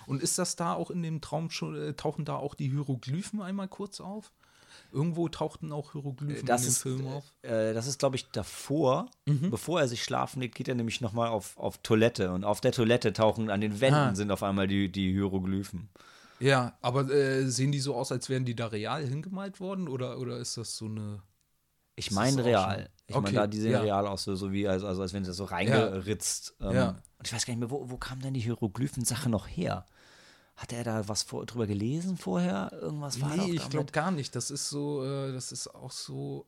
[0.07, 3.41] Und ist das da auch in dem Traum schon, äh, tauchen da auch die Hieroglyphen
[3.43, 4.33] einmal kurz auf?
[4.93, 7.25] Irgendwo tauchten auch Hieroglyphen Das in dem ist, Film auf.
[7.43, 9.11] äh, das ist, glaube ich, davor.
[9.27, 9.51] Mhm.
[9.51, 12.33] Bevor er sich schlafen legt, geht er nämlich nochmal auf, auf Toilette.
[12.33, 14.15] Und auf der Toilette tauchen an den Wänden Ah.
[14.15, 15.89] sind auf einmal die, die Hieroglyphen.
[16.41, 19.89] Ja, aber äh, sehen die so aus, als wären die da real hingemalt worden?
[19.89, 21.21] Oder, oder ist das so eine.
[21.97, 22.89] Ich Das meine real.
[23.09, 23.81] Ich Okay, meine, da, die sehen ja.
[23.81, 26.55] real aus, so, so wie, also, also als wenn sie so reingeritzt.
[26.61, 26.89] Ähm, Ja.
[27.19, 29.85] Und ich weiß gar nicht mehr, wo, wo kam denn die Hieroglyphen-Sache noch her?
[30.59, 32.71] Hat er da was vor, drüber gelesen vorher?
[32.83, 34.35] Irgendwas war Nee, ich glaube gar nicht.
[34.37, 36.47] Das ist so, äh, das ist auch so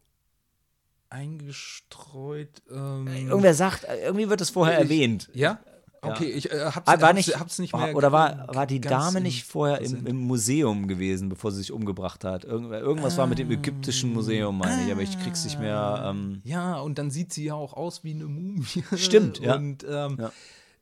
[1.10, 2.62] eingestreut.
[2.70, 5.30] Ähm, Irgendwer sagt, äh, irgendwie wird es vorher Ich- erwähnt.
[5.34, 5.60] Ja?
[6.02, 7.94] Okay, ich äh, hab's, Ah, war hab's, nicht, hab's nicht mehr.
[7.94, 12.24] oder war, war die Dame nicht vorher im, im Museum gewesen, bevor sie sich umgebracht
[12.24, 12.44] hat?
[12.44, 16.04] Irgend, irgendwas war mit dem ägyptischen Museum, meine ich, aber ich krieg's nicht mehr.
[16.06, 18.64] Ähm, Ja, und dann sieht sie ja auch aus wie eine Mumie.
[18.96, 19.56] Stimmt, ja.
[19.56, 20.32] Und ähm, Ja.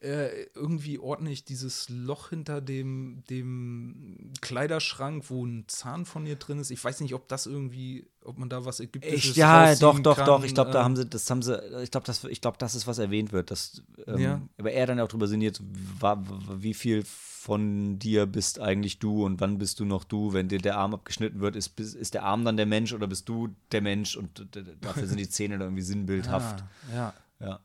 [0.01, 6.37] Äh, irgendwie ordne ich dieses Loch hinter dem, dem Kleiderschrank, wo ein Zahn von ihr
[6.37, 6.71] drin ist.
[6.71, 10.17] Ich weiß nicht, ob das irgendwie, ob man da was Ägyptisches ich, ja, doch, doch,
[10.17, 10.27] kann.
[10.27, 10.45] doch.
[10.45, 12.77] Ich glaube, da ähm, haben sie, das haben sie, ich glaube, das, ich glaube, das
[12.77, 13.51] ist, was erwähnt wird.
[13.51, 14.43] Dass, ähm, Ja.
[14.57, 19.59] Aber er dann auch drüber sinniert, wie viel von dir bist eigentlich du und wann
[19.59, 22.57] bist du noch du, wenn dir der Arm abgeschnitten wird, ist, ist der Arm dann
[22.57, 24.47] der Mensch oder bist du der Mensch und
[24.81, 26.63] dafür sind die Zähne dann irgendwie sinnbildhaft.
[26.93, 27.61] Ah, ja, Ja.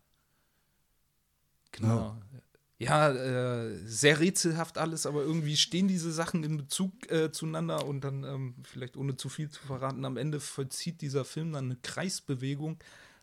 [1.74, 2.16] Genau.
[2.80, 8.02] Ja, äh, sehr rätselhaft alles, aber irgendwie stehen diese Sachen in Bezug äh, zueinander und
[8.02, 11.76] dann, ähm, vielleicht ohne zu viel zu verraten, am Ende vollzieht dieser Film dann eine
[11.78, 12.80] Kreisbewegung.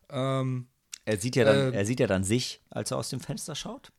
[0.09, 0.69] Ähm,
[1.05, 3.55] Er sieht ja dann, Äh, er sieht ja dann sich, als er aus dem Fenster
[3.55, 3.93] schaut,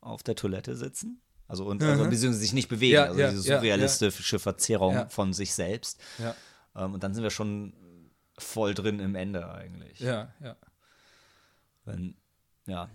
[0.00, 1.20] auf der Toilette sitzen.
[1.46, 5.08] Also und also, beziehungsweise sich nicht bewegen, Ja, also ja, diese ja, surrealistische Verzerrung Ja.
[5.10, 6.00] von sich selbst.
[6.74, 7.74] Ähm, und dann sind wir schon
[8.38, 10.00] voll drin im Ende eigentlich.
[10.00, 10.56] ja, ja.
[11.84, 12.16] Wenn,
[12.66, 12.90] ja.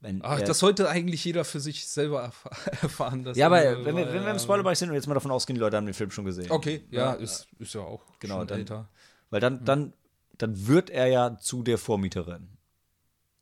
[0.00, 2.50] Wenn Ach, das sollte eigentlich jeder für sich selber erfa
[2.82, 3.28] erfahren.
[3.34, 5.54] Ja, aber er- wenn wir, wenn wir im Spoilerbereich sind und jetzt mal davon ausgehen,
[5.56, 6.50] die Leute haben den Film schon gesehen.
[6.50, 8.88] Okay, ja, ist, ist ja auch Genau, schon dann- älter.
[9.30, 9.92] Weil dann, dann,
[10.38, 12.48] dann wird er ja zu der Vormieterin.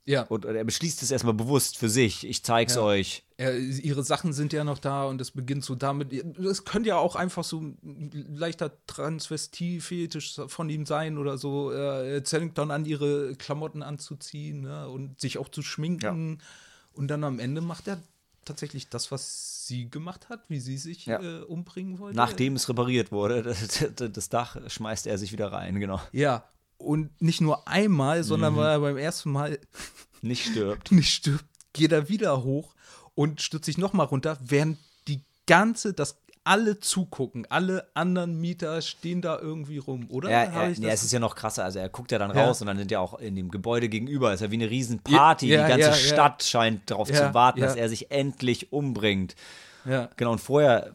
[0.08, 2.24] Ja, Und er beschließt es erstmal bewusst für sich.
[2.26, 2.82] Ich zeig's Ja.
[2.82, 3.24] euch.
[3.38, 6.12] er, ihre Sachen sind ja noch da und es beginnt so damit.
[6.12, 11.72] Es könnte ja auch einfach so ein leichter Transvestie-Fetisch von ihm sein oder so.
[11.72, 16.40] Äh, Zellington an ihre Klamotten anzuziehen ne, und sich auch zu schminken.
[16.92, 18.00] Und dann am Ende macht er
[18.44, 21.20] tatsächlich das, was sie gemacht hat, wie sie sich Ja.
[21.20, 22.16] äh, umbringen wollte.
[22.16, 23.42] Nachdem es repariert wurde,
[23.96, 26.00] das, das Dach schmeißt er sich wieder rein, genau.
[26.12, 26.44] Ja,
[26.78, 28.56] und nicht nur einmal, sondern Mhm.
[28.58, 29.58] weil er beim ersten Mal
[30.22, 30.92] Nicht stirbt.
[30.92, 32.74] nicht stirbt, geht er wieder hoch
[33.14, 34.78] und stürzt sich nochmal runter, während
[35.08, 37.44] die ganze, das alle zugucken.
[37.50, 40.30] Alle anderen Mieter stehen da irgendwie rum, oder?
[40.30, 41.64] Ja, er, das- es ist ja noch krasser.
[41.64, 42.44] Also er guckt ja dann Ja.
[42.46, 45.48] raus und dann sind ja auch in dem Gebäude gegenüber, ist ja wie eine Riesenparty.
[45.48, 45.94] Ja, Die ganze ja, ja.
[45.94, 47.66] Stadt scheint darauf Ja, zu warten, ja.
[47.66, 49.34] dass er sich endlich umbringt.
[49.84, 50.08] ja.
[50.16, 50.92] Genau, und vorher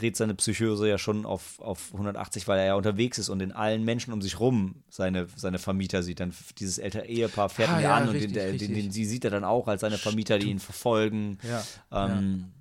[0.00, 3.52] dreht seine Psychose ja schon auf, auf 180, weil er ja unterwegs ist und in
[3.52, 6.20] allen Menschen um sich rum seine, seine Vermieter sieht.
[6.20, 8.74] Dann dieses ältere Ehepaar fährt Ah, ihn ja, an und richtig, den, der, den, richtig.
[8.74, 11.38] den, sie sieht er dann auch als seine Vermieter, die ihn verfolgen.
[11.42, 12.52] Ja, Ähm,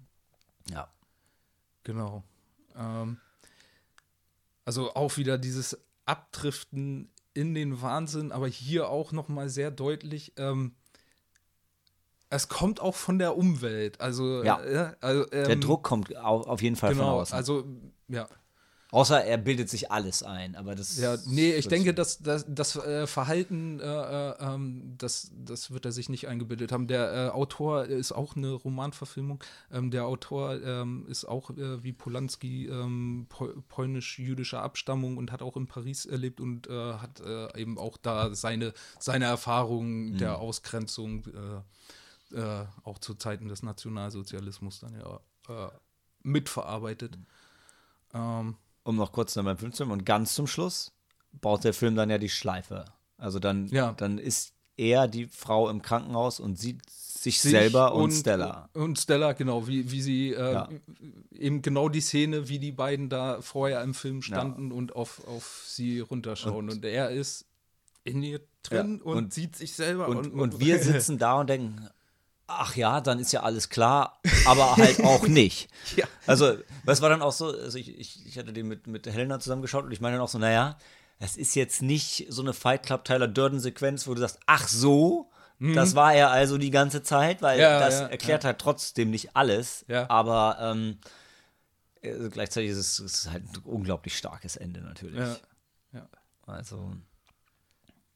[0.72, 0.88] ja.
[1.84, 2.24] Genau.
[2.76, 3.18] Ähm,
[4.66, 10.34] also auch wieder dieses Abdriften in den Wahnsinn, aber hier auch noch mal sehr deutlich.
[10.38, 10.74] Ähm,
[12.30, 14.02] es kommt auch von der Umwelt.
[14.02, 14.60] Also, Ja.
[14.62, 17.36] äh, also Der ähm, Druck kommt au- auf jeden Fall von Genau, außen.
[17.36, 17.66] also
[18.08, 18.28] ja.
[18.90, 20.98] Außer er bildet sich alles ein, aber das.
[20.98, 25.84] Ja, nee, ich denke, dass das, das äh, Verhalten, äh, äh, ähm, das, das wird
[25.84, 26.88] er sich nicht eingebildet haben.
[26.88, 29.44] Der äh, Autor ist auch eine Romanverfilmung.
[29.74, 35.42] Ähm, der Autor ähm, ist auch äh, wie Polanski ähm, pol polnisch-jüdischer Abstammung und hat
[35.42, 37.22] auch in Paris erlebt und äh, hat
[37.58, 40.18] eben auch da seine, seine Erfahrungen Mhm.
[40.20, 41.62] der Ausgrenzung äh,
[42.34, 45.20] äh, auch zu Zeiten des Nationalsozialismus dann ja
[45.68, 45.72] äh,
[46.24, 47.18] mitverarbeitet.
[48.14, 49.84] Ähm, um noch kurz dann beim Film zu.
[49.86, 50.94] Und ganz zum Schluss
[51.32, 52.86] baut der Film dann ja die Schleife.
[53.18, 53.94] Also dann, Ja.
[53.94, 58.70] dann ist er die Frau im Krankenhaus und sieht sich, sich selber und, Stella.
[58.74, 60.70] Und Stella, genau, wie, wie sie äh, Ja.
[61.32, 65.64] eben genau die Szene, wie die beiden da vorher im Film standen und auf, auf
[65.66, 66.70] sie runterschauen.
[66.70, 67.46] Und, er ist
[68.04, 70.08] in ihr drin Ja, und, und- sieht sich selber.
[70.08, 71.90] Und, und wir sitzen da und denken,
[72.48, 75.70] ach ja, dann ist ja alles klar, aber halt auch nicht.
[75.96, 76.08] Ja.
[76.26, 79.40] Also, das war dann auch so, also ich, ich, ich hatte den mit, mit Helena
[79.40, 80.78] zusammengeschaut und ich meine dann auch so, naja,
[81.20, 84.68] es ist jetzt nicht so eine Fight Club Tyler Durden Sequenz, wo du sagst, ach
[84.68, 85.30] so,
[85.60, 87.62] das war er also die ganze Zeit, weil Mhm.
[87.64, 91.00] Ja, das ja, erklärt halt trotzdem nicht alles, aber ähm,
[92.02, 95.20] äh, gleichzeitig ist es, ist halt ein unglaublich starkes Ende natürlich.
[95.20, 95.38] ja,
[95.94, 96.08] ja.
[96.46, 96.94] Also,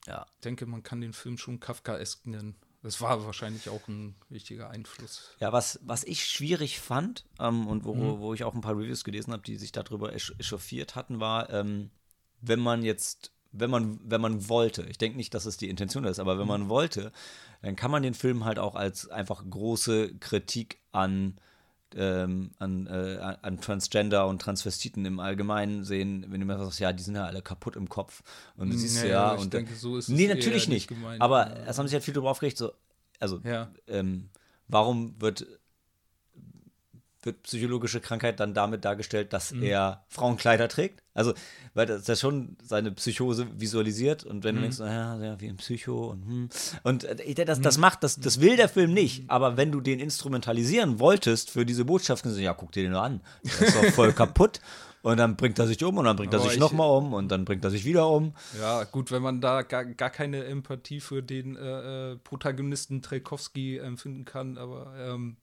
[0.07, 0.25] ja.
[0.35, 2.55] Ich denke, man kann den Film schon Kafkaesk nennen.
[2.83, 5.35] Das war wahrscheinlich auch ein wichtiger Einfluss.
[5.39, 9.03] Ja, was, was ich schwierig fand ähm, und wo, wo ich auch ein paar Reviews
[9.03, 11.91] gelesen habe, die sich darüber echauffiert hatten, war, ähm,
[12.41, 16.05] wenn man jetzt, wenn man, wenn man wollte, ich denke nicht, dass es die Intention
[16.05, 17.11] ist, aber wenn man wollte,
[17.61, 21.39] dann kann man den Film halt auch als einfach große Kritik an,
[21.95, 26.79] ähm, an, äh, an- an Transgender und Transvestiten im Allgemeinen sehen, wenn du mir sagst,
[26.79, 28.21] ja, die sind ja alle kaputt im Kopf.
[28.57, 30.87] Und du siehst Nee, ja, ich und denke, so ist Nee, natürlich nicht nicht.
[30.89, 31.21] gemeint.
[31.21, 31.55] aber Ja.
[31.67, 32.71] es haben sich halt viele darüber aufgeregt, so,
[33.19, 33.69] also Ja.
[33.87, 34.29] ähm,
[34.67, 35.45] warum wird,
[37.23, 39.63] wird psychologische Krankheit dann damit dargestellt, dass Mhm.
[39.63, 41.03] er Frauenkleider trägt?
[41.13, 41.33] Also,
[41.73, 44.43] weil das ja schon seine Psychose visualisiert und Mhm.
[44.43, 46.49] wenn du denkst, naja, ja, wie ein Psycho und hm.
[46.83, 47.63] Und äh, ich- das, Mhm.
[47.63, 51.65] das macht, das, das will der Film nicht, aber wenn du den instrumentalisieren wolltest für
[51.65, 53.21] diese Botschaften, so, ja, guck dir den nur an.
[53.43, 54.59] Der ist doch voll kaputt.
[55.03, 57.13] Und dann bringt er sich um und dann bringt er Aber sich ich- nochmal um
[57.13, 58.35] und dann bringt er sich wieder um.
[58.59, 63.79] Ja, gut, wenn man da gar, gar keine Empathie für den äh, äh, Protagonisten Trekowski
[63.79, 65.37] empfinden kann, aber ähm,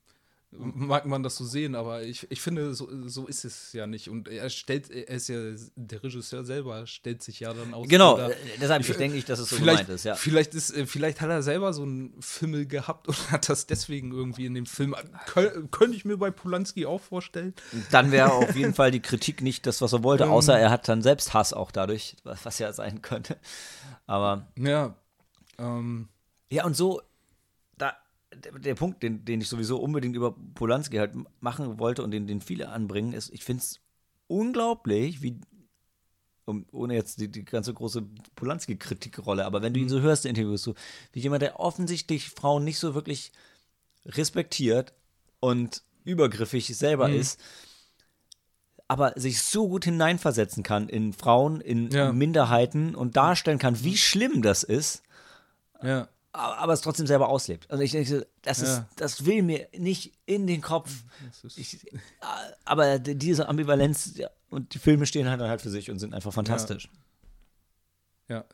[0.51, 4.09] mag man das so sehen, aber ich, ich finde, so, so ist es ja nicht.
[4.09, 5.37] Und er stellt, er ist ja,
[5.77, 7.87] der Regisseur selber stellt sich ja dann aus.
[7.87, 10.15] Genau, oder- äh, deshalb ich denke ich, dass es so vielleicht, gemeint ist, ja.
[10.15, 14.11] vielleicht ist, äh, vielleicht hat er selber so einen Fimmel gehabt und hat das deswegen
[14.11, 14.95] irgendwie in dem Film.
[15.27, 17.53] Kö könnte ich mir bei Polanski auch vorstellen.
[17.91, 20.89] Dann wäre auf jeden Fall die Kritik nicht das, was er wollte, außer er hat
[20.89, 23.37] dann selbst Hass auch dadurch, was ja sein könnte.
[24.07, 24.95] Aber Ja.
[25.59, 26.09] Ähm,
[26.51, 27.08] ja, und so, da,
[28.39, 32.27] der, der Punkt, den, den ich sowieso unbedingt über Polanski halt machen wollte und den,
[32.27, 33.81] den viele anbringen, ist, ich finde es
[34.27, 35.41] unglaublich, wie,
[36.45, 38.07] um, ohne jetzt die, die ganze große
[38.37, 40.75] Polanski-Kritikrolle, aber wenn du ihn so hörst, in Interviews, so,
[41.13, 43.33] wie jemand, der offensichtlich Frauen nicht so wirklich
[44.07, 44.95] respektiert
[45.41, 47.41] und übergriffig selber ist,
[48.89, 52.13] aber sich so gut hineinversetzen kann in Frauen, in Ja.
[52.13, 55.03] Minderheiten und darstellen kann, wie schlimm das ist,
[55.83, 56.09] ja.
[56.33, 57.71] Aber, aber es trotzdem selber auslebt.
[57.71, 58.89] Also ich denke, das, ist, Ja.
[58.97, 60.91] das will mir nicht in den Kopf.
[61.45, 61.87] Ist, Ich,
[62.65, 66.15] aber diese Ambivalenz ja, und die Filme stehen halt dann halt für sich und sind
[66.15, 66.89] einfach fantastisch.
[68.29, 68.45] Ja.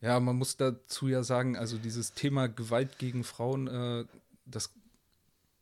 [0.00, 4.04] Ja, man muss dazu ja sagen, also dieses Thema Gewalt gegen Frauen, äh,
[4.46, 4.72] das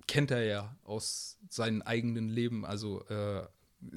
[0.06, 2.64] kennt er ja aus seinem eigenen Leben.
[2.64, 3.46] Also äh,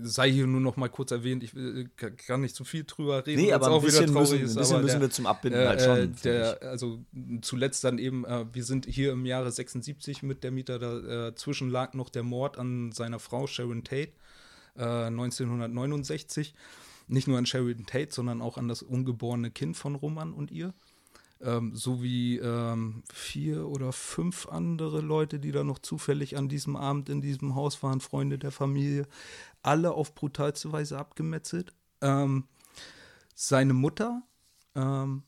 [0.03, 1.87] sei hier nur noch mal kurz erwähnt, ich äh,
[2.27, 3.41] gar nicht zu viel drüber reden.
[3.41, 5.67] Nee, aber ein bisschen, müssen, ein ist, bisschen aber müssen der- wir zum Abbinden äh,
[5.67, 5.97] halt schon.
[5.97, 6.99] äh, der, also
[7.41, 11.93] zuletzt dann eben, äh, wir sind hier im Jahre 76 mit der Mieter, dazwischen lag
[11.93, 14.11] noch der Mord an seiner Frau Sharon Tate
[14.77, 16.53] äh, 1969.
[17.07, 20.73] Nicht nur an Sharon Tate, sondern auch an das ungeborene Kind von Roman und ihr.
[21.43, 27.09] Ähm, sowie ähm, vier oder fünf andere Leute, die da noch zufällig an diesem Abend
[27.09, 29.07] in diesem Haus waren, Freunde der Familie,
[29.61, 31.73] alle auf brutalste Weise abgemetzelt.
[32.01, 32.45] Ähm,
[33.35, 34.21] seine Mutter,
[34.75, 35.23] ähm,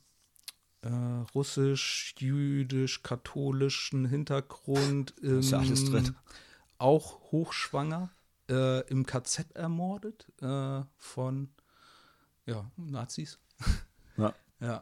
[0.81, 0.90] äh,
[1.34, 6.15] russisch, jüdisch, katholischen Hintergrund, Ist ja alles drin.
[6.77, 8.11] auch hochschwanger,
[8.49, 11.49] äh, im KZ ermordet äh, von
[12.45, 13.40] ja, Nazis.
[14.18, 14.34] Ja.
[14.60, 14.81] Ja,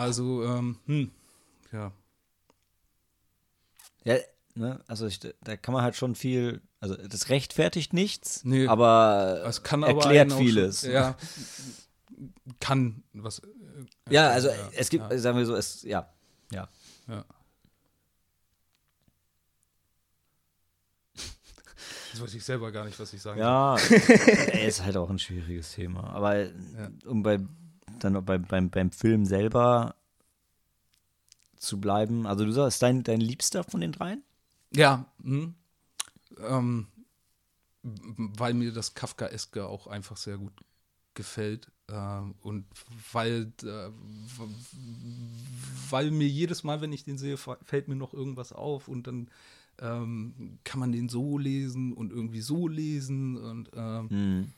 [0.00, 1.10] also, ähm, hm,
[1.72, 1.92] ja.
[4.04, 4.16] Ja,
[4.54, 8.66] ne, also ich, da kann man halt schon viel, also das rechtfertigt nichts, Nee.
[8.66, 10.80] aber Es kann aber erklärt vieles.
[10.82, 11.16] Schon, ja,
[12.60, 13.40] kann was.
[13.40, 13.46] äh,
[14.10, 15.18] Ja, also ja, es gibt, ja.
[15.18, 16.08] sagen wir so, es, ja,
[16.50, 16.68] ja.
[17.06, 17.24] Ja.
[22.12, 25.18] Jetzt weiß ich selber gar nicht, was ich sagen Ja, ey, ist halt auch ein
[25.18, 26.10] schwieriges Thema.
[26.10, 26.46] Aber
[27.06, 27.38] um bei,
[28.04, 29.94] dann bei, beim, beim Film selber
[31.56, 34.22] zu bleiben, also du sagst, dein, dein Liebster von den dreien?
[34.74, 35.54] Ja, hm.
[36.38, 36.86] ähm,
[37.82, 40.52] weil mir das Kafkaeske auch einfach sehr gut
[41.14, 42.66] gefällt ähm, und
[43.12, 43.90] weil, äh,
[45.90, 49.28] weil mir jedes Mal, wenn ich den sehe, fällt mir noch irgendwas auf und dann
[49.80, 54.52] ähm, kann man den so lesen und irgendwie so lesen und ähm, Hm.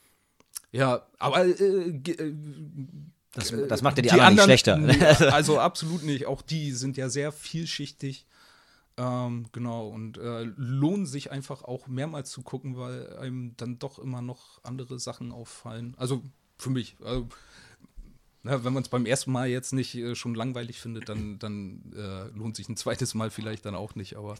[0.72, 2.34] ja, aber äh, ge- äh,
[3.32, 4.76] Das, äh, das macht ja die, anderen nicht schlechter.
[4.76, 4.98] nee,
[5.30, 6.26] also absolut nicht.
[6.26, 8.26] Auch die sind ja sehr vielschichtig.
[8.98, 13.98] Ähm, genau, und äh, lohnen sich einfach auch mehrmals zu gucken, weil einem dann doch
[13.98, 15.94] immer noch andere Sachen auffallen.
[15.96, 16.22] Also
[16.58, 16.96] für mich.
[17.02, 17.26] Also,
[18.42, 21.92] na, wenn man es beim ersten Mal jetzt nicht äh, schon langweilig findet, dann, dann
[21.96, 24.16] äh, lohnt sich ein zweites Mal vielleicht dann auch nicht.
[24.16, 24.34] Aber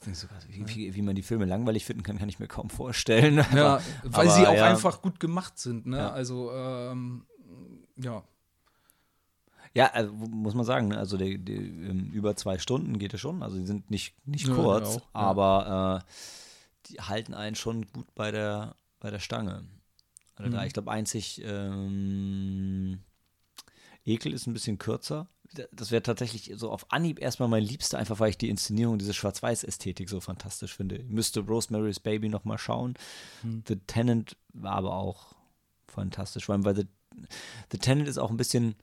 [0.48, 3.36] Wie, wie, wie man die Filme langweilig finden kann, kann ich mir kaum vorstellen.
[3.36, 3.44] ja,
[3.77, 4.66] Aber- weil aber sie auch ja.
[4.66, 5.86] einfach gut gemacht sind.
[5.86, 5.97] Ne?
[5.97, 6.10] Ja.
[6.10, 7.24] Also ähm,
[7.97, 8.23] ja.
[9.74, 10.99] Ja, also, muss man sagen, ne?
[10.99, 13.43] also die, die, ähm, über zwei Stunden geht es schon.
[13.43, 15.09] Also die sind nicht, nicht Ja, kurz, auch, ja.
[15.15, 16.12] aber äh,
[16.89, 19.65] die halten einen schon gut bei der, bei der Stange.
[20.35, 20.53] Alle Mhm.
[20.53, 20.66] drei.
[20.66, 23.01] Ich glaube, einzig ähm,
[24.05, 25.28] Ekel ist ein bisschen kürzer.
[25.70, 29.12] Das wäre tatsächlich so auf Anhieb erstmal mein Liebster, einfach weil ich die Inszenierung, diese
[29.12, 30.97] Schwarz-Weiß-Ästhetik so fantastisch finde.
[30.97, 32.94] Ich müsste Rosemary's Baby noch mal schauen.
[33.43, 33.62] Mhm.
[33.69, 35.35] The Tenant war aber auch
[35.86, 36.86] fantastisch, weil The,
[37.70, 38.77] The Tenant ist auch ein bisschen,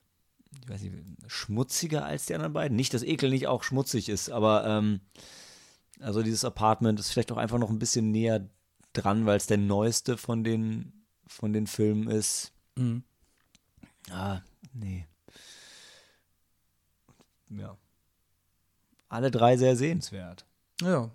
[0.51, 0.95] ich weiß nicht,
[1.27, 2.75] schmutziger als die anderen beiden.
[2.75, 5.01] Nicht, dass Ekel nicht auch schmutzig ist, aber ähm,
[5.99, 8.49] also dieses Apartment ist vielleicht auch einfach noch ein bisschen näher
[8.93, 12.51] dran, weil es der neueste von den, von den Filmen ist.
[12.75, 13.03] Mhm.
[14.09, 14.41] Ah,
[14.73, 15.05] nee.
[17.49, 17.77] Ja.
[19.07, 20.45] Alle drei sehr sehenswert.
[20.81, 21.11] Ja,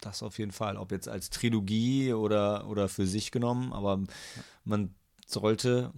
[0.00, 0.76] Das auf jeden Fall.
[0.76, 4.00] Ob jetzt als Trilogie oder, oder für sich genommen, aber
[4.64, 4.94] man
[5.26, 5.92] sollte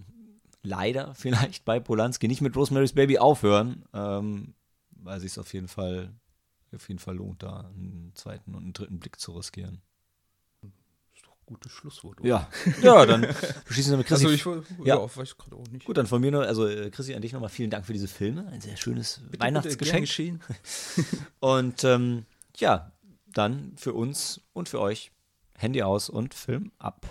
[0.65, 4.53] leider vielleicht bei Polanski nicht mit Rosemary's Baby aufhören, ähm,
[4.91, 6.11] weil sich es auf jeden Fall
[6.73, 9.81] auf jeden Fall lohnt, da einen zweiten und einen dritten Blick zu riskieren.
[11.45, 12.19] gutes Schlusswort.
[12.19, 12.27] oder?
[12.27, 12.49] Ja,
[12.81, 13.21] ja, dann
[13.67, 14.25] beschließen wir mit Chrissy.
[14.25, 15.15] Also ich ja, Ja.
[15.15, 15.85] weiß gerade auch nicht.
[15.85, 18.07] Gut, dann von mir noch, also äh, Chrissy, an dich nochmal vielen Dank für diese
[18.07, 18.47] Filme.
[18.47, 20.09] Ein sehr schönes Bitte, Weihnachtsgeschenk.
[20.17, 20.39] Bitte.
[21.39, 22.25] Und ähm,
[22.57, 22.91] ja,
[23.27, 25.11] dann für uns und für euch
[25.57, 27.05] Handy aus und Film ab.